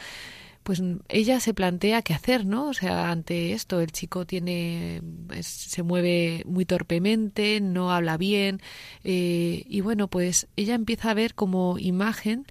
Pues 0.65 0.83
ella 1.09 1.41
se 1.41 1.55
plantea 1.55 2.03
qué 2.03 2.15
hacer, 2.15 2.47
¿no? 2.47 2.69
O 2.69 2.75
sea, 2.75 3.11
ante 3.11 3.53
esto 3.53 3.81
el 3.81 3.93
chico 3.93 4.27
tiene 4.27 5.03
es, 5.33 5.47
se 5.47 5.83
mueve 5.83 6.43
muy 6.47 6.65
torpemente, 6.65 7.61
no 7.61 7.93
habla 7.93 8.17
bien 8.17 8.61
eh, 9.05 9.65
y 9.69 9.81
bueno, 9.83 10.09
pues 10.09 10.49
ella 10.57 10.75
empieza 10.75 11.11
a 11.11 11.15
ver 11.15 11.35
como 11.35 11.79
imagen 11.79 12.47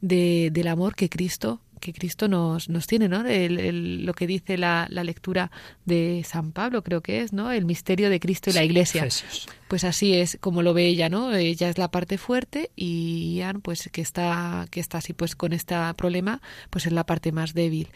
de, 0.00 0.50
del 0.52 0.68
amor 0.68 0.94
que 0.94 1.10
Cristo 1.10 1.60
que 1.80 1.92
Cristo 1.92 2.26
nos, 2.26 2.70
nos 2.70 2.86
tiene, 2.86 3.06
¿no? 3.08 3.26
El, 3.26 3.58
el, 3.60 4.06
lo 4.06 4.14
que 4.14 4.26
dice 4.26 4.56
la, 4.56 4.86
la, 4.88 5.04
lectura 5.04 5.50
de 5.84 6.24
San 6.26 6.52
Pablo, 6.52 6.82
creo 6.82 7.02
que 7.02 7.20
es, 7.20 7.34
¿no? 7.34 7.52
El 7.52 7.66
misterio 7.66 8.08
de 8.08 8.18
Cristo 8.18 8.48
y 8.48 8.54
la 8.54 8.64
Iglesia. 8.64 9.10
Sí, 9.10 9.24
pues 9.68 9.84
así 9.84 10.14
es 10.14 10.38
como 10.40 10.62
lo 10.62 10.74
ve 10.74 10.86
ella, 10.86 11.08
¿no? 11.08 11.34
Ella 11.34 11.68
es 11.68 11.78
la 11.78 11.90
parte 11.90 12.18
fuerte 12.18 12.70
y 12.76 13.36
Ian, 13.36 13.60
pues 13.60 13.88
que 13.92 14.00
está, 14.00 14.66
que 14.70 14.80
está 14.80 14.98
así, 14.98 15.12
pues 15.12 15.34
con 15.34 15.52
este 15.52 15.74
problema, 15.96 16.40
pues 16.70 16.86
es 16.86 16.92
la 16.92 17.04
parte 17.04 17.32
más 17.32 17.54
débil. 17.54 17.88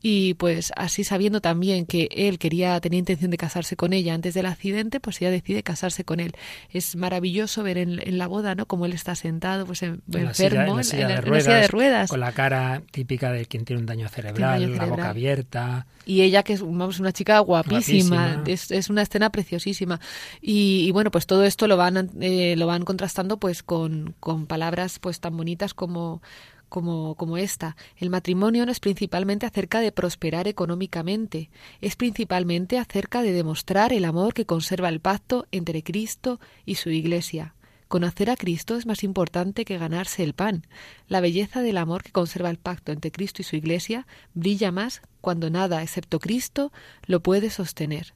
Y 0.00 0.34
pues 0.34 0.72
así 0.76 1.04
sabiendo 1.04 1.40
también 1.40 1.84
que 1.84 2.08
él 2.12 2.38
quería, 2.38 2.80
tenía 2.80 3.00
intención 3.00 3.30
de 3.30 3.36
casarse 3.36 3.76
con 3.76 3.92
ella 3.92 4.14
antes 4.14 4.32
del 4.34 4.46
accidente, 4.46 5.00
pues 5.00 5.20
ella 5.20 5.30
decide 5.30 5.62
casarse 5.62 6.04
con 6.04 6.20
él. 6.20 6.32
Es 6.70 6.96
maravilloso 6.96 7.62
ver 7.62 7.78
en, 7.78 8.00
en 8.00 8.16
la 8.16 8.26
boda, 8.26 8.54
¿no? 8.54 8.66
Como 8.66 8.86
él 8.86 8.92
está 8.92 9.14
sentado, 9.14 9.66
pues 9.66 9.82
en, 9.82 10.02
en 10.12 10.20
enfermo, 10.20 10.76
la 10.76 10.84
silla, 10.84 11.02
en, 11.02 11.30
la, 11.30 11.40
silla 11.40 11.56
de 11.56 11.68
ruedas. 11.68 12.10
Con 12.10 12.20
la 12.20 12.32
cara 12.32 12.82
típica 12.90 13.32
de 13.32 13.46
quien 13.46 13.64
tiene 13.64 13.80
un 13.80 13.86
daño 13.86 14.08
cerebral, 14.08 14.60
daño 14.60 14.66
cerebral. 14.68 14.88
la 14.88 14.96
boca 14.96 15.08
abierta. 15.10 15.86
Y 16.08 16.22
ella, 16.22 16.42
que 16.42 16.54
es 16.54 16.62
vamos, 16.62 17.00
una 17.00 17.12
chica 17.12 17.38
guapísima, 17.40 18.30
guapísima. 18.30 18.42
Es, 18.46 18.70
es, 18.70 18.88
una 18.88 19.02
escena 19.02 19.28
preciosísima. 19.28 20.00
Y, 20.40 20.86
y, 20.86 20.90
bueno, 20.90 21.10
pues 21.10 21.26
todo 21.26 21.44
esto 21.44 21.68
lo 21.68 21.76
van, 21.76 22.10
eh, 22.22 22.56
lo 22.56 22.66
van 22.66 22.86
contrastando 22.86 23.36
pues 23.36 23.62
con, 23.62 24.14
con 24.18 24.46
palabras 24.46 25.00
pues 25.00 25.20
tan 25.20 25.36
bonitas 25.36 25.74
como 25.74 26.22
como, 26.70 27.14
como, 27.14 27.36
esta. 27.36 27.76
El 27.96 28.08
matrimonio 28.08 28.64
no 28.64 28.72
es 28.72 28.80
principalmente 28.80 29.44
acerca 29.44 29.80
de 29.80 29.92
prosperar 29.92 30.48
económicamente, 30.48 31.50
es 31.82 31.96
principalmente 31.96 32.78
acerca 32.78 33.20
de 33.22 33.32
demostrar 33.32 33.92
el 33.92 34.06
amor 34.06 34.32
que 34.32 34.46
conserva 34.46 34.88
el 34.88 35.00
pacto 35.00 35.46
entre 35.50 35.82
Cristo 35.82 36.40
y 36.64 36.76
su 36.76 36.88
Iglesia. 36.88 37.54
Conocer 37.88 38.28
a 38.28 38.36
Cristo 38.36 38.76
es 38.76 38.84
más 38.84 39.02
importante 39.02 39.64
que 39.64 39.78
ganarse 39.78 40.22
el 40.22 40.34
pan. 40.34 40.66
La 41.08 41.20
belleza 41.20 41.62
del 41.62 41.78
amor 41.78 42.02
que 42.02 42.12
conserva 42.12 42.50
el 42.50 42.58
pacto 42.58 42.92
entre 42.92 43.10
Cristo 43.10 43.40
y 43.40 43.46
su 43.46 43.56
Iglesia 43.56 44.06
brilla 44.34 44.70
más 44.70 45.00
cuando 45.22 45.48
nada, 45.48 45.82
excepto 45.82 46.20
Cristo, 46.20 46.70
lo 47.06 47.22
puede 47.22 47.48
sostener. 47.48 48.12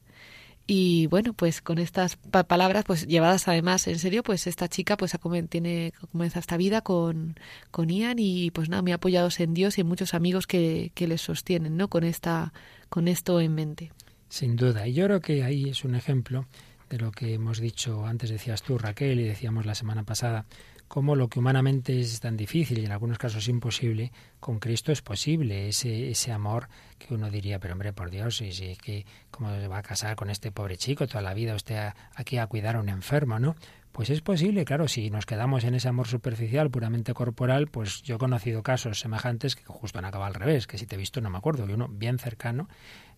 Y 0.66 1.06
bueno, 1.08 1.32
pues 1.32 1.60
con 1.60 1.78
estas 1.78 2.16
pa 2.16 2.44
palabras, 2.44 2.84
pues 2.86 3.06
llevadas 3.06 3.48
además 3.48 3.86
en 3.88 3.98
serio, 3.98 4.22
pues 4.22 4.46
esta 4.46 4.68
chica 4.68 4.96
pues 4.96 5.16
tiene 5.48 5.92
comienza 6.12 6.38
esta 6.38 6.56
vida 6.56 6.82
con, 6.82 7.34
con 7.70 7.88
Ian 7.88 8.18
y 8.18 8.50
pues 8.50 8.68
nada, 8.68 8.82
muy 8.82 8.92
apoyados 8.92 9.40
en 9.40 9.54
Dios 9.54 9.78
y 9.78 9.80
en 9.80 9.88
muchos 9.88 10.14
amigos 10.14 10.46
que, 10.46 10.92
que 10.94 11.08
les 11.08 11.22
sostienen, 11.22 11.76
¿no? 11.76 11.88
Con 11.88 12.04
esta, 12.04 12.52
con 12.90 13.08
esto 13.08 13.40
en 13.40 13.54
mente. 13.54 13.90
Sin 14.28 14.56
duda. 14.56 14.86
Y 14.86 14.94
yo 14.94 15.06
creo 15.06 15.20
que 15.20 15.42
ahí 15.42 15.68
es 15.68 15.84
un 15.84 15.94
ejemplo 15.94 16.46
de 16.92 16.98
lo 16.98 17.10
que 17.10 17.32
hemos 17.32 17.58
dicho 17.58 18.04
antes, 18.04 18.28
decías 18.28 18.62
tú, 18.62 18.76
Raquel, 18.76 19.18
y 19.18 19.24
decíamos 19.24 19.64
la 19.64 19.74
semana 19.74 20.04
pasada, 20.04 20.44
cómo 20.88 21.16
lo 21.16 21.28
que 21.28 21.38
humanamente 21.38 21.98
es 21.98 22.20
tan 22.20 22.36
difícil 22.36 22.78
y 22.80 22.84
en 22.84 22.92
algunos 22.92 23.16
casos 23.16 23.48
imposible, 23.48 24.12
con 24.40 24.58
Cristo 24.58 24.92
es 24.92 25.00
posible. 25.00 25.68
Ese, 25.68 26.10
ese 26.10 26.32
amor 26.32 26.68
que 26.98 27.14
uno 27.14 27.30
diría, 27.30 27.58
pero 27.58 27.72
hombre, 27.72 27.94
por 27.94 28.10
Dios, 28.10 28.42
y 28.42 28.52
si 28.52 28.76
que 28.76 29.06
cómo 29.30 29.50
se 29.58 29.68
va 29.68 29.78
a 29.78 29.82
casar 29.82 30.16
con 30.16 30.28
este 30.28 30.52
pobre 30.52 30.76
chico 30.76 31.06
toda 31.06 31.22
la 31.22 31.32
vida, 31.32 31.54
usted 31.54 31.94
aquí 32.14 32.36
a 32.36 32.46
cuidar 32.46 32.76
a 32.76 32.80
un 32.80 32.90
enfermo, 32.90 33.38
¿no? 33.38 33.56
Pues 33.92 34.10
es 34.10 34.20
posible, 34.20 34.66
claro, 34.66 34.86
si 34.86 35.08
nos 35.08 35.24
quedamos 35.24 35.64
en 35.64 35.74
ese 35.74 35.88
amor 35.88 36.08
superficial, 36.08 36.70
puramente 36.70 37.14
corporal, 37.14 37.68
pues 37.68 38.02
yo 38.02 38.16
he 38.16 38.18
conocido 38.18 38.62
casos 38.62 39.00
semejantes 39.00 39.56
que 39.56 39.64
justo 39.64 39.98
han 39.98 40.04
acabado 40.04 40.28
al 40.28 40.34
revés, 40.34 40.66
que 40.66 40.76
si 40.76 40.84
te 40.84 40.96
he 40.96 40.98
visto 40.98 41.22
no 41.22 41.30
me 41.30 41.38
acuerdo, 41.38 41.66
y 41.66 41.72
uno 41.72 41.88
bien 41.88 42.18
cercano 42.18 42.68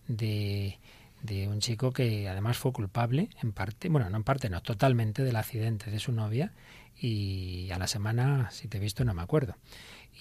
de 0.07 0.79
de 1.21 1.47
un 1.47 1.59
chico 1.59 1.91
que 1.91 2.29
además 2.29 2.57
fue 2.57 2.71
culpable 2.71 3.29
en 3.41 3.51
parte, 3.51 3.89
bueno, 3.89 4.09
no 4.09 4.17
en 4.17 4.23
parte, 4.23 4.49
no, 4.49 4.61
totalmente 4.61 5.23
del 5.23 5.35
accidente 5.35 5.89
de 5.89 5.99
su 5.99 6.11
novia 6.11 6.51
y 6.99 7.69
a 7.71 7.77
la 7.77 7.87
semana, 7.87 8.49
si 8.51 8.67
te 8.67 8.77
he 8.77 8.79
visto, 8.79 9.03
no 9.03 9.13
me 9.13 9.21
acuerdo. 9.21 9.55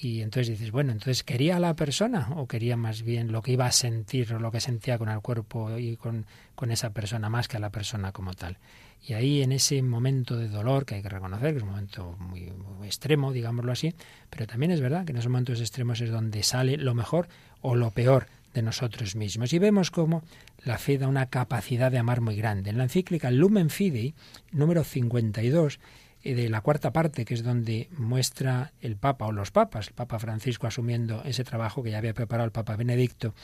Y 0.01 0.23
entonces 0.23 0.49
dices, 0.49 0.73
bueno, 0.73 0.91
entonces 0.91 1.23
quería 1.23 1.57
a 1.57 1.61
la 1.61 1.75
persona 1.75 2.29
o 2.37 2.49
quería 2.49 2.77
más 2.77 3.03
bien 3.03 3.31
lo 3.31 3.43
que 3.43 3.53
iba 3.53 3.67
a 3.67 3.73
sentir 3.73 4.35
o 4.35 4.41
lo 4.41 4.51
que 4.51 4.61
sentía 4.61 4.99
con 4.99 5.09
el 5.09 5.21
cuerpo 5.21 5.79
y 5.79 5.97
con, 5.97 6.27
con 6.57 6.73
esa 6.73 6.91
persona 6.91 7.31
más 7.31 7.47
que 7.47 7.59
a 7.59 7.61
la 7.61 7.71
persona 7.71 8.11
como 8.11 8.35
tal. 8.35 8.59
Y 9.07 9.13
ahí 9.13 9.43
en 9.43 9.53
ese 9.53 9.83
momento 9.83 10.37
de 10.37 10.49
dolor, 10.49 10.85
que 10.85 10.97
hay 10.97 11.03
que 11.03 11.11
reconocer, 11.11 11.53
que 11.53 11.59
es 11.59 11.63
un 11.63 11.71
momento 11.71 12.17
muy, 12.19 12.51
muy 12.51 12.89
extremo, 12.89 13.33
digámoslo 13.33 13.71
así, 13.71 13.95
pero 14.31 14.47
también 14.47 14.73
es 14.73 14.81
verdad 14.81 15.05
que 15.05 15.13
en 15.13 15.19
esos 15.19 15.31
momentos 15.31 15.61
extremos 15.61 16.01
es 16.01 16.11
donde 16.11 16.43
sale 16.43 16.77
lo 16.77 16.95
mejor 16.95 17.29
o 17.61 17.77
lo 17.77 17.91
peor 17.91 18.27
de 18.55 18.63
nosotros 18.63 19.17
mismos. 19.17 19.53
Y 19.53 19.59
vemos 19.59 19.91
cómo 19.91 20.23
la 20.65 20.79
fe 20.79 20.97
da 20.97 21.09
una 21.09 21.27
capacidad 21.27 21.91
de 21.91 21.99
amar 21.99 22.21
muy 22.21 22.37
grande. 22.37 22.71
En 22.71 22.79
la 22.79 22.85
encíclica 22.85 23.31
Lumen 23.31 23.69
Fidei, 23.69 24.15
número 24.53 24.85
52, 24.85 25.81
eh, 26.23 26.35
de 26.35 26.49
la 26.49 26.63
cuarta 26.63 26.91
parte, 26.91 27.27
que 27.27 27.35
es 27.35 27.43
donde 27.43 27.91
muestra 27.99 28.73
el 28.81 28.97
Papa 28.97 29.27
o 29.27 29.33
los 29.33 29.51
papas, 29.51 29.89
el 29.89 29.95
Papa 29.95 30.19
Francisco 30.19 30.67
asumiendo 30.67 31.23
ese 31.25 31.45
trabajo 31.45 31.83
que 31.83 31.91
ya 31.91 31.99
había 31.99 32.15
preparado 32.15 32.47
el 32.47 32.53
Papa 32.53 32.77
Benedicto, 32.77 33.35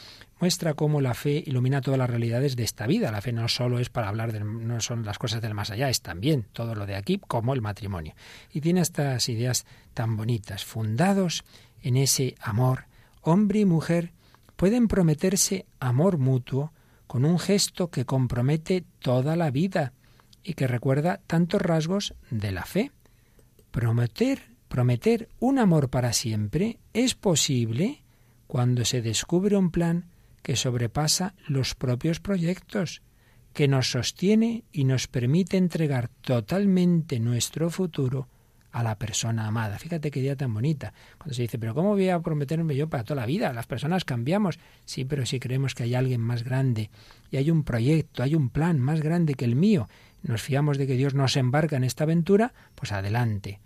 muestra 0.40 0.72
cómo 0.72 1.02
la 1.02 1.12
fe 1.12 1.42
ilumina 1.44 1.82
todas 1.82 1.98
las 1.98 2.08
realidades 2.08 2.56
de 2.56 2.62
esta 2.62 2.86
vida. 2.86 3.12
La 3.12 3.20
fe 3.20 3.32
no 3.32 3.48
solo 3.48 3.80
es 3.80 3.90
para 3.90 4.08
hablar 4.08 4.32
de, 4.32 4.40
no 4.40 4.80
son 4.80 5.04
las 5.04 5.18
cosas 5.18 5.42
del 5.42 5.52
más 5.52 5.70
allá, 5.70 5.90
es 5.90 6.00
también 6.00 6.46
todo 6.54 6.74
lo 6.74 6.86
de 6.86 6.96
aquí, 6.96 7.18
como 7.18 7.52
el 7.52 7.60
matrimonio. 7.60 8.14
Y 8.50 8.62
tiene 8.62 8.80
estas 8.80 9.28
ideas 9.28 9.66
tan 9.92 10.16
bonitas, 10.16 10.64
fundados 10.64 11.44
en 11.82 11.98
ese 11.98 12.34
amor, 12.40 12.86
hombre 13.20 13.60
y 13.60 13.64
mujer 13.66 14.12
pueden 14.60 14.88
prometerse 14.88 15.64
amor 15.78 16.18
mutuo 16.18 16.74
con 17.06 17.24
un 17.24 17.38
gesto 17.38 17.88
que 17.88 18.04
compromete 18.04 18.84
toda 18.98 19.34
la 19.34 19.50
vida 19.50 19.94
y 20.44 20.52
que 20.52 20.66
recuerda 20.66 21.22
tantos 21.26 21.62
rasgos 21.62 22.12
de 22.30 22.52
la 22.52 22.66
fe. 22.66 22.92
Prometer, 23.70 24.50
prometer 24.68 25.30
un 25.38 25.58
amor 25.58 25.88
para 25.88 26.12
siempre 26.12 26.78
es 26.92 27.14
posible 27.14 28.02
cuando 28.46 28.84
se 28.84 29.00
descubre 29.00 29.56
un 29.56 29.70
plan 29.70 30.10
que 30.42 30.56
sobrepasa 30.56 31.32
los 31.48 31.74
propios 31.74 32.20
proyectos, 32.20 33.00
que 33.54 33.66
nos 33.66 33.90
sostiene 33.90 34.64
y 34.72 34.84
nos 34.84 35.08
permite 35.08 35.56
entregar 35.56 36.08
totalmente 36.20 37.18
nuestro 37.18 37.70
futuro 37.70 38.28
a 38.72 38.82
la 38.82 38.96
persona 38.96 39.46
amada. 39.46 39.78
Fíjate 39.78 40.10
qué 40.10 40.20
idea 40.20 40.36
tan 40.36 40.52
bonita. 40.54 40.92
Cuando 41.18 41.34
se 41.34 41.42
dice, 41.42 41.58
pero 41.58 41.74
¿cómo 41.74 41.90
voy 41.90 42.08
a 42.08 42.20
prometerme 42.20 42.76
yo 42.76 42.88
para 42.88 43.04
toda 43.04 43.20
la 43.20 43.26
vida? 43.26 43.52
Las 43.52 43.66
personas 43.66 44.04
cambiamos. 44.04 44.58
Sí, 44.84 45.04
pero 45.04 45.26
si 45.26 45.40
creemos 45.40 45.74
que 45.74 45.84
hay 45.84 45.94
alguien 45.94 46.20
más 46.20 46.44
grande 46.44 46.90
y 47.30 47.36
hay 47.36 47.50
un 47.50 47.64
proyecto, 47.64 48.22
hay 48.22 48.34
un 48.34 48.50
plan 48.50 48.78
más 48.78 49.00
grande 49.00 49.34
que 49.34 49.44
el 49.44 49.56
mío, 49.56 49.88
nos 50.22 50.42
fiamos 50.42 50.78
de 50.78 50.86
que 50.86 50.94
Dios 50.94 51.14
nos 51.14 51.36
embarca 51.36 51.76
en 51.76 51.84
esta 51.84 52.04
aventura, 52.04 52.52
pues 52.74 52.92
adelante. 52.92 53.60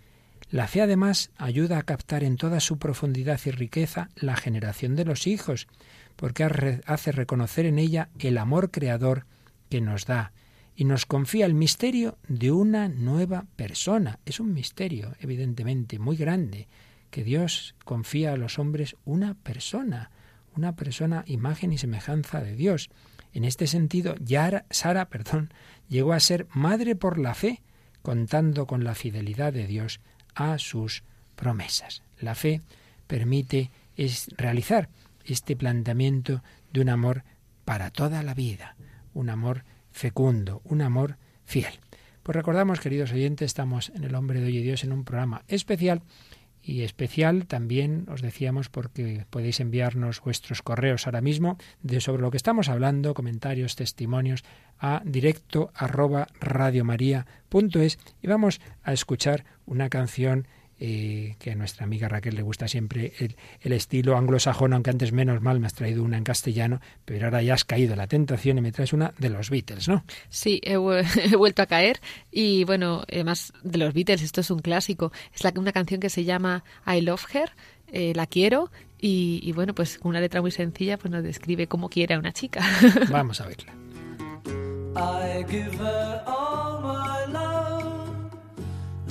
La 0.51 0.67
fe 0.67 0.81
además 0.81 1.31
ayuda 1.37 1.79
a 1.79 1.83
captar 1.83 2.23
en 2.23 2.37
toda 2.37 2.59
su 2.59 2.77
profundidad 2.77 3.39
y 3.45 3.51
riqueza 3.51 4.09
la 4.15 4.35
generación 4.35 4.95
de 4.95 5.05
los 5.05 5.27
hijos, 5.27 5.67
porque 6.15 6.43
hace 6.85 7.11
reconocer 7.11 7.65
en 7.65 7.79
ella 7.79 8.09
el 8.19 8.37
amor 8.37 8.71
creador 8.71 9.25
que 9.69 9.81
nos 9.81 10.05
da 10.05 10.31
y 10.75 10.85
nos 10.85 11.05
confía 11.05 11.45
el 11.45 11.53
misterio 11.53 12.17
de 12.27 12.51
una 12.51 12.89
nueva 12.89 13.45
persona. 13.55 14.19
Es 14.25 14.39
un 14.39 14.53
misterio, 14.53 15.15
evidentemente, 15.19 15.99
muy 15.99 16.17
grande, 16.17 16.67
que 17.11 17.23
Dios 17.23 17.75
confía 17.85 18.33
a 18.33 18.37
los 18.37 18.59
hombres 18.59 18.97
una 19.05 19.35
persona, 19.35 20.11
una 20.55 20.75
persona 20.75 21.23
imagen 21.27 21.71
y 21.71 21.77
semejanza 21.77 22.41
de 22.41 22.55
Dios. 22.55 22.89
En 23.33 23.45
este 23.45 23.67
sentido, 23.67 24.15
Yara, 24.19 24.65
Sara 24.69 25.05
perdón, 25.09 25.53
llegó 25.87 26.13
a 26.13 26.19
ser 26.19 26.47
madre 26.53 26.95
por 26.95 27.17
la 27.17 27.33
fe, 27.33 27.61
contando 28.01 28.67
con 28.67 28.83
la 28.83 28.95
fidelidad 28.95 29.53
de 29.53 29.65
Dios 29.65 30.01
a 30.35 30.59
sus 30.59 31.03
promesas. 31.35 32.03
La 32.19 32.35
fe 32.35 32.61
permite 33.07 33.71
es 33.95 34.27
realizar 34.37 34.89
este 35.23 35.55
planteamiento 35.55 36.43
de 36.71 36.81
un 36.81 36.89
amor 36.89 37.23
para 37.63 37.89
toda 37.89 38.21
la 38.23 38.33
vida, 38.33 38.75
un 39.13 39.29
amor 39.29 39.63
fecundo, 39.95 40.61
un 40.65 40.81
amor 40.81 41.17
fiel. 41.45 41.79
Pues 42.21 42.35
recordamos, 42.35 42.81
queridos 42.81 43.13
oyentes, 43.13 43.45
estamos 43.45 43.93
en 43.95 44.03
El 44.03 44.15
Hombre 44.15 44.41
de 44.41 44.47
Hoy 44.47 44.61
Dios 44.61 44.83
en 44.83 44.91
un 44.91 45.05
programa 45.05 45.43
especial 45.47 46.01
y 46.61 46.81
especial 46.81 47.47
también 47.47 48.05
os 48.11 48.21
decíamos 48.21 48.67
porque 48.67 49.25
podéis 49.29 49.61
enviarnos 49.61 50.19
vuestros 50.19 50.61
correos 50.61 51.07
ahora 51.07 51.21
mismo 51.21 51.57
de 51.81 52.01
sobre 52.01 52.23
lo 52.23 52.29
que 52.29 52.35
estamos 52.35 52.67
hablando, 52.67 53.13
comentarios, 53.13 53.77
testimonios 53.77 54.43
a 54.79 55.01
directo 55.05 55.71
arroba 55.73 56.27
radiomaria.es 56.41 57.97
y 58.21 58.27
vamos 58.27 58.59
a 58.83 58.91
escuchar 58.91 59.45
una 59.65 59.87
canción 59.89 60.45
eh, 60.79 61.35
que 61.39 61.51
a 61.51 61.55
nuestra 61.55 61.85
amiga 61.85 62.09
Raquel 62.09 62.35
le 62.35 62.41
gusta 62.41 62.67
siempre 62.67 63.13
el, 63.19 63.71
estilo 63.71 64.17
anglosajón, 64.17 64.73
aunque 64.73 64.89
antes 64.89 65.13
menos 65.13 65.41
mal 65.41 65.59
me 65.59 65.67
has 65.67 65.73
traído 65.73 66.03
una 66.03 66.17
en 66.17 66.23
castellano, 66.23 66.81
pero 67.05 67.25
ahora 67.25 67.41
ya 67.41 67.53
has 67.53 67.63
caído 67.63 67.93
en 67.93 67.99
la 67.99 68.07
tentación 68.07 68.57
y 68.57 68.61
me 68.61 68.71
traes 68.71 68.91
una 68.91 69.13
de 69.17 69.29
los 69.29 69.49
Beatles, 69.49 69.87
¿no? 69.87 70.03
Sí, 70.29 70.59
he, 70.63 70.75
vuelto 70.77 71.61
a 71.61 71.65
caer 71.65 72.01
y 72.31 72.65
bueno, 72.65 73.03
además 73.09 73.53
de 73.63 73.77
los 73.77 73.93
Beatles, 73.93 74.21
esto 74.21 74.41
es 74.41 74.51
un 74.51 74.59
clásico, 74.59 75.11
es 75.33 75.43
la, 75.43 75.53
una 75.55 75.71
canción 75.71 75.99
que 75.99 76.09
se 76.09 76.25
llama 76.25 76.63
I 76.85 77.01
Love 77.01 77.33
Her, 77.33 77.51
eh, 77.91 78.13
la 78.15 78.27
quiero 78.27 78.71
y, 79.07 79.51
bueno, 79.51 79.75
pues 79.75 79.99
con 79.99 80.09
una 80.09 80.19
letra 80.19 80.41
muy 80.41 80.49
sencilla 80.49 80.97
pues 80.97 81.11
nos 81.11 81.23
describe 81.23 81.67
cómo 81.67 81.89
quiere 81.89 82.15
a 82.15 82.19
una 82.19 82.33
chica. 82.33 82.65
Vamos 83.11 83.39
a 83.39 83.47
verla. 83.47 83.73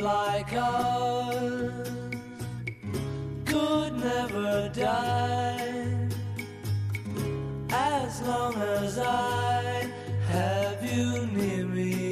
like 0.00 0.48
could 3.46 3.98
never 3.98 4.70
die 4.74 6.08
as 7.70 8.22
long 8.22 8.54
as 8.54 8.98
I 8.98 9.86
have 10.28 10.84
you 10.84 11.26
near 11.26 11.66
me. 11.66 12.02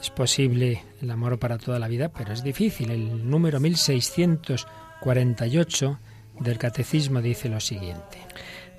Es 0.00 0.10
posible 0.10 0.82
el 1.02 1.10
amor 1.10 1.38
para 1.38 1.58
toda 1.58 1.78
la 1.78 1.88
vida, 1.88 2.10
pero 2.10 2.32
es 2.32 2.42
difícil. 2.42 2.90
El 2.90 3.28
número 3.28 3.60
1648 3.60 5.98
del 6.40 6.58
Catecismo 6.58 7.22
dice 7.22 7.48
lo 7.48 7.60
siguiente. 7.60 8.18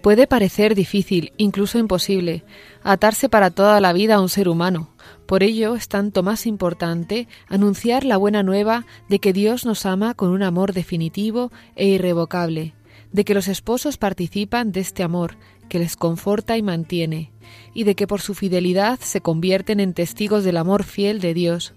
Puede 0.02 0.26
parecer 0.26 0.74
difícil, 0.74 1.32
incluso 1.38 1.78
imposible, 1.78 2.44
atarse 2.82 3.30
para 3.30 3.52
toda 3.52 3.80
la 3.80 3.94
vida 3.94 4.16
a 4.16 4.22
un 4.22 4.30
ser 4.30 4.50
humano. 4.50 4.90
Por 5.28 5.44
ello 5.44 5.76
es 5.76 5.88
tanto 5.88 6.24
más 6.24 6.48
importante 6.48 7.28
anunciar 7.48 8.04
la 8.04 8.18
buena 8.18 8.42
nueva 8.42 8.88
de 9.10 9.20
que 9.20 9.32
Dios 9.32 9.64
nos 9.64 9.86
ama 9.86 10.16
con 10.16 10.30
un 10.30 10.42
amor 10.42 10.74
definitivo 10.74 11.52
e 11.76 11.86
irrevocable, 11.88 12.74
de 13.12 13.24
que 13.24 13.36
los 13.36 13.48
esposos 13.48 13.98
participan 13.98 14.72
de 14.72 14.80
este 14.80 15.04
amor 15.04 15.38
que 15.70 15.78
les 15.78 15.96
conforta 15.96 16.58
y 16.58 16.64
mantiene, 16.64 17.32
y 17.74 17.84
de 17.84 17.96
que 17.96 18.08
por 18.08 18.22
su 18.22 18.34
fidelidad 18.34 19.00
se 19.00 19.22
convierten 19.22 19.80
en 19.80 19.94
testigos 19.94 20.44
del 20.44 20.58
amor 20.58 20.84
fiel 20.84 21.22
de 21.22 21.36
Dios. 21.36 21.76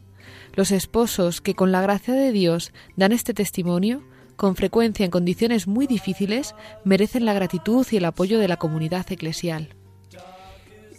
Los 0.55 0.71
esposos 0.73 1.43
que 1.43 1.55
con 1.55 1.73
la 1.73 1.83
gracia 1.83 2.15
de 2.15 2.33
Dios 2.33 2.73
dan 2.97 3.13
este 3.13 3.35
testimonio, 3.35 4.03
con 4.37 4.57
frecuencia 4.57 5.05
en 5.05 5.11
condiciones 5.11 5.67
muy 5.67 5.87
difíciles, 5.87 6.55
merecen 6.85 7.25
la 7.25 7.35
gratitud 7.35 7.87
y 7.91 7.97
el 7.97 8.05
apoyo 8.05 8.39
de 8.39 8.49
la 8.49 8.57
comunidad 8.57 9.11
eclesial. 9.11 9.75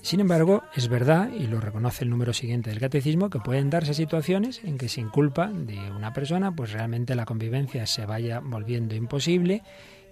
Sin 0.01 0.19
embargo, 0.19 0.61
es 0.75 0.87
verdad, 0.87 1.31
y 1.33 1.47
lo 1.47 1.59
reconoce 1.59 2.03
el 2.03 2.11
número 2.11 2.31
siguiente 2.31 2.69
del 2.69 2.79
catecismo, 2.79 3.31
que 3.31 3.39
pueden 3.39 3.71
darse 3.71 3.95
situaciones 3.95 4.63
en 4.63 4.77
que 4.77 4.87
sin 4.87 5.09
culpa 5.09 5.47
de 5.47 5.79
una 5.89 6.13
persona, 6.13 6.55
pues 6.55 6.73
realmente 6.73 7.15
la 7.15 7.25
convivencia 7.25 7.87
se 7.87 8.05
vaya 8.05 8.39
volviendo 8.39 8.93
imposible 8.93 9.63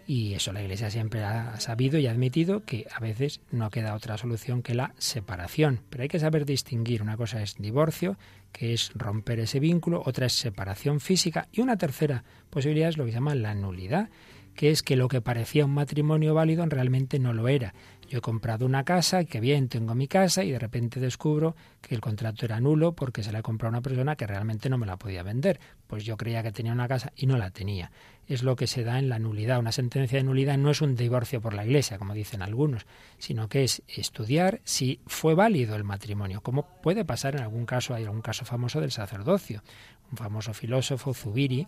y 0.05 0.33
eso 0.33 0.51
la 0.53 0.61
Iglesia 0.61 0.89
siempre 0.89 1.23
ha 1.23 1.59
sabido 1.59 1.97
y 1.99 2.07
admitido 2.07 2.63
que 2.63 2.87
a 2.93 2.99
veces 2.99 3.41
no 3.51 3.69
queda 3.69 3.95
otra 3.95 4.17
solución 4.17 4.61
que 4.61 4.73
la 4.73 4.93
separación. 4.97 5.81
Pero 5.89 6.03
hay 6.03 6.09
que 6.09 6.19
saber 6.19 6.45
distinguir. 6.45 7.01
Una 7.01 7.17
cosa 7.17 7.41
es 7.41 7.55
divorcio, 7.57 8.17
que 8.51 8.73
es 8.73 8.91
romper 8.95 9.39
ese 9.39 9.59
vínculo, 9.59 10.03
otra 10.05 10.27
es 10.27 10.33
separación 10.33 10.99
física 10.99 11.47
y 11.51 11.61
una 11.61 11.77
tercera 11.77 12.23
posibilidad 12.49 12.89
es 12.89 12.97
lo 12.97 13.05
que 13.05 13.11
se 13.11 13.15
llama 13.15 13.35
la 13.35 13.55
nulidad, 13.55 14.09
que 14.55 14.69
es 14.71 14.83
que 14.83 14.95
lo 14.95 15.07
que 15.07 15.21
parecía 15.21 15.65
un 15.65 15.73
matrimonio 15.73 16.33
válido 16.33 16.65
realmente 16.65 17.19
no 17.19 17.33
lo 17.33 17.47
era. 17.47 17.73
Yo 18.07 18.19
he 18.19 18.21
comprado 18.21 18.65
una 18.65 18.83
casa, 18.83 19.23
que 19.23 19.39
bien, 19.39 19.69
tengo 19.69 19.95
mi 19.95 20.07
casa 20.07 20.43
y 20.43 20.51
de 20.51 20.59
repente 20.59 20.99
descubro 20.99 21.55
que 21.81 21.95
el 21.95 22.01
contrato 22.01 22.45
era 22.45 22.59
nulo 22.59 22.93
porque 22.93 23.23
se 23.23 23.31
la 23.31 23.39
he 23.39 23.41
comprado 23.41 23.69
a 23.69 23.77
una 23.77 23.81
persona 23.81 24.15
que 24.15 24.27
realmente 24.27 24.69
no 24.69 24.77
me 24.77 24.85
la 24.85 24.97
podía 24.97 25.23
vender. 25.23 25.59
Pues 25.87 26.05
yo 26.05 26.15
creía 26.15 26.43
que 26.43 26.51
tenía 26.51 26.73
una 26.73 26.87
casa 26.87 27.11
y 27.15 27.25
no 27.25 27.37
la 27.37 27.49
tenía. 27.49 27.91
Es 28.27 28.43
lo 28.43 28.55
que 28.55 28.67
se 28.67 28.83
da 28.83 28.99
en 28.99 29.09
la 29.09 29.19
nulidad. 29.19 29.59
Una 29.59 29.71
sentencia 29.71 30.17
de 30.17 30.23
nulidad 30.23 30.57
no 30.57 30.71
es 30.71 30.81
un 30.81 30.95
divorcio 30.95 31.41
por 31.41 31.53
la 31.53 31.65
Iglesia, 31.65 31.97
como 31.97 32.13
dicen 32.13 32.41
algunos, 32.41 32.85
sino 33.17 33.49
que 33.49 33.63
es 33.63 33.81
estudiar 33.87 34.61
si 34.63 34.99
fue 35.05 35.35
válido 35.35 35.75
el 35.75 35.83
matrimonio, 35.83 36.41
como 36.41 36.67
puede 36.81 37.05
pasar 37.05 37.35
en 37.35 37.41
algún 37.41 37.65
caso, 37.65 37.93
hay 37.93 38.03
algún 38.03 38.21
caso 38.21 38.45
famoso 38.45 38.81
del 38.81 38.91
sacerdocio. 38.91 39.63
Un 40.11 40.17
famoso 40.17 40.53
filósofo, 40.53 41.13
Zubiri, 41.13 41.67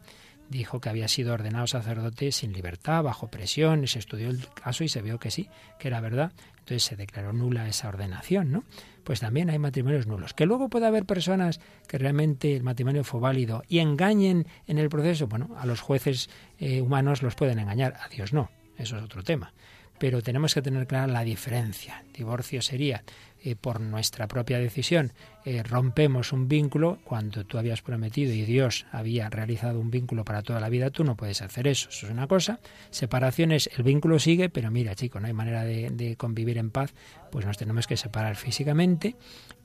dijo 0.49 0.79
que 0.79 0.89
había 0.89 1.07
sido 1.07 1.33
ordenado 1.33 1.67
sacerdote 1.67 2.31
sin 2.31 2.53
libertad, 2.53 3.03
bajo 3.03 3.27
presión, 3.27 3.87
se 3.87 3.99
estudió 3.99 4.29
el 4.29 4.47
caso 4.53 4.83
y 4.83 4.89
se 4.89 5.01
vio 5.01 5.19
que 5.19 5.31
sí, 5.31 5.49
que 5.79 5.87
era 5.87 5.99
verdad. 6.01 6.31
Entonces 6.65 6.83
se 6.83 6.95
declaró 6.95 7.31
nula 7.31 7.67
esa 7.67 7.89
ordenación, 7.89 8.51
¿no? 8.51 8.63
Pues 9.03 9.19
también 9.19 9.51
hay 9.51 9.59
matrimonios 9.59 10.07
nulos. 10.07 10.33
Que 10.33 10.47
luego 10.47 10.67
puede 10.67 10.87
haber 10.87 11.05
personas 11.05 11.59
que 11.87 11.99
realmente 11.99 12.55
el 12.55 12.63
matrimonio 12.63 13.03
fue 13.03 13.19
válido 13.19 13.61
y 13.67 13.77
engañen 13.77 14.47
en 14.65 14.79
el 14.79 14.89
proceso. 14.89 15.27
Bueno, 15.27 15.55
a 15.59 15.67
los 15.67 15.81
jueces 15.81 16.27
eh, 16.57 16.81
humanos 16.81 17.21
los 17.21 17.35
pueden 17.35 17.59
engañar, 17.59 17.93
a 18.03 18.09
Dios 18.09 18.33
no. 18.33 18.49
Eso 18.79 18.97
es 18.97 19.03
otro 19.03 19.21
tema. 19.21 19.53
Pero 19.99 20.23
tenemos 20.23 20.55
que 20.55 20.63
tener 20.63 20.87
clara 20.87 21.05
la 21.05 21.23
diferencia. 21.23 22.03
Divorcio 22.11 22.63
sería 22.63 23.03
eh, 23.45 23.55
por 23.55 23.79
nuestra 23.79 24.27
propia 24.27 24.57
decisión 24.57 25.13
eh, 25.45 25.61
rompemos 25.61 26.33
un 26.33 26.47
vínculo 26.47 26.97
cuando 27.03 27.45
tú 27.45 27.59
habías 27.59 27.83
prometido 27.83 28.33
y 28.33 28.41
Dios 28.41 28.87
había 28.91 29.29
realizado 29.29 29.79
un 29.79 29.91
vínculo 29.91 30.25
para 30.25 30.41
toda 30.41 30.59
la 30.59 30.67
vida, 30.67 30.89
tú 30.89 31.03
no 31.03 31.15
puedes 31.15 31.43
hacer 31.43 31.67
eso. 31.67 31.89
Eso 31.89 32.07
es 32.07 32.11
una 32.11 32.25
cosa. 32.25 32.59
Separaciones, 32.89 33.69
el 33.77 33.83
vínculo 33.83 34.17
sigue, 34.17 34.49
pero 34.49 34.71
mira, 34.71 34.95
chico, 34.95 35.19
no 35.19 35.27
hay 35.27 35.33
manera 35.33 35.63
de, 35.63 35.91
de 35.91 36.15
convivir 36.15 36.57
en 36.57 36.71
paz, 36.71 36.95
pues 37.31 37.45
nos 37.45 37.55
tenemos 37.59 37.85
que 37.85 37.97
separar 37.97 38.35
físicamente. 38.35 39.15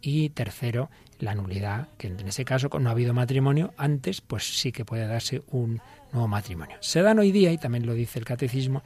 Y 0.03 0.28
tercero, 0.28 0.91
la 1.18 1.35
nulidad, 1.35 1.89
que 1.97 2.09
en 2.09 2.28
ese 2.28 2.45
caso 2.45 2.68
no 2.78 2.91
ha 2.91 2.93
habido 2.93 3.14
matrimonio 3.14 3.72
antes, 3.78 4.20
pues 4.20 4.61
sí 4.61 4.72
que 4.72 4.85
puede 4.85 5.07
darse 5.07 5.43
un 5.49 5.81
nuevo 6.12 6.28
matrimonio. 6.28 6.76
Se 6.81 7.01
dan 7.01 7.18
hoy 7.18 7.33
día, 7.33 7.51
y 7.51 7.57
también 7.57 7.87
lo 7.87 7.95
dice 7.95 8.18
el 8.18 8.26
catecismo, 8.26 8.83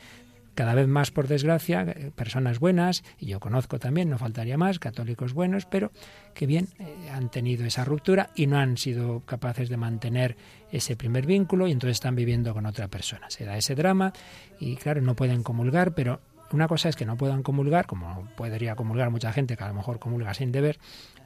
cada 0.55 0.75
vez 0.75 0.89
más, 0.89 1.11
por 1.11 1.29
desgracia, 1.29 1.83
eh, 1.83 2.11
personas 2.15 2.59
buenas, 2.59 3.05
y 3.19 3.27
yo 3.27 3.41
conozco 3.41 3.79
también, 3.79 4.11
no 4.11 4.19
faltaría 4.19 4.57
más, 4.57 4.79
católicos 4.79 5.33
buenos, 5.33 5.67
pero 5.67 5.93
que 6.35 6.47
bien 6.47 6.69
eh, 6.79 7.11
han 7.13 7.31
tenido 7.31 7.65
esa 7.65 7.85
ruptura 7.85 8.31
y 8.35 8.47
no 8.47 8.59
han 8.59 8.77
sido 8.77 9.21
capaces 9.21 9.69
de 9.69 9.77
mantener 9.77 10.37
ese 10.71 10.97
primer 10.97 11.27
vínculo 11.27 11.69
y 11.69 11.73
entonces 11.73 11.97
están 11.97 12.15
viviendo 12.15 12.53
con 12.55 12.67
otra 12.67 12.89
persona. 12.89 13.31
Se 13.31 13.45
da 13.45 13.57
ese 13.57 13.75
drama 13.75 14.13
y 14.59 14.77
claro, 14.77 15.01
no 15.03 15.15
pueden 15.15 15.43
comulgar, 15.43 15.95
pero 15.95 16.21
una 16.53 16.69
cosa 16.69 16.89
es 16.89 16.97
que 16.97 17.07
no 17.07 17.17
puedan 17.17 17.43
comulgar, 17.43 17.87
como 17.87 18.29
podría 18.37 18.77
comulgar 18.77 19.11
mucha 19.11 19.33
gente 19.33 19.57
que 19.57 19.65
a 19.65 19.69
lo 19.69 19.75
mejor 19.75 19.99
comulga 19.99 20.35
sin 20.35 20.53
deber, 20.53 20.79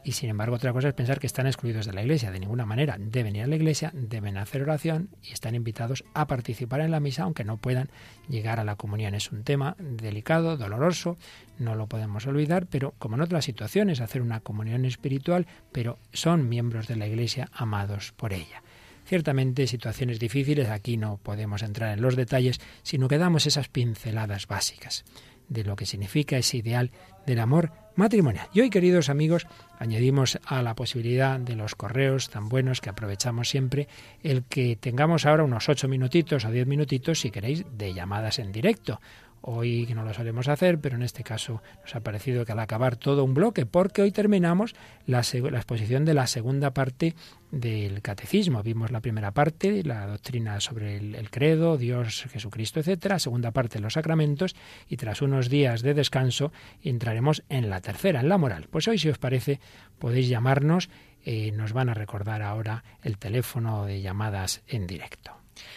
y 0.05 0.13
sin 0.13 0.31
embargo, 0.31 0.57
otra 0.57 0.73
cosa 0.73 0.89
es 0.89 0.95
pensar 0.95 1.19
que 1.19 1.27
están 1.27 1.47
excluidos 1.47 1.85
de 1.85 1.93
la 1.93 2.03
iglesia. 2.03 2.31
De 2.31 2.41
ninguna 2.41 2.65
manera. 2.65 2.97
Deben 2.99 3.37
ir 3.37 3.43
a 3.43 3.47
la 3.47 3.57
iglesia, 3.57 3.91
deben 3.93 4.37
hacer 4.39 4.63
oración 4.63 5.11
y 5.23 5.33
están 5.33 5.55
invitados 5.55 6.05
a 6.15 6.27
participar 6.27 6.81
en 6.81 6.91
la 6.91 7.01
misa, 7.01 7.25
aunque 7.25 7.45
no 7.45 7.59
puedan 7.59 7.91
llegar 8.29 8.61
a 8.61 8.65
la 8.65 8.77
comunión. 8.77 9.15
Es 9.15 9.33
un 9.33 9.45
tema 9.45 9.77
delicado, 9.79 10.57
doloroso, 10.57 11.19
no 11.59 11.75
lo 11.75 11.89
podemos 11.89 12.27
olvidar, 12.27 12.67
pero 12.67 12.95
como 12.99 13.17
en 13.17 13.23
otras 13.23 13.45
situaciones, 13.45 14.01
hacer 14.01 14.23
una 14.23 14.41
comunión 14.41 14.85
espiritual, 14.85 15.47
pero 15.73 15.99
son 16.13 16.49
miembros 16.49 16.87
de 16.87 16.97
la 16.97 17.07
iglesia 17.07 17.51
amados 17.53 18.13
por 18.17 18.33
ella. 18.33 18.63
Ciertamente 19.09 19.67
situaciones 19.67 20.19
difíciles, 20.19 20.69
aquí 20.69 20.99
no 20.99 21.17
podemos 21.17 21.63
entrar 21.63 21.95
en 21.95 22.03
los 22.03 22.15
detalles, 22.15 22.61
sino 22.83 23.09
que 23.09 23.17
damos 23.17 23.47
esas 23.47 23.69
pinceladas 23.69 24.47
básicas 24.47 25.07
de 25.49 25.65
lo 25.65 25.77
que 25.77 25.87
significa 25.87 26.37
ese 26.37 26.59
ideal 26.59 26.91
del 27.27 27.41
amor 27.41 27.73
matrimonial. 27.97 28.49
Y 28.53 28.61
hoy, 28.61 28.69
queridos 28.69 29.09
amigos, 29.09 29.47
añadimos 29.79 30.39
a 30.45 30.61
la 30.61 30.75
posibilidad 30.75 31.41
de 31.41 31.57
los 31.57 31.75
correos 31.75 32.29
tan 32.29 32.51
buenos 32.51 32.83
que 32.83 32.91
aprovechamos 32.91 33.49
siempre 33.49 33.89
el 34.23 34.45
que 34.45 34.77
tengamos 34.77 35.25
ahora 35.25 35.45
unos 35.45 35.71
ocho 35.71 35.89
minutitos 35.89 36.45
o 36.45 36.51
diez 36.51 36.67
minutitos, 36.67 37.21
si 37.21 37.31
queréis, 37.31 37.65
de 37.79 37.95
llamadas 37.95 38.39
en 38.39 38.53
directo 38.53 39.01
Hoy 39.41 39.87
no 39.95 40.03
lo 40.05 40.13
solemos 40.13 40.49
hacer, 40.49 40.79
pero 40.81 40.97
en 40.97 41.03
este 41.03 41.23
caso 41.23 41.63
nos 41.83 41.95
ha 41.95 42.01
parecido 42.01 42.45
que 42.45 42.53
al 42.53 42.59
acabar 42.59 42.97
todo 42.97 43.25
un 43.25 43.35
bloque, 43.35 43.67
porque 43.67 44.03
hoy 44.03 44.11
terminamos 44.11 44.75
la, 45.07 45.21
exposición 45.21 46.05
de 46.05 46.15
la 46.15 46.27
segunda 46.27 46.73
parte 46.73 47.15
del 47.51 48.03
catecismo. 48.03 48.63
Vimos 48.63 48.91
la 48.91 49.01
primera 49.01 49.33
parte, 49.33 49.83
la 49.85 50.07
doctrina 50.07 50.61
sobre 50.61 50.97
el, 50.97 51.31
credo, 51.31 51.77
Dios, 51.77 52.27
Jesucristo, 52.31 52.81
etcétera, 52.81 53.19
segunda 53.19 53.51
parte 53.53 53.81
los 53.81 53.95
sacramentos, 53.95 54.57
y 54.89 54.97
tras 54.97 55.23
unos 55.23 55.49
días 55.49 55.83
de 55.83 55.95
descanso 55.95 56.53
entraremos 56.83 57.43
en 57.49 57.71
la 57.71 57.81
tercera, 57.81 58.21
en 58.21 58.29
la 58.29 58.39
moral. 58.39 58.67
Pues 58.71 58.89
hoy, 58.89 58.99
si 58.99 59.09
os 59.09 59.19
parece, 59.19 59.61
podéis 59.99 60.29
llamarnos. 60.29 60.91
Eh, 61.25 61.53
nos 61.53 61.73
van 61.73 61.89
a 61.89 61.95
recordar 61.95 62.43
ahora 62.43 62.85
el 63.03 63.19
teléfono 63.19 63.85
de 63.85 64.01
llamadas 64.01 64.63
en 64.69 64.87
directo. 64.87 65.33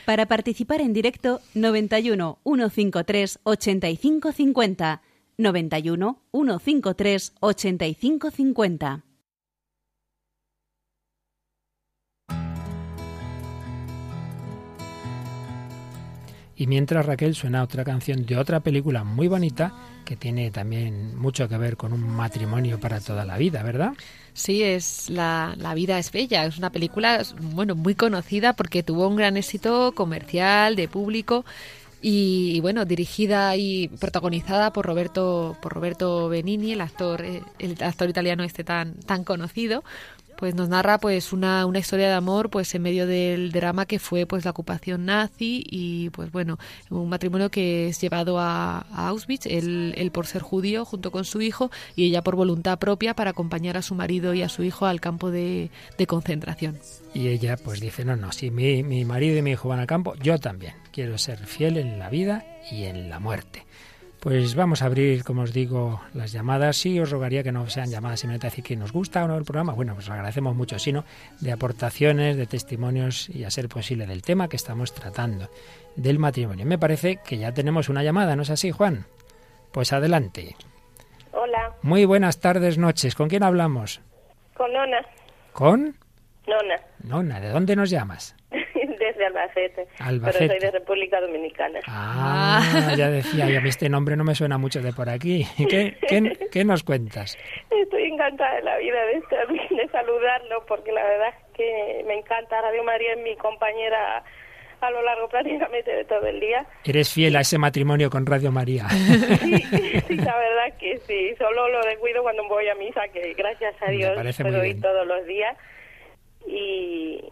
Para 0.05 0.25
participar 0.27 0.81
en 0.81 0.93
directo, 0.93 1.41
91 1.53 2.39
153 2.43 3.39
8550. 3.43 5.01
91 5.37 6.21
153 6.31 7.33
8550. 7.39 9.03
Y 16.61 16.67
mientras 16.67 17.07
Raquel 17.07 17.33
suena 17.33 17.63
otra 17.63 17.83
canción 17.83 18.23
de 18.23 18.37
otra 18.37 18.59
película 18.59 19.03
muy 19.03 19.27
bonita 19.27 19.73
que 20.05 20.15
tiene 20.15 20.51
también 20.51 21.17
mucho 21.17 21.49
que 21.49 21.57
ver 21.57 21.75
con 21.75 21.91
un 21.91 22.07
matrimonio 22.07 22.79
para 22.79 22.99
toda 22.99 23.25
la 23.25 23.39
vida, 23.39 23.63
¿verdad? 23.63 23.93
Sí, 24.33 24.63
es 24.63 25.09
la, 25.09 25.55
la, 25.57 25.73
vida 25.73 25.99
es 25.99 26.11
bella. 26.11 26.45
Es 26.45 26.57
una 26.57 26.71
película, 26.71 27.21
bueno, 27.39 27.75
muy 27.75 27.95
conocida 27.95 28.53
porque 28.53 28.83
tuvo 28.83 29.07
un 29.07 29.15
gran 29.15 29.37
éxito 29.37 29.91
comercial, 29.93 30.75
de 30.75 30.87
público. 30.87 31.45
Y, 32.03 32.59
bueno, 32.61 32.85
dirigida 32.85 33.55
y 33.55 33.87
protagonizada 33.87 34.73
por 34.73 34.87
Roberto, 34.87 35.55
por 35.61 35.73
Roberto 35.73 36.29
Benini, 36.29 36.71
el 36.71 36.81
actor, 36.81 37.21
eh, 37.23 37.43
el 37.59 37.77
actor 37.83 38.09
italiano 38.09 38.43
este 38.43 38.63
tan, 38.63 38.95
tan 39.01 39.23
conocido, 39.23 39.83
pues 40.41 40.55
nos 40.55 40.69
narra 40.69 40.97
pues 40.97 41.33
una, 41.33 41.67
una, 41.67 41.77
historia 41.77 42.07
de 42.07 42.15
amor 42.15 42.49
pues 42.49 42.73
en 42.73 42.81
medio 42.81 43.05
del 43.05 43.51
drama 43.51 43.85
que 43.85 43.99
fue 43.99 44.25
pues 44.25 44.43
la 44.43 44.49
ocupación 44.49 45.05
nazi 45.05 45.63
y 45.69 46.09
pues 46.09 46.31
bueno 46.31 46.57
un 46.89 47.09
matrimonio 47.09 47.51
que 47.51 47.89
es 47.89 48.01
llevado 48.01 48.39
a, 48.39 48.79
Auschwitz. 48.91 49.45
Él, 49.45 49.93
él, 49.95 50.09
por 50.09 50.25
ser 50.25 50.41
judío 50.41 50.83
junto 50.83 51.11
con 51.11 51.25
su 51.25 51.43
hijo 51.43 51.69
y 51.95 52.05
ella 52.07 52.23
por 52.23 52.35
voluntad 52.35 52.79
propia 52.79 53.13
para 53.13 53.29
acompañar 53.29 53.77
a 53.77 53.83
su 53.83 53.93
marido 53.93 54.33
y 54.33 54.41
a 54.41 54.49
su 54.49 54.63
hijo 54.63 54.87
al 54.87 54.99
campo 54.99 55.29
de, 55.29 55.69
de 55.99 56.07
concentración. 56.07 56.79
Y 57.13 57.27
ella 57.27 57.55
pues 57.55 57.79
dice 57.79 58.03
no 58.03 58.15
no 58.15 58.31
si 58.31 58.49
mi, 58.49 58.81
mi 58.81 59.05
marido 59.05 59.37
y 59.37 59.43
mi 59.43 59.51
hijo 59.51 59.69
van 59.69 59.77
al 59.77 59.85
campo 59.85 60.15
yo 60.23 60.39
también 60.39 60.73
quiero 60.91 61.19
ser 61.19 61.37
fiel 61.45 61.77
en 61.77 61.99
la 61.99 62.09
vida 62.09 62.43
y 62.71 62.85
en 62.85 63.11
la 63.11 63.19
muerte 63.19 63.67
pues 64.21 64.53
vamos 64.53 64.83
a 64.83 64.85
abrir, 64.85 65.23
como 65.23 65.41
os 65.41 65.51
digo, 65.51 65.99
las 66.13 66.31
llamadas. 66.31 66.77
Sí, 66.77 66.99
os 66.99 67.09
rogaría 67.09 67.41
que 67.41 67.51
no 67.51 67.67
sean 67.67 67.89
llamadas 67.89 68.19
simplemente 68.19 68.45
a 68.45 68.51
decir 68.51 68.63
que 68.63 68.75
nos 68.75 68.93
gusta 68.93 69.25
o 69.25 69.27
no 69.27 69.35
el 69.35 69.45
programa. 69.45 69.73
Bueno, 69.73 69.95
pues 69.95 70.11
agradecemos 70.11 70.55
mucho, 70.55 70.77
sino 70.77 71.05
de 71.39 71.51
aportaciones, 71.51 72.37
de 72.37 72.45
testimonios 72.45 73.29
y 73.29 73.45
a 73.45 73.49
ser 73.49 73.67
posible 73.67 74.05
del 74.05 74.21
tema 74.21 74.47
que 74.47 74.57
estamos 74.57 74.93
tratando, 74.93 75.49
del 75.95 76.19
matrimonio. 76.19 76.67
Me 76.67 76.77
parece 76.77 77.17
que 77.25 77.39
ya 77.39 77.51
tenemos 77.51 77.89
una 77.89 78.03
llamada, 78.03 78.35
¿no 78.35 78.43
es 78.43 78.51
así, 78.51 78.69
Juan? 78.69 79.05
Pues 79.71 79.91
adelante. 79.91 80.55
Hola. 81.31 81.73
Muy 81.81 82.05
buenas 82.05 82.39
tardes, 82.39 82.77
noches. 82.77 83.15
¿Con 83.15 83.27
quién 83.27 83.41
hablamos? 83.41 84.01
Con 84.53 84.71
Nona. 84.71 84.99
¿Con? 85.51 85.95
Nona. 86.45 86.75
Nona, 87.03 87.39
¿de 87.39 87.49
dónde 87.49 87.75
nos 87.75 87.89
llamas? 87.89 88.35
Desde 89.01 89.25
Albacete, 89.25 89.87
Albacete. 89.97 90.45
Pero 90.47 90.53
soy 90.53 90.59
de 90.59 90.71
República 90.71 91.19
Dominicana. 91.19 91.79
Ah, 91.87 92.93
ya 92.97 93.09
decía, 93.09 93.49
y 93.49 93.55
a 93.55 93.61
mí 93.61 93.67
este 93.67 93.89
nombre 93.89 94.15
no 94.15 94.23
me 94.23 94.35
suena 94.35 94.59
mucho 94.59 94.79
de 94.79 94.93
por 94.93 95.09
aquí. 95.09 95.43
¿Qué, 95.57 95.97
qué, 96.07 96.49
qué 96.51 96.63
nos 96.63 96.83
cuentas? 96.83 97.35
Estoy 97.71 98.03
encantada 98.03 98.57
de 98.57 98.61
la 98.61 98.77
vida 98.77 99.03
de, 99.07 99.13
estar, 99.13 99.47
de 99.47 99.87
saludarlo, 99.91 100.63
porque 100.67 100.91
la 100.91 101.03
verdad 101.03 101.29
es 101.29 101.55
que 101.57 102.03
me 102.05 102.13
encanta. 102.13 102.61
Radio 102.61 102.83
María 102.83 103.13
es 103.13 103.23
mi 103.23 103.35
compañera 103.37 104.23
a 104.81 104.91
lo 104.91 105.01
largo 105.01 105.27
prácticamente 105.29 105.91
de 105.91 106.05
todo 106.05 106.27
el 106.27 106.39
día. 106.39 106.65
Eres 106.83 107.11
fiel 107.11 107.35
a 107.35 107.41
ese 107.41 107.57
matrimonio 107.57 108.11
con 108.11 108.25
Radio 108.25 108.51
María. 108.51 108.87
Sí, 109.41 109.63
sí, 110.07 110.15
la 110.17 110.37
verdad 110.37 110.77
que 110.79 110.97
sí. 111.07 111.33
Solo 111.39 111.69
lo 111.69 111.81
descuido 111.81 112.21
cuando 112.21 112.47
voy 112.47 112.67
a 112.67 112.75
misa, 112.75 113.07
que 113.11 113.33
gracias 113.33 113.73
a 113.81 113.89
Dios 113.89 114.37
puedo 114.37 114.63
ir 114.63 114.79
todos 114.79 115.07
los 115.07 115.25
días. 115.25 115.57
Y, 116.45 117.23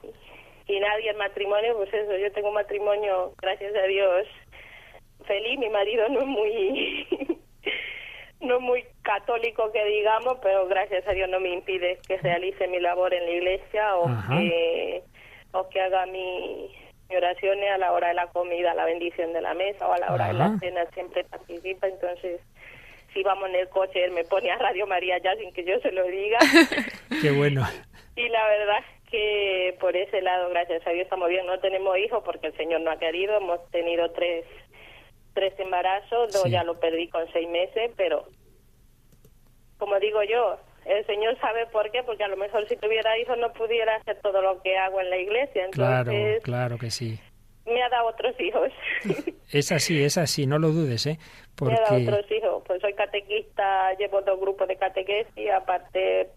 y 0.69 0.79
nadie 0.79 1.09
en 1.09 1.17
matrimonio, 1.17 1.75
pues 1.77 1.93
eso, 1.93 2.15
yo 2.15 2.31
tengo 2.31 2.49
un 2.49 2.53
matrimonio, 2.53 3.33
gracias 3.41 3.75
a 3.75 3.83
Dios, 3.87 4.27
feliz, 5.25 5.57
mi 5.59 5.69
marido 5.69 6.07
no 6.09 6.19
es 6.21 6.27
muy 6.27 7.07
no 8.41 8.55
es 8.55 8.61
muy 8.61 8.85
católico 9.01 9.71
que 9.71 9.83
digamos, 9.85 10.37
pero 10.41 10.67
gracias 10.67 11.07
a 11.07 11.11
Dios 11.11 11.29
no 11.29 11.39
me 11.39 11.49
impide 11.49 11.99
que 12.07 12.17
realice 12.17 12.67
mi 12.67 12.79
labor 12.79 13.13
en 13.13 13.25
la 13.25 13.31
iglesia 13.31 13.95
o 13.95 14.07
que 14.29 15.03
o 15.51 15.67
que 15.69 15.81
haga 15.81 16.05
mi, 16.05 16.71
oraciones 17.15 17.71
a 17.71 17.77
la 17.79 17.91
hora 17.91 18.09
de 18.09 18.13
la 18.13 18.27
comida, 18.27 18.71
a 18.71 18.75
la 18.75 18.85
bendición 18.85 19.33
de 19.33 19.41
la 19.41 19.55
mesa 19.55 19.87
o 19.87 19.93
a 19.93 19.97
la 19.97 20.13
hora 20.13 20.27
de 20.27 20.33
la 20.33 20.57
cena 20.59 20.85
siempre 20.93 21.23
participa, 21.23 21.87
entonces 21.87 22.39
si 23.13 23.23
vamos 23.23 23.49
en 23.49 23.55
el 23.55 23.69
coche 23.69 24.05
él 24.05 24.11
me 24.11 24.23
pone 24.23 24.51
a 24.51 24.57
Radio 24.57 24.85
María 24.85 25.17
ya 25.17 25.35
sin 25.35 25.51
que 25.51 25.63
yo 25.63 25.79
se 25.79 25.91
lo 25.91 26.05
diga. 26.05 26.37
Qué 27.21 27.31
bueno. 27.31 27.67
Y 28.15 28.29
la 28.29 28.47
verdad 28.47 28.83
que 29.09 29.77
por 29.79 29.95
ese 29.95 30.21
lado, 30.21 30.49
gracias 30.49 30.85
a 30.85 30.91
Dios, 30.91 31.03
estamos 31.03 31.29
bien. 31.29 31.45
No 31.45 31.59
tenemos 31.59 31.97
hijos 31.97 32.23
porque 32.23 32.47
el 32.47 32.57
Señor 32.57 32.81
no 32.81 32.91
ha 32.91 32.99
querido. 32.99 33.37
Hemos 33.37 33.69
tenido 33.71 34.11
tres, 34.11 34.45
tres 35.33 35.53
embarazos, 35.59 36.33
dos 36.33 36.49
ya 36.49 36.63
lo 36.63 36.79
perdí 36.79 37.07
con 37.09 37.31
seis 37.31 37.47
meses, 37.49 37.91
pero 37.95 38.25
como 39.77 39.99
digo 39.99 40.21
yo, 40.23 40.57
el 40.85 41.05
Señor 41.05 41.39
sabe 41.39 41.65
por 41.67 41.89
qué, 41.91 42.03
porque 42.03 42.23
a 42.23 42.27
lo 42.27 42.37
mejor 42.37 42.67
si 42.67 42.75
tuviera 42.75 43.17
hijos 43.17 43.37
no 43.37 43.51
pudiera 43.53 43.95
hacer 43.95 44.19
todo 44.21 44.41
lo 44.41 44.61
que 44.61 44.77
hago 44.77 44.99
en 44.99 45.09
la 45.09 45.17
iglesia. 45.17 45.65
Entonces, 45.65 46.41
claro, 46.41 46.41
claro 46.43 46.77
que 46.77 46.91
sí. 46.91 47.19
Me 47.65 47.81
ha 47.83 47.89
dado 47.89 48.07
otros 48.07 48.39
hijos. 48.39 48.71
Es 49.51 49.71
así, 49.71 50.03
es 50.03 50.15
así, 50.19 50.45
no 50.45 50.59
lo 50.59 50.67
dudes, 50.67 51.07
¿eh? 51.07 51.17
Porque... 51.55 51.73
Me 51.73 51.79
ha 51.79 51.83
dado 51.85 52.01
otros 52.03 52.31
hijos. 52.31 52.63
Pues 52.67 52.81
soy 52.81 52.93
catequista, 52.93 53.95
llevo 53.95 54.21
dos 54.21 54.39
grupos 54.39 54.67
de 54.67 54.75
catequesis, 54.75 55.49
aparte 55.49 56.29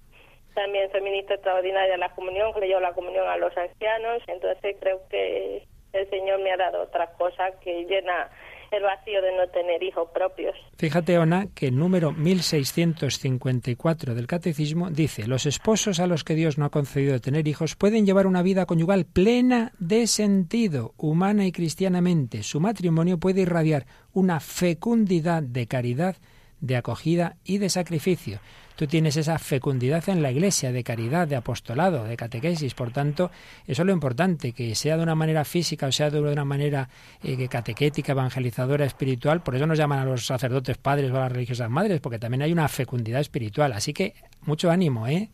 también 0.55 0.91
soy 0.91 1.01
ministra 1.01 1.37
extraordinaria 1.37 1.93
de 1.93 1.99
la 1.99 2.15
comunión, 2.15 2.53
creo 2.53 2.81
la 2.81 2.93
comunión 2.93 3.27
a 3.27 3.37
los 3.37 3.57
ancianos, 3.57 4.23
entonces 4.27 4.77
creo 4.81 5.01
que 5.09 5.67
el 5.93 6.11
Señor 6.11 6.41
me 6.41 6.53
ha 6.53 6.57
dado 6.57 6.83
otra 6.83 7.13
cosa 7.13 7.53
que 7.63 7.85
llena 7.85 8.31
el 8.71 8.83
vacío 8.83 9.21
de 9.21 9.37
no 9.37 9.47
tener 9.49 9.83
hijos 9.83 10.09
propios. 10.15 10.55
Fíjate, 10.79 11.19
Ona, 11.19 11.49
que 11.55 11.69
el 11.69 11.79
número 11.79 12.13
1654 12.13 14.15
del 14.15 14.27
Catecismo 14.27 14.91
dice, 14.91 15.27
los 15.27 15.45
esposos 15.45 16.01
a 16.01 16.07
los 16.07 16.25
que 16.25 16.35
Dios 16.35 16.57
no 16.57 16.65
ha 16.65 16.71
concedido 16.71 17.21
tener 17.21 17.47
hijos 17.47 17.77
pueden 17.77 18.07
llevar 18.07 18.27
una 18.27 18.43
vida 18.43 18.65
conyugal 18.65 19.05
plena 19.05 19.73
de 19.79 20.07
sentido, 20.07 20.95
humana 20.97 21.45
y 21.45 21.53
cristianamente. 21.53 22.43
Su 22.43 22.61
matrimonio 22.61 23.19
puede 23.19 23.43
irradiar 23.43 23.85
una 24.15 24.41
fecundidad 24.41 25.43
de 25.43 25.67
caridad, 25.67 26.17
de 26.61 26.77
acogida 26.77 27.37
y 27.45 27.59
de 27.59 27.69
sacrificio 27.69 28.41
tú 28.77 28.87
tienes 28.87 29.17
esa 29.17 29.39
fecundidad 29.39 30.09
en 30.09 30.23
la 30.23 30.31
iglesia 30.31 30.73
de 30.73 30.85
caridad, 30.85 31.29
de 31.29 31.37
apostolado, 31.37 32.05
de 32.05 32.17
catequesis. 32.17 32.75
Por 32.75 32.93
tanto, 32.93 33.31
eso 33.67 33.83
es 33.83 33.87
lo 33.87 33.93
importante, 33.93 34.53
que 34.53 34.75
sea 34.75 34.97
de 34.97 35.03
una 35.03 35.15
manera 35.15 35.45
física 35.45 35.87
o 35.87 35.93
sea 35.93 36.11
de 36.11 36.21
una 36.21 36.45
manera 36.45 36.89
eh, 37.23 37.49
catequética, 37.49 38.13
evangelizadora, 38.13 38.85
espiritual. 38.85 39.43
Por 39.43 39.55
eso 39.55 39.67
nos 39.67 39.79
llaman 39.79 40.01
a 40.01 40.05
los 40.05 40.27
sacerdotes 40.27 40.79
padres 40.79 41.11
o 41.11 41.17
a 41.17 41.21
las 41.21 41.33
religiosas 41.33 41.71
madres, 41.71 42.01
porque 42.01 42.19
también 42.19 42.43
hay 42.43 42.53
una 42.53 42.69
fecundidad 42.69 43.21
espiritual. 43.21 43.73
Así 43.73 43.93
que 43.93 44.15
mucho 44.43 44.71
ánimo, 44.71 45.07
¿eh? 45.07 45.29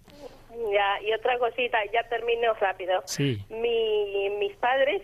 Ya, 0.50 1.02
y 1.02 1.12
otra 1.12 1.38
cosita, 1.38 1.78
ya 1.92 2.06
termino 2.08 2.52
rápido. 2.54 3.02
Sí. 3.06 3.42
Mi, 3.50 4.30
mis 4.38 4.54
padres 4.56 5.02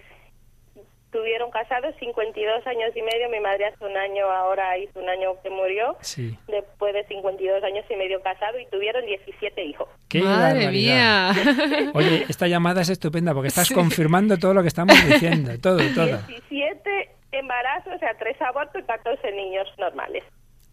estuvieron 1.15 1.51
casados 1.53 1.95
52 2.01 2.67
años 2.67 2.91
y 2.97 3.03
medio. 3.03 3.31
Mi 3.31 3.39
madre 3.39 3.67
hace 3.67 3.85
un 3.85 3.97
año, 3.97 4.27
ahora 4.27 4.77
hizo 4.79 4.99
un 4.99 5.09
año 5.09 5.41
que 5.43 5.51
murió. 5.51 5.97
Sí. 6.01 6.37
Después 6.49 6.93
de 6.93 7.05
52 7.05 7.63
años 7.63 7.85
y 7.89 7.95
medio 7.95 8.21
casado 8.21 8.59
y 8.59 8.67
tuvieron 8.67 9.07
17 9.07 9.65
hijos. 9.65 9.89
¡Qué 10.09 10.21
¡Madre 10.21 10.69
mía! 10.69 11.33
Oye, 11.95 12.25
esta 12.29 12.49
llamada 12.49 12.83
es 12.83 12.89
estupenda 12.89 13.33
porque 13.33 13.49
estás 13.49 13.71
confirmando 13.71 14.37
todo 14.39 14.55
lo 14.55 14.63
que 14.63 14.69
estamos 14.69 14.97
diciendo. 15.07 15.53
Todo, 15.61 15.79
todo. 15.95 16.19
17 16.27 17.11
embarazos, 17.31 17.95
o 17.95 17.99
sea, 17.99 18.17
3 18.19 18.43
abortos 18.43 18.83
y 18.83 18.85
14 18.85 19.33
niños 19.33 19.69
normales. 19.79 20.25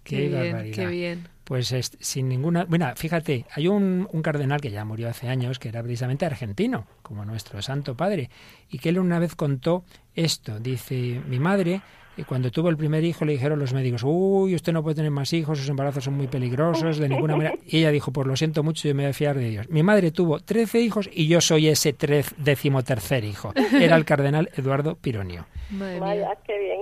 Qué, 0.04 0.28
bien, 0.28 0.72
qué 0.72 0.88
bien. 0.88 1.28
Pues 1.44 1.74
sin 2.00 2.30
ninguna... 2.30 2.66
Bueno, 2.66 2.92
fíjate, 2.96 3.46
hay 3.54 3.68
un, 3.68 4.08
un, 4.12 4.22
cardenal 4.22 4.62
que 4.62 4.72
ya 4.72 4.86
murió 4.86 5.10
hace 5.10 5.28
años, 5.28 5.60
que 5.60 5.70
era 5.70 5.84
precisamente 5.84 6.26
argentino, 6.26 6.88
como 7.02 7.26
nuestro 7.26 7.62
Santo 7.62 7.96
Padre, 7.96 8.30
y 8.70 8.80
que 8.80 8.90
él 8.90 9.00
una 9.00 9.20
vez 9.20 9.36
contó 9.36 9.84
esto. 10.16 10.60
Dice, 10.60 11.22
mi 11.28 11.40
madre, 11.40 11.82
y 12.18 12.24
cuando 12.24 12.52
tuvo 12.52 12.70
el 12.70 12.78
primer 12.78 13.04
hijo 13.04 13.24
le 13.26 13.34
dijeron 13.34 13.60
los 13.60 13.74
médicos, 13.74 14.04
uy, 14.04 14.54
usted 14.54 14.74
no 14.74 14.84
puede 14.84 14.96
tener 14.96 15.12
más 15.12 15.32
hijos, 15.34 15.58
sus 15.58 15.70
embarazos 15.70 16.04
son 16.04 16.16
muy 16.16 16.28
peligrosos, 16.28 16.98
de 16.98 17.10
ninguna 17.10 17.36
manera. 17.36 17.56
Y 17.66 17.78
ella 17.80 17.92
dijo, 17.92 18.12
pues 18.12 18.28
lo 18.28 18.36
siento 18.36 18.64
mucho, 18.64 18.88
yo 18.88 18.96
me 18.96 19.04
voy 19.04 19.12
a 19.12 19.14
fiar 19.14 19.38
de 19.38 19.50
Dios. 19.50 19.70
Mi 19.70 19.82
madre 19.82 20.12
tuvo 20.12 20.40
13 20.40 20.82
hijos 20.82 21.10
y 21.12 21.28
yo 21.28 21.40
soy 21.40 21.70
ese 21.70 21.94
trece, 21.94 22.36
decimotercer 22.38 23.24
hijo. 23.24 23.54
Era 23.80 23.96
el 23.96 24.06
cardenal 24.06 24.50
Eduardo 24.56 24.96
Pironio. 24.96 25.46
Vaya, 25.72 26.38
qué 26.46 26.60
bien. 26.60 26.80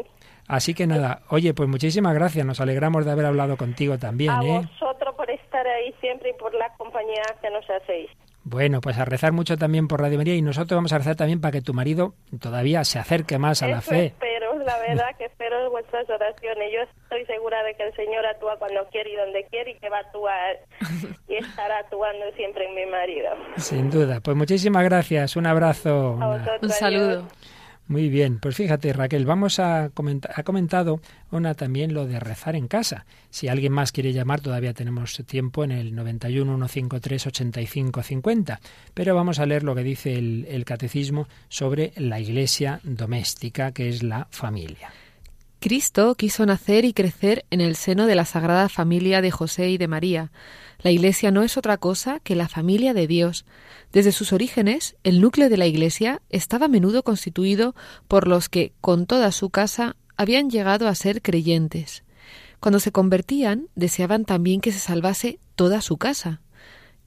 Así 0.49 0.73
que 0.73 0.87
nada, 0.87 1.21
oye, 1.29 1.53
pues 1.53 1.69
muchísimas 1.69 2.15
gracias, 2.15 2.43
nos 2.43 2.59
alegramos 2.59 3.05
de 3.05 3.11
haber 3.11 3.27
hablado 3.27 3.55
contigo 3.55 3.99
también. 3.99 4.31
A 4.31 4.43
¿eh? 4.43 4.67
vosotros 4.79 5.13
por 5.15 5.29
estar 5.29 5.65
ahí 5.67 5.93
siempre 6.01 6.31
y 6.31 6.33
por 6.33 6.51
la 6.55 6.73
compañía 6.73 7.21
que 7.39 7.51
nos 7.51 7.63
hacéis. 7.69 8.09
Bueno, 8.43 8.81
pues 8.81 8.97
a 8.97 9.05
rezar 9.05 9.31
mucho 9.31 9.57
también 9.57 9.87
por 9.87 10.01
Radio 10.01 10.17
María 10.17 10.33
y 10.33 10.41
nosotros 10.41 10.75
vamos 10.75 10.91
a 10.91 10.97
rezar 10.97 11.15
también 11.15 11.39
para 11.39 11.51
que 11.51 11.61
tu 11.61 11.75
marido 11.75 12.15
todavía 12.41 12.83
se 12.83 12.97
acerque 12.97 13.37
más 13.37 13.61
a 13.61 13.67
la 13.67 13.81
fe. 13.81 14.07
Espero, 14.07 14.57
la 14.65 14.79
verdad 14.79 15.15
que 15.19 15.25
espero 15.25 15.69
vuestras 15.69 16.09
oraciones. 16.09 16.71
Yo 16.73 16.81
estoy 17.03 17.25
segura 17.25 17.61
de 17.63 17.75
que 17.75 17.83
el 17.83 17.95
Señor 17.95 18.25
actúa 18.25 18.57
cuando 18.57 18.87
quiere 18.89 19.11
y 19.11 19.15
donde 19.17 19.45
quiere 19.51 19.71
y 19.71 19.75
que 19.75 19.89
va 19.89 19.97
a 19.97 20.01
actuar 20.01 20.59
y 21.27 21.35
estará 21.35 21.77
actuando 21.77 22.25
siempre 22.35 22.65
en 22.65 22.73
mi 22.73 22.85
marido. 22.87 23.29
Sin 23.57 23.91
duda. 23.91 24.19
Pues 24.19 24.35
muchísimas 24.35 24.83
gracias. 24.83 25.35
Un 25.35 25.45
abrazo. 25.45 26.17
Un 26.59 26.69
saludo. 26.69 27.27
Muy 27.89 28.07
bien, 28.07 28.37
pues 28.37 28.55
fíjate 28.55 28.93
Raquel, 28.93 29.25
vamos 29.25 29.57
a 29.57 29.89
comentar, 29.91 30.31
ha 30.35 30.43
comentado 30.43 31.01
una 31.31 31.55
también 31.55 31.95
lo 31.95 32.05
de 32.05 32.19
rezar 32.19 32.55
en 32.55 32.67
casa. 32.67 33.07
Si 33.31 33.47
alguien 33.47 33.73
más 33.73 33.91
quiere 33.91 34.13
llamar, 34.13 34.41
todavía 34.41 34.75
tenemos 34.75 35.19
tiempo 35.25 35.63
en 35.63 35.71
el 35.71 35.95
91 35.95 36.55
153 36.67 37.25
85 37.25 38.03
50. 38.03 38.59
Pero 38.93 39.15
vamos 39.15 39.39
a 39.39 39.47
leer 39.47 39.63
lo 39.63 39.73
que 39.73 39.81
dice 39.81 40.13
el, 40.19 40.45
el 40.47 40.65
catecismo 40.65 41.27
sobre 41.47 41.91
la 41.95 42.19
iglesia 42.19 42.79
doméstica, 42.83 43.71
que 43.71 43.89
es 43.89 44.03
la 44.03 44.27
familia. 44.29 44.91
Cristo 45.59 46.13
quiso 46.13 46.45
nacer 46.45 46.85
y 46.85 46.93
crecer 46.93 47.43
en 47.49 47.59
el 47.59 47.75
seno 47.75 48.05
de 48.05 48.13
la 48.13 48.25
Sagrada 48.25 48.69
Familia 48.69 49.21
de 49.21 49.31
José 49.31 49.71
y 49.71 49.79
de 49.79 49.87
María. 49.87 50.31
La 50.81 50.91
Iglesia 50.91 51.31
no 51.31 51.43
es 51.43 51.57
otra 51.57 51.77
cosa 51.77 52.21
que 52.21 52.35
la 52.35 52.47
familia 52.47 52.93
de 52.93 53.07
Dios. 53.07 53.45
Desde 53.91 54.11
sus 54.11 54.33
orígenes, 54.33 54.95
el 55.03 55.19
núcleo 55.19 55.49
de 55.49 55.57
la 55.57 55.65
Iglesia 55.65 56.21
estaba 56.29 56.67
a 56.67 56.69
menudo 56.69 57.03
constituido 57.03 57.75
por 58.07 58.27
los 58.27 58.47
que, 58.47 58.73
con 58.81 59.07
toda 59.07 59.31
su 59.31 59.49
casa, 59.49 59.95
habían 60.15 60.49
llegado 60.49 60.87
a 60.87 60.95
ser 60.95 61.21
creyentes. 61.21 62.03
Cuando 62.59 62.79
se 62.79 62.91
convertían, 62.91 63.67
deseaban 63.75 64.25
también 64.25 64.61
que 64.61 64.71
se 64.71 64.79
salvase 64.79 65.39
toda 65.55 65.81
su 65.81 65.97
casa. 65.97 66.41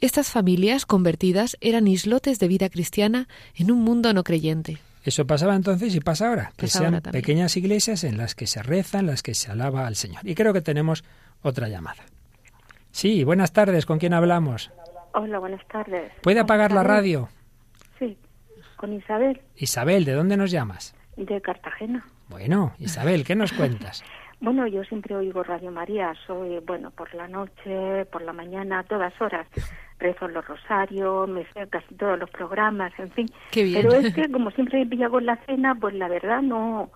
Estas 0.00 0.30
familias 0.30 0.84
convertidas 0.84 1.56
eran 1.60 1.86
islotes 1.86 2.40
de 2.40 2.48
vida 2.48 2.68
cristiana 2.68 3.28
en 3.54 3.70
un 3.70 3.82
mundo 3.82 4.12
no 4.12 4.24
creyente. 4.24 4.78
Eso 5.04 5.26
pasaba 5.26 5.54
entonces 5.54 5.94
y 5.94 6.00
pasa 6.00 6.28
ahora, 6.28 6.52
que 6.56 6.68
sean 6.68 7.00
pequeñas 7.00 7.56
iglesias 7.56 8.02
en 8.02 8.18
las 8.18 8.34
que 8.34 8.46
se 8.46 8.62
reza, 8.62 9.00
en 9.00 9.06
las 9.06 9.22
que 9.22 9.34
se 9.34 9.50
alaba 9.50 9.86
al 9.86 9.96
Señor. 9.96 10.26
Y 10.28 10.34
creo 10.34 10.52
que 10.52 10.60
tenemos 10.60 11.04
otra 11.42 11.68
llamada. 11.68 12.04
Sí, 12.92 13.24
buenas 13.24 13.52
tardes, 13.52 13.86
¿con 13.86 13.98
quién 13.98 14.14
hablamos? 14.14 14.70
Hola, 15.14 15.38
buenas 15.38 15.66
tardes. 15.68 16.10
¿Puede 16.22 16.40
apagar 16.40 16.72
la 16.72 16.82
radio? 16.82 17.28
Sí, 17.98 18.16
con 18.76 18.92
Isabel. 18.94 19.40
Isabel, 19.56 20.04
¿de 20.04 20.12
dónde 20.12 20.36
nos 20.36 20.50
llamas? 20.50 20.94
De 21.16 21.40
Cartagena. 21.40 22.04
Bueno, 22.28 22.72
Isabel, 22.78 23.24
¿qué 23.24 23.34
nos 23.34 23.52
cuentas? 23.52 24.02
bueno, 24.40 24.66
yo 24.66 24.82
siempre 24.84 25.14
oigo 25.14 25.42
Radio 25.42 25.70
María, 25.70 26.14
soy, 26.26 26.60
bueno, 26.66 26.90
por 26.90 27.14
la 27.14 27.28
noche, 27.28 28.06
por 28.06 28.22
la 28.22 28.32
mañana, 28.32 28.80
a 28.80 28.84
todas 28.84 29.12
horas. 29.20 29.46
Rezo 29.98 30.28
los 30.28 30.46
rosarios, 30.46 31.28
me 31.28 31.44
sé 31.52 31.68
casi 31.68 31.94
todos 31.94 32.18
los 32.18 32.30
programas, 32.30 32.92
en 32.98 33.10
fin. 33.10 33.26
Qué 33.50 33.64
bien. 33.64 33.82
Pero 33.82 33.94
es 33.94 34.14
que, 34.14 34.28
como 34.32 34.50
siempre 34.52 34.86
pilla 34.86 35.10
con 35.10 35.26
la 35.26 35.36
cena, 35.44 35.74
pues 35.74 35.94
la 35.94 36.08
verdad 36.08 36.40
no, 36.40 36.90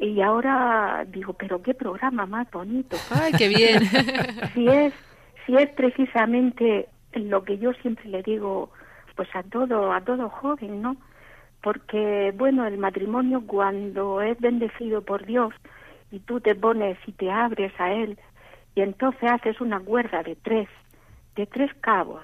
y 0.00 0.20
ahora 0.20 1.04
digo, 1.08 1.34
pero 1.34 1.62
qué 1.62 1.74
programa 1.74 2.26
más 2.26 2.50
bonito. 2.50 2.96
Ay, 3.10 3.32
qué 3.38 3.48
bien. 3.48 3.82
si 4.52 4.66
es 4.66 4.92
si 5.46 5.56
es 5.56 5.70
precisamente 5.70 6.88
lo 7.14 7.44
que 7.44 7.58
yo 7.58 7.72
siempre 7.74 8.08
le 8.08 8.22
digo 8.22 8.70
pues 9.16 9.28
a 9.34 9.42
todo 9.42 9.92
a 9.92 10.00
todo 10.00 10.28
joven 10.28 10.82
no 10.82 10.96
porque 11.62 12.32
bueno 12.36 12.66
el 12.66 12.78
matrimonio 12.78 13.42
cuando 13.46 14.20
es 14.20 14.38
bendecido 14.40 15.02
por 15.02 15.24
Dios 15.26 15.54
y 16.10 16.20
tú 16.20 16.40
te 16.40 16.54
pones 16.54 16.98
y 17.06 17.12
te 17.12 17.30
abres 17.30 17.72
a 17.78 17.92
él 17.92 18.18
y 18.74 18.80
entonces 18.80 19.30
haces 19.30 19.60
una 19.60 19.80
cuerda 19.80 20.22
de 20.22 20.36
tres 20.36 20.68
de 21.36 21.46
tres 21.46 21.70
cabos 21.80 22.22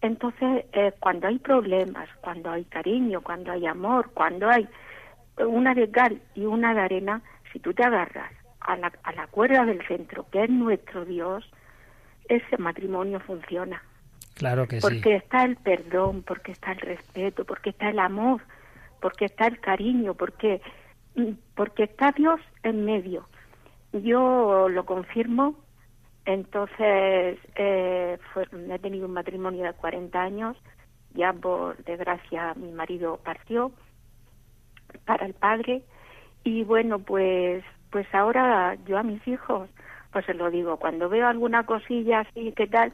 entonces 0.00 0.64
eh, 0.72 0.92
cuando 1.00 1.28
hay 1.28 1.38
problemas 1.38 2.08
cuando 2.20 2.50
hay 2.50 2.64
cariño 2.64 3.20
cuando 3.20 3.52
hay 3.52 3.66
amor 3.66 4.10
cuando 4.14 4.48
hay 4.48 4.68
una 5.38 5.74
de 5.74 5.90
cal 5.90 6.20
y 6.34 6.44
una 6.44 6.74
de 6.74 6.80
arena 6.80 7.22
si 7.52 7.58
tú 7.58 7.74
te 7.74 7.84
agarras 7.84 8.32
a 8.60 8.76
la, 8.76 8.92
a 9.02 9.12
la 9.12 9.26
cuerda 9.26 9.64
del 9.64 9.86
centro 9.86 10.26
que 10.30 10.44
es 10.44 10.50
nuestro 10.50 11.04
Dios 11.04 11.44
ese 12.28 12.56
matrimonio 12.58 13.20
funciona. 13.20 13.82
Claro 14.34 14.66
que 14.66 14.78
porque 14.80 14.96
sí. 14.96 15.02
Porque 15.02 15.16
está 15.16 15.44
el 15.44 15.56
perdón, 15.56 16.22
porque 16.22 16.52
está 16.52 16.72
el 16.72 16.78
respeto, 16.78 17.44
porque 17.44 17.70
está 17.70 17.90
el 17.90 17.98
amor, 17.98 18.42
porque 19.00 19.26
está 19.26 19.46
el 19.46 19.60
cariño, 19.60 20.14
porque, 20.14 20.60
mm, 21.14 21.32
porque 21.54 21.84
está 21.84 22.12
Dios 22.12 22.40
en 22.62 22.84
medio. 22.84 23.26
Yo 23.92 24.68
lo 24.68 24.84
confirmo, 24.86 25.56
entonces 26.24 27.38
eh, 27.56 28.18
he 28.70 28.78
tenido 28.78 29.06
un 29.06 29.12
matrimonio 29.12 29.64
de 29.64 29.74
40 29.74 30.20
años, 30.20 30.56
ya 31.14 31.32
por 31.32 31.76
desgracia 31.84 32.54
mi 32.54 32.72
marido 32.72 33.20
partió 33.22 33.72
para 35.04 35.26
el 35.26 35.34
padre 35.34 35.82
y 36.44 36.64
bueno 36.64 36.98
pues 37.00 37.62
pues 37.90 38.06
ahora 38.14 38.76
yo 38.86 38.96
a 38.98 39.02
mis 39.02 39.26
hijos 39.26 39.68
pues 40.12 40.26
se 40.26 40.34
lo 40.34 40.50
digo, 40.50 40.76
cuando 40.76 41.08
veo 41.08 41.26
alguna 41.26 41.64
cosilla 41.64 42.20
así, 42.20 42.52
¿qué 42.52 42.66
tal? 42.66 42.92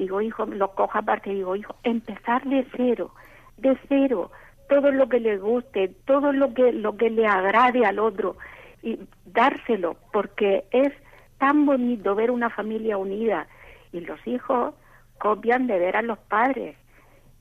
Digo, 0.00 0.22
hijo, 0.22 0.46
lo 0.46 0.74
cojo 0.74 0.96
aparte, 0.96 1.28
digo, 1.28 1.54
hijo, 1.56 1.76
empezar 1.82 2.42
de 2.44 2.66
cero, 2.74 3.10
de 3.58 3.76
cero, 3.86 4.30
todo 4.66 4.90
lo 4.90 5.10
que 5.10 5.20
le 5.20 5.36
guste, 5.36 5.88
todo 6.06 6.32
lo 6.32 6.54
que, 6.54 6.72
lo 6.72 6.96
que 6.96 7.10
le 7.10 7.26
agrade 7.26 7.84
al 7.84 7.98
otro 7.98 8.38
y 8.82 8.98
dárselo, 9.26 9.96
porque 10.10 10.64
es 10.70 10.90
tan 11.36 11.66
bonito 11.66 12.14
ver 12.14 12.30
una 12.30 12.48
familia 12.48 12.96
unida 12.96 13.46
y 13.92 14.00
los 14.00 14.26
hijos 14.26 14.72
copian 15.18 15.66
de 15.66 15.78
ver 15.78 15.98
a 15.98 16.02
los 16.02 16.18
padres. 16.18 16.78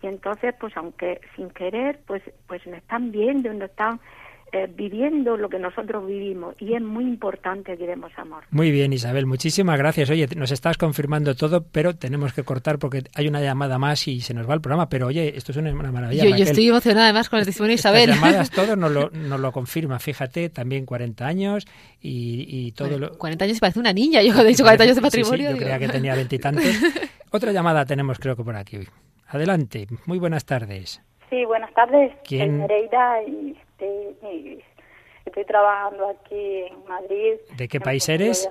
Y 0.01 0.07
entonces 0.07 0.53
pues 0.60 0.76
aunque 0.76 1.22
sin 1.38 1.51
querer 1.51 2.01
pues 2.07 2.22
pues 2.45 2.68
no 2.68 2.76
están 2.76 3.14
viendo 3.14 3.53
no 3.53 3.64
están 3.64 4.01
eh, 4.52 4.68
viviendo 4.74 5.38
lo 5.38 5.50
que 5.50 5.60
nosotros 5.60 6.06
vivimos 6.06 6.56
y 6.60 6.74
es 6.74 6.82
muy 6.82 7.04
importante 7.04 7.78
que 7.78 7.86
demos 7.86 8.12
amor. 8.18 8.43
Muy 8.52 8.72
bien, 8.72 8.91
Isabel, 8.93 9.26
muchísimas 9.26 9.78
gracias. 9.78 10.10
Oye, 10.10 10.28
nos 10.36 10.52
estás 10.52 10.78
confirmando 10.78 11.36
todo, 11.36 11.64
pero 11.64 11.95
tenemos 11.95 12.34
que 12.34 12.43
cortar 12.43 12.80
porque 12.80 13.04
hay 13.16 13.28
una 13.28 13.41
llamada 13.41 13.78
más 13.78 14.08
y 14.08 14.22
se 14.22 14.34
nos 14.34 14.50
va 14.50 14.54
el 14.54 14.62
programa. 14.62 14.89
Pero 14.89 15.08
oye, 15.08 15.38
esto 15.38 15.52
es 15.52 15.58
una, 15.58 15.74
maravilla. 15.74 16.26
Yo, 16.26 16.43
estoy 16.43 16.68
emocionada 16.68 17.06
además 17.06 17.30
con 17.30 17.39
el 17.39 17.45
testimonio 17.45 17.72
de 17.72 17.80
Isabel. 17.80 18.10
Las 18.10 18.20
llamadas, 18.20 18.52
todo 18.52 18.76
nos 18.76 18.91
lo, 18.91 19.10
nos 19.14 19.39
lo 19.39 19.52
confirma. 19.52 20.00
Fíjate, 20.00 20.50
también 20.50 20.86
40 20.86 21.26
años 21.26 21.68
y, 22.02 22.45
y 22.47 22.72
todo 22.72 22.97
lo... 22.97 23.18
40 23.18 23.45
años 23.45 23.60
parece 23.60 23.80
una 23.80 23.93
niña. 23.93 24.22
Yo 24.22 24.34
he 24.34 24.45
dicho 24.45 24.64
40 24.64 24.84
años 24.84 24.95
de 24.95 25.02
patrimonio. 25.02 25.52
yo 25.52 25.58
creía 25.58 25.80
que 25.80 25.88
tenía 25.88 26.16
veintitantos. 26.16 26.64
Otra 27.32 27.52
llamada 27.52 27.86
tenemos 27.86 28.18
creo 28.20 28.36
que 28.36 28.43
por 28.43 28.56
aquí 28.56 28.78
hoy. 28.78 28.88
Adelante, 29.28 29.88
muy 30.08 30.18
buenas 30.18 30.45
tardes. 30.45 31.02
Sí, 31.30 31.45
buenas 31.45 31.72
tardes. 31.74 32.12
¿Quién? 32.24 32.58
Nereida 32.58 33.22
y, 33.24 33.56
este, 33.86 34.63
estoy 35.25 35.45
trabajando 35.45 36.09
aquí 36.09 36.63
en 36.63 36.86
Madrid. 36.88 37.36
¿De 37.55 37.67
qué 37.67 37.80
país 37.80 38.07
eres? 38.09 38.49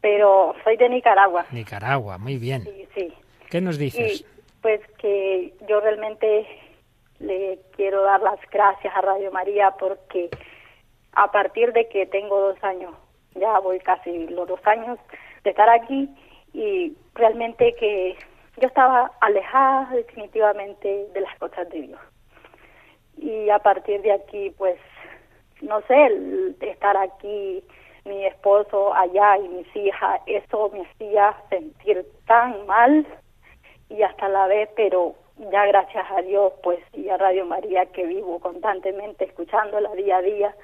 pero 0.00 0.54
soy 0.62 0.76
de 0.76 0.88
Nicaragua. 0.88 1.46
Nicaragua, 1.50 2.16
muy 2.16 2.36
bien. 2.36 2.62
Sí, 2.62 2.86
sí. 2.94 3.12
¿Qué 3.50 3.60
nos 3.60 3.76
dices? 3.76 4.24
pues 4.62 4.80
que 4.98 5.54
yo 5.68 5.80
realmente 5.80 6.44
le 7.20 7.60
quiero 7.76 8.02
dar 8.02 8.20
las 8.20 8.38
gracias 8.50 8.92
a 8.96 9.00
Radio 9.00 9.30
María 9.30 9.72
porque 9.78 10.28
a 11.12 11.30
partir 11.30 11.72
de 11.72 11.88
que 11.88 12.06
tengo 12.06 12.40
dos 12.40 12.62
años, 12.64 12.92
ya 13.34 13.58
voy 13.60 13.78
casi 13.78 14.26
los 14.26 14.48
dos 14.48 14.60
años 14.66 14.98
de 15.44 15.50
estar 15.50 15.68
aquí 15.68 16.08
y 16.52 16.96
realmente 17.14 17.74
que 17.78 18.16
yo 18.60 18.66
estaba 18.66 19.12
alejada 19.20 19.88
definitivamente 19.94 21.06
de 21.12 21.20
las 21.20 21.38
cosas 21.38 21.68
de 21.70 21.82
Dios. 21.82 22.00
Y 23.16 23.50
a 23.50 23.58
partir 23.58 24.02
de 24.02 24.12
aquí, 24.12 24.52
pues, 24.56 24.78
no 25.62 25.80
sé, 25.82 26.06
el 26.06 26.56
estar 26.60 26.96
aquí, 26.96 27.62
mi 28.04 28.24
esposo 28.24 28.94
allá 28.94 29.36
y 29.38 29.48
mis 29.48 29.76
hijas, 29.76 30.20
eso 30.26 30.70
me 30.72 30.82
hacía 30.82 31.34
sentir 31.50 32.06
tan 32.26 32.66
mal 32.66 33.06
y 33.88 34.02
hasta 34.02 34.28
la 34.28 34.46
vez, 34.46 34.68
pero 34.76 35.14
ya 35.50 35.66
gracias 35.66 36.06
a 36.10 36.22
Dios, 36.22 36.52
pues, 36.62 36.78
y 36.92 37.08
a 37.08 37.16
Radio 37.16 37.44
María 37.46 37.86
que 37.86 38.06
vivo 38.06 38.38
constantemente 38.38 39.24
escuchándola 39.24 39.92
día 39.94 40.18
a 40.18 40.22
día, 40.22 40.54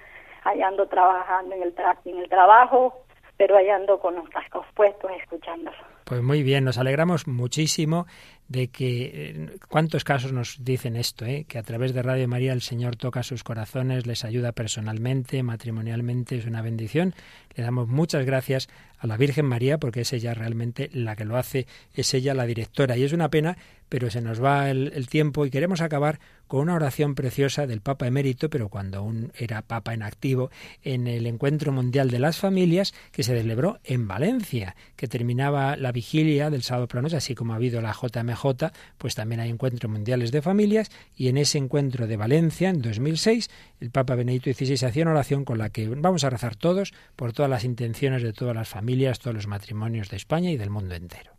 allá 0.45 0.69
ando 0.69 0.87
trabajando 0.87 1.55
en 1.55 1.63
el, 1.63 1.75
en 2.05 2.19
el 2.19 2.29
trabajo, 2.29 2.95
pero 3.37 3.57
allá 3.57 3.77
ando 3.77 3.99
con 3.99 4.15
los 4.15 4.29
cascos 4.29 4.67
puestos 4.75 5.11
escuchándola. 5.21 5.77
Pues 6.05 6.23
muy 6.23 6.43
bien, 6.43 6.65
nos 6.65 6.79
alegramos 6.79 7.27
muchísimo 7.27 8.07
de 8.49 8.69
que 8.69 9.11
eh, 9.15 9.57
cuántos 9.69 10.05
casos 10.05 10.33
nos 10.33 10.57
dicen 10.63 10.97
esto, 10.97 11.25
eh? 11.25 11.45
que 11.49 11.59
a 11.59 11.63
través 11.63 11.95
de 11.95 12.03
Radio 12.03 12.29
María 12.29 12.53
el 12.53 12.63
Señor 12.63 12.97
toca 12.97 13.23
sus 13.23 13.45
corazones, 13.45 14.07
les 14.07 14.25
ayuda 14.25 14.53
personalmente, 14.53 15.43
matrimonialmente, 15.43 16.37
es 16.37 16.47
una 16.47 16.63
bendición. 16.63 17.15
Le 17.55 17.63
damos 17.63 17.89
muchas 17.89 18.27
gracias 18.27 18.69
a 18.99 19.07
la 19.07 19.17
Virgen 19.17 19.47
María 19.47 19.79
porque 19.79 20.03
es 20.03 20.13
ella 20.13 20.35
realmente 20.35 20.91
la 20.93 21.17
que 21.17 21.25
lo 21.25 21.37
hace, 21.37 21.67
es 21.95 22.13
ella 22.15 22.35
la 22.35 22.47
directora 22.47 22.97
y 22.97 23.05
es 23.05 23.13
una 23.13 23.31
pena, 23.31 23.57
pero 23.93 24.09
se 24.09 24.23
nos 24.23 24.43
va 24.43 24.71
el 24.71 25.07
tiempo 25.11 25.45
y 25.45 25.51
queremos 25.51 25.83
acabar 25.83 26.19
con 26.47 26.61
una 26.61 26.77
oración 26.77 27.15
preciosa 27.15 27.67
del 27.67 27.83
Papa 27.83 28.07
emérito, 28.07 28.49
pero 28.49 28.71
cuando 28.71 28.97
aún 28.97 29.33
era 29.37 29.61
Papa 29.61 29.93
en 29.93 30.03
activo, 30.03 30.51
en 30.83 31.07
el 31.07 31.27
Encuentro 31.27 31.73
Mundial 31.73 32.11
de 32.11 32.19
las 32.19 32.39
Familias 32.39 32.95
que 33.11 33.23
se 33.23 33.37
celebró 33.37 33.81
en 33.85 34.09
Valencia, 34.09 34.77
que 34.97 35.09
terminaba 35.09 35.77
la 35.77 35.93
vigilia 35.93 36.49
del 36.49 36.63
sábado 36.63 36.89
por 36.89 37.05
así 37.15 37.35
como 37.35 37.53
ha 37.53 37.57
habido 37.57 37.83
la 37.83 37.93
JMJ, 37.93 38.73
pues 38.97 39.15
también 39.15 39.43
hay 39.43 39.51
encuentros 39.51 39.93
mundiales 39.93 40.33
de 40.33 40.41
familias, 40.41 40.91
y 41.15 41.29
en 41.29 41.37
ese 41.37 41.59
encuentro 41.59 42.07
de 42.07 42.17
Valencia, 42.17 42.71
en 42.71 42.81
2006, 42.81 43.51
el 43.79 43.91
Papa 43.91 44.15
Benedicto 44.15 44.51
XVI 44.55 44.87
hacía 44.87 45.03
una 45.03 45.13
oración 45.13 45.45
con 45.45 45.59
la 45.59 45.69
que 45.69 45.87
vamos 45.87 46.25
a 46.25 46.31
rezar 46.31 46.57
todos 46.57 46.95
por 47.15 47.35
todas 47.35 47.51
las 47.51 47.65
intenciones 47.65 48.23
de 48.23 48.33
todas 48.33 48.57
las 48.57 48.71
familias, 48.71 49.19
todos 49.19 49.35
los 49.35 49.49
matrimonios 49.49 50.09
de 50.09 50.17
España 50.17 50.51
y 50.51 50.57
del 50.57 50.71
mundo 50.71 50.95
entero. 50.95 51.33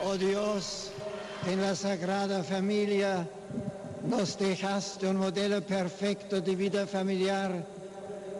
Oh 0.00 0.16
Dios, 0.16 0.92
en 1.46 1.60
la 1.60 1.74
Sagrada 1.74 2.42
Familia, 2.42 3.26
nos 4.04 4.38
dejaste 4.38 5.08
un 5.08 5.16
modelo 5.16 5.60
perfecto 5.62 6.40
de 6.40 6.54
vida 6.54 6.86
familiar, 6.86 7.64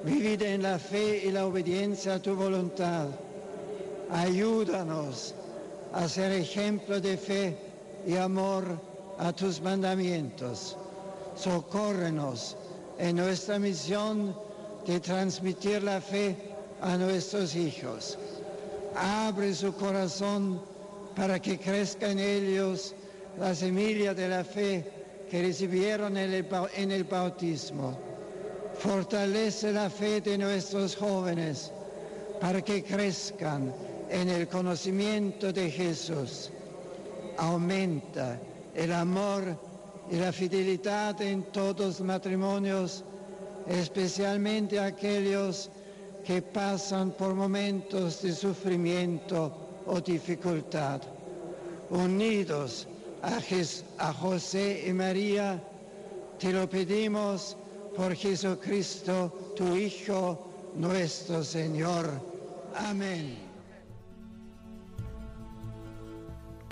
vivida 0.05 0.47
en 0.47 0.63
la 0.63 0.79
fe 0.79 1.23
y 1.27 1.33
la 1.33 1.47
obediencia 1.47 2.15
a 2.15 2.23
tu 2.23 2.35
voluntad. 2.37 3.09
Ayúdanos 4.11 5.35
a 5.93 6.09
ser 6.09 6.33
ejemplo 6.33 7.01
de 7.01 7.17
fe 7.17 7.57
y 8.07 8.17
amor 8.17 8.65
a 9.19 9.33
tus 9.33 9.61
mandamientos. 9.61 10.77
Socórrenos 11.37 12.57
en 12.99 13.17
nuestra 13.17 13.59
misión 13.59 14.35
de 14.87 15.01
transmitir 15.01 15.83
la 15.83 16.01
fe 16.01 16.37
a 16.81 16.97
nuestros 16.97 17.57
hijos. 17.57 18.19
Abre 18.97 19.55
su 19.55 19.75
corazón 19.75 20.72
para 21.15 21.41
que 21.41 21.59
crezca 21.59 22.11
en 22.11 22.19
ellos 22.19 22.95
la 23.39 23.55
semilla 23.55 24.15
de 24.15 24.29
la 24.29 24.45
fe 24.45 24.85
que 25.31 25.43
recibieron 25.43 26.17
en 26.17 26.91
el, 26.91 27.05
bautismo. 27.05 27.99
Fortalece 28.79 29.73
la 29.73 29.89
fe 29.89 30.21
de 30.21 30.39
nuestros 30.39 30.97
jóvenes 30.97 31.73
para 32.41 32.61
que 32.63 32.83
crezcan 32.83 33.73
en 34.11 34.29
el 34.29 34.49
conocimiento 34.49 35.53
de 35.53 35.71
Jesús. 35.71 36.51
Aumenta 37.39 38.39
el 38.75 38.93
amor 38.93 39.57
y 40.11 40.17
la 40.17 40.33
fidelidad 40.33 41.21
en 41.23 41.45
todos 41.45 41.79
los 41.79 42.01
matrimonios, 42.01 43.05
especialmente 43.67 44.79
aquellos 44.79 45.71
que 46.25 46.43
pasan 46.43 47.13
por 47.13 47.35
momentos 47.35 48.23
de 48.23 48.33
sufrimiento 48.33 49.62
o 49.87 50.01
dificultad. 50.01 51.01
Unidos 51.91 52.87
a, 53.23 54.13
José 54.13 54.85
y 54.89 54.93
María, 54.93 55.63
te 56.39 56.53
lo 56.53 56.69
pedimos 56.69 57.57
por 57.97 58.15
Jesucristo, 58.15 59.53
tu 59.57 59.77
Hijo, 59.77 60.73
nuestro 60.77 61.45
Señor. 61.45 62.11
Amén. 62.75 63.37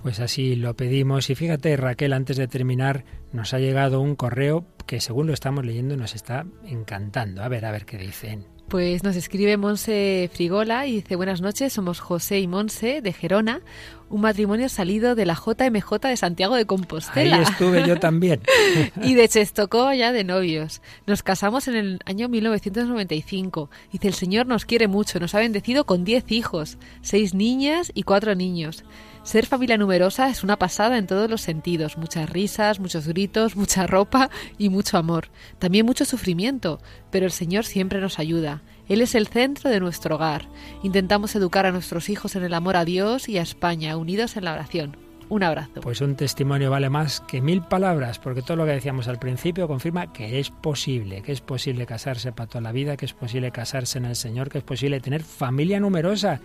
Pues 0.02 0.18
así 0.18 0.56
lo 0.56 0.74
pedimos. 0.74 1.28
Y 1.28 1.34
fíjate, 1.34 1.76
Raquel, 1.76 2.14
antes 2.14 2.36
de 2.36 2.48
terminar, 2.48 3.04
nos 3.32 3.52
ha 3.52 3.58
llegado 3.58 4.00
un 4.00 4.16
correo 4.16 4.64
que 4.86 5.00
según 5.00 5.26
lo 5.26 5.34
estamos 5.34 5.64
leyendo 5.64 5.96
nos 5.96 6.14
está 6.14 6.46
encantando. 6.64 7.42
A 7.42 7.48
ver, 7.48 7.64
a 7.66 7.70
ver 7.70 7.84
qué 7.84 7.98
dicen. 7.98 8.46
Pues 8.70 9.02
nos 9.02 9.16
escribe 9.16 9.56
Monse 9.56 10.30
Frigola 10.32 10.86
y 10.86 10.92
dice 10.92 11.16
buenas 11.16 11.40
noches, 11.40 11.72
somos 11.72 11.98
José 11.98 12.38
y 12.38 12.46
Monse 12.46 13.02
de 13.02 13.12
Gerona, 13.12 13.62
un 14.10 14.20
matrimonio 14.20 14.68
salido 14.68 15.14
de 15.14 15.24
la 15.24 15.34
JMJ 15.34 16.00
de 16.02 16.16
Santiago 16.16 16.56
de 16.56 16.66
Compostela. 16.66 17.36
Ahí 17.36 17.42
estuve 17.42 17.86
yo 17.86 17.98
también. 17.98 18.42
y 19.02 19.14
de 19.14 19.28
Chestocó 19.28 19.92
ya 19.92 20.12
de 20.12 20.24
novios. 20.24 20.82
Nos 21.06 21.22
casamos 21.22 21.68
en 21.68 21.76
el 21.76 22.00
año 22.04 22.28
1995. 22.28 23.70
Dice, 23.92 24.08
el 24.08 24.14
Señor 24.14 24.46
nos 24.46 24.64
quiere 24.64 24.88
mucho, 24.88 25.20
nos 25.20 25.34
ha 25.34 25.38
bendecido 25.38 25.86
con 25.86 26.04
10 26.04 26.32
hijos, 26.32 26.76
6 27.02 27.34
niñas 27.34 27.92
y 27.94 28.02
4 28.02 28.34
niños. 28.34 28.84
Ser 29.22 29.46
familia 29.46 29.76
numerosa 29.76 30.28
es 30.28 30.42
una 30.42 30.58
pasada 30.58 30.98
en 30.98 31.06
todos 31.06 31.30
los 31.30 31.42
sentidos, 31.42 31.98
muchas 31.98 32.28
risas, 32.28 32.80
muchos 32.80 33.06
gritos, 33.06 33.54
mucha 33.54 33.86
ropa 33.86 34.30
y 34.58 34.70
mucho 34.70 34.96
amor. 34.96 35.28
También 35.58 35.86
mucho 35.86 36.04
sufrimiento, 36.04 36.80
pero 37.10 37.26
el 37.26 37.32
Señor 37.32 37.64
siempre 37.64 38.00
nos 38.00 38.18
ayuda. 38.18 38.62
Él 38.90 39.02
es 39.02 39.14
el 39.14 39.28
centro 39.28 39.70
de 39.70 39.78
nuestro 39.78 40.16
hogar. 40.16 40.48
Intentamos 40.82 41.36
educar 41.36 41.64
a 41.64 41.70
nuestros 41.70 42.08
hijos 42.08 42.34
en 42.34 42.42
el 42.42 42.52
amor 42.52 42.76
a 42.76 42.84
Dios 42.84 43.28
y 43.28 43.38
a 43.38 43.42
España, 43.42 43.96
unidos 43.96 44.36
en 44.36 44.44
la 44.44 44.52
oración. 44.52 44.96
Un 45.28 45.44
abrazo. 45.44 45.80
Pues 45.80 46.00
un 46.00 46.16
testimonio 46.16 46.72
vale 46.72 46.90
más 46.90 47.20
que 47.20 47.40
mil 47.40 47.62
palabras, 47.62 48.18
porque 48.18 48.42
todo 48.42 48.56
lo 48.56 48.66
que 48.66 48.72
decíamos 48.72 49.06
al 49.06 49.20
principio 49.20 49.68
confirma 49.68 50.12
que 50.12 50.40
es 50.40 50.50
posible, 50.50 51.22
que 51.22 51.30
es 51.30 51.40
posible 51.40 51.86
casarse 51.86 52.32
para 52.32 52.48
toda 52.48 52.62
la 52.62 52.72
vida, 52.72 52.96
que 52.96 53.06
es 53.06 53.12
posible 53.12 53.52
casarse 53.52 53.98
en 53.98 54.06
el 54.06 54.16
Señor, 54.16 54.50
que 54.50 54.58
es 54.58 54.64
posible 54.64 54.98
tener 54.98 55.22
familia 55.22 55.78
numerosa 55.78 56.40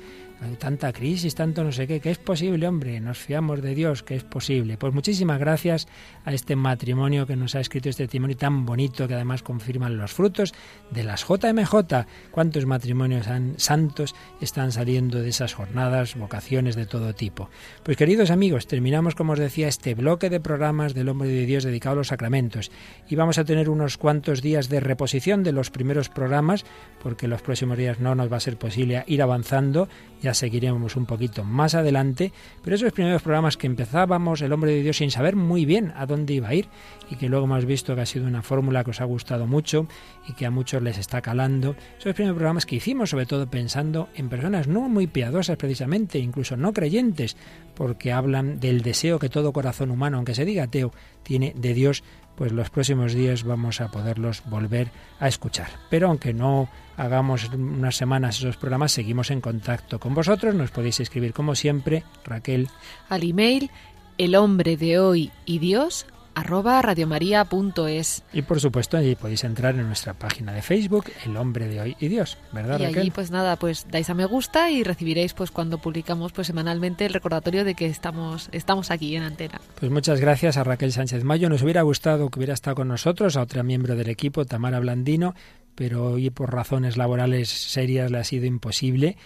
tanta 0.59 0.93
crisis, 0.93 1.36
tanto 1.36 1.63
no 1.63 1.71
sé 1.71 1.88
qué, 1.88 1.99
que 1.99 2.11
es 2.11 2.17
posible, 2.17 2.67
hombre, 2.67 2.99
nos 2.99 3.17
fiamos 3.17 3.61
de 3.61 3.73
Dios, 3.73 4.03
que 4.03 4.15
es 4.15 4.23
posible. 4.23 4.77
Pues 4.77 4.93
muchísimas 4.93 5.39
gracias 5.39 5.88
a 6.23 6.33
este 6.33 6.55
matrimonio 6.55 7.25
que 7.25 7.36
nos 7.36 7.55
ha 7.55 7.59
escrito 7.59 7.89
este 7.89 8.03
testimonio 8.03 8.38
tan 8.38 8.65
bonito 8.65 9.07
que 9.07 9.13
además 9.13 9.43
confirman 9.43 9.97
los 9.97 10.13
frutos 10.13 10.53
de 10.91 11.03
las 11.03 11.25
JMJ. 11.25 11.73
¿Cuántos 12.31 12.65
matrimonios 12.65 13.27
santos 13.57 14.15
están 14.41 14.71
saliendo 14.71 15.21
de 15.21 15.29
esas 15.29 15.53
jornadas, 15.53 16.15
vocaciones 16.15 16.75
de 16.75 16.86
todo 16.86 17.13
tipo? 17.13 17.49
Pues 17.83 17.97
queridos 17.97 18.29
amigos, 18.29 18.67
terminamos, 18.67 19.15
como 19.15 19.33
os 19.33 19.39
decía, 19.39 19.67
este 19.67 19.95
bloque 19.95 20.29
de 20.29 20.39
programas 20.39 20.93
del 20.93 21.09
Hombre 21.09 21.29
de 21.29 21.45
Dios 21.45 21.63
dedicado 21.63 21.93
a 21.93 21.97
los 21.97 22.07
sacramentos. 22.07 22.71
Y 23.09 23.15
vamos 23.15 23.38
a 23.38 23.45
tener 23.45 23.69
unos 23.69 23.97
cuantos 23.97 24.41
días 24.41 24.69
de 24.69 24.79
reposición 24.79 25.43
de 25.43 25.51
los 25.51 25.71
primeros 25.71 26.09
programas, 26.09 26.65
porque 27.01 27.27
los 27.27 27.41
próximos 27.41 27.77
días 27.77 27.99
no 27.99 28.15
nos 28.15 28.31
va 28.31 28.38
a 28.38 28.41
ser 28.41 28.57
posible 28.57 29.03
ir 29.07 29.21
avanzando, 29.21 29.88
ya 30.26 30.34
seguiremos 30.34 30.95
un 30.95 31.05
poquito 31.05 31.43
más 31.43 31.76
adelante, 31.76 32.34
pero 32.63 32.76
esos 32.76 32.91
primeros 32.91 33.21
programas 33.21 33.57
que 33.57 33.67
empezábamos, 33.67 34.41
el 34.41 34.51
Hombre 34.53 34.71
de 34.71 34.82
Dios, 34.82 34.97
sin 34.97 35.11
saber 35.11 35.36
muy 35.36 35.65
bien 35.65 35.93
a 35.95 36.07
dónde 36.07 36.34
iba 36.34 36.47
a 36.47 36.55
ir, 36.55 36.67
y 37.11 37.15
que 37.15 37.30
luego 37.30 37.45
hemos 37.45 37.63
visto 37.65 37.93
que 37.93 38.01
ha 38.01 38.07
sido 38.07 38.26
una 38.26 38.41
fórmula 38.41 38.84
que 38.84 38.89
os 38.89 39.01
ha 39.01 39.05
gustado 39.05 39.45
mucho 39.45 39.88
y 40.28 40.34
que 40.34 40.47
a 40.47 40.49
muchos 40.49 40.82
les 40.82 40.97
está 40.97 41.21
calando, 41.21 41.76
esos 41.99 42.15
primeros 42.15 42.38
programas 42.38 42.65
que 42.65 42.78
hicimos, 42.78 43.11
sobre 43.11 43.28
todo 43.28 43.47
pensando 43.47 44.09
en 44.15 44.28
personas 44.28 44.67
no 44.67 44.89
muy 44.89 45.05
piadosas 45.05 45.57
precisamente, 45.57 46.17
incluso 46.17 46.57
no 46.57 46.73
creyentes, 46.73 47.38
porque 47.76 48.11
hablan 48.11 48.59
del 48.59 48.82
deseo 48.82 49.19
que 49.19 49.30
todo 49.30 49.53
corazón 49.53 49.91
humano, 49.91 50.17
aunque 50.17 50.34
se 50.34 50.43
diga 50.43 50.63
ateo, 50.63 50.91
tiene 51.21 51.53
de 51.55 51.76
Dios, 51.76 52.03
pues 52.36 52.51
los 52.51 52.69
próximos 52.69 53.13
días 53.13 53.43
vamos 53.43 53.81
a 53.81 53.89
poderlos 53.89 54.43
volver 54.45 54.89
a 55.19 55.27
escuchar. 55.27 55.69
Pero 55.89 56.07
aunque 56.07 56.33
no 56.33 56.69
hagamos 56.97 57.49
unas 57.53 57.95
semanas 57.95 58.38
esos 58.38 58.57
programas, 58.57 58.91
seguimos 58.91 59.31
en 59.31 59.41
contacto 59.41 59.99
con 59.99 60.13
vosotros. 60.13 60.55
Nos 60.55 60.71
podéis 60.71 60.99
escribir 60.99 61.33
como 61.33 61.55
siempre, 61.55 62.03
Raquel. 62.25 62.69
Al 63.09 63.23
email 63.23 63.69
el 64.17 64.36
hombre 64.36 64.77
de 64.77 64.99
hoy 64.99 65.31
y 65.45 65.59
Dios 65.59 66.05
arroba 66.36 66.81
radiomaria.es. 66.81 68.23
Y 68.33 68.41
por 68.43 68.59
supuesto, 68.59 68.97
allí 68.97 69.15
podéis 69.15 69.43
entrar 69.43 69.75
en 69.75 69.88
nuestra 69.88 70.13
página 70.13 70.53
de 70.53 70.61
Facebook, 70.61 71.05
El 71.25 71.38
Hombre 71.38 71.67
de 71.67 71.81
Hoy 71.81 71.97
y 71.99 72.07
Dios, 72.07 72.38
¿verdad? 72.51 72.79
Y 72.79 72.86
allí 72.86 73.09
pues 73.09 73.31
nada, 73.31 73.55
pues 73.55 73.88
dais 73.89 74.09
a 74.09 74.13
me 74.13 74.25
gusta 74.25 74.69
y 74.69 74.83
recibiréis 74.83 75.33
pues 75.33 75.51
cuando 75.51 75.77
publicamos 75.77 76.31
pues 76.31 76.47
semanalmente 76.47 77.05
el 77.05 77.13
recordatorio 77.13 77.63
de 77.63 77.73
que 77.75 77.88
estamos, 77.88 78.49
estamos 78.51 78.91
aquí 78.91 79.15
en 79.15 79.23
antena. 79.23 79.59
Pues 79.79 79.91
muchas 79.91 80.19
gracias 80.19 80.57
a 80.57 80.63
Raquel 80.63 80.91
Sánchez 80.91 81.23
Mayo. 81.23 81.49
Nos 81.49 81.63
hubiera 81.63 81.81
gustado 81.81 82.29
que 82.29 82.39
hubiera 82.39 82.53
estado 82.53 82.75
con 82.75 82.88
nosotros, 82.88 83.38
a 83.38 83.41
otra 83.41 83.63
miembro 83.63 83.95
del 83.95 84.09
equipo, 84.09 84.45
Tamara 84.45 84.79
Blandino, 84.79 85.33
pero 85.76 86.05
hoy 86.05 86.30
por 86.30 86.53
razones 86.53 86.97
laborales 86.97 87.49
serias 87.49 88.11
le 88.11 88.17
ha 88.17 88.23
sido 88.23 88.45
imposible 88.45 89.17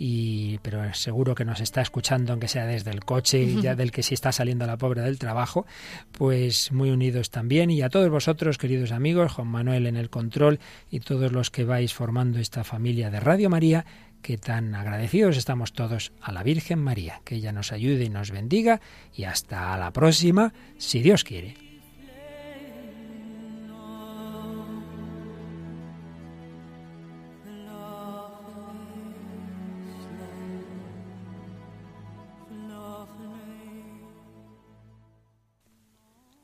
y 0.00 0.58
pero 0.58 0.94
seguro 0.94 1.34
que 1.34 1.44
nos 1.44 1.60
está 1.60 1.80
escuchando 1.80 2.32
aunque 2.32 2.46
sea 2.46 2.66
desde 2.66 2.92
el 2.92 3.04
coche 3.04 3.60
ya 3.60 3.74
del 3.74 3.90
que 3.90 4.04
sí 4.04 4.14
está 4.14 4.30
saliendo 4.30 4.64
la 4.64 4.76
pobre 4.76 5.02
del 5.02 5.18
trabajo 5.18 5.66
pues 6.12 6.70
muy 6.72 6.90
unidos 6.90 7.30
también. 7.30 7.70
Y 7.70 7.82
a 7.82 7.88
todos 7.88 8.08
vosotros 8.08 8.58
queridos 8.58 8.92
amigos 8.92 9.32
Juan 9.32 9.48
Manuel 9.48 9.86
en 9.86 9.96
el 9.96 10.08
control 10.08 10.60
y 10.90 11.00
todos 11.00 11.32
los 11.32 11.50
que 11.50 11.64
vais 11.64 11.92
formando 11.92 12.38
esta 12.38 12.64
familia 12.64 13.10
de 13.10 13.20
Radio 13.20 13.50
María 13.50 13.84
que 14.22 14.38
tan 14.38 14.74
agradecidos 14.74 15.36
estamos 15.36 15.72
todos 15.72 16.12
a 16.20 16.32
la 16.32 16.42
Virgen 16.42 16.78
María. 16.78 17.20
Que 17.24 17.36
ella 17.36 17.52
nos 17.52 17.72
ayude 17.72 18.04
y 18.04 18.08
nos 18.08 18.30
bendiga 18.30 18.80
y 19.14 19.24
hasta 19.24 19.76
la 19.78 19.92
próxima 19.92 20.52
si 20.76 21.02
Dios 21.02 21.24
quiere 21.24 21.67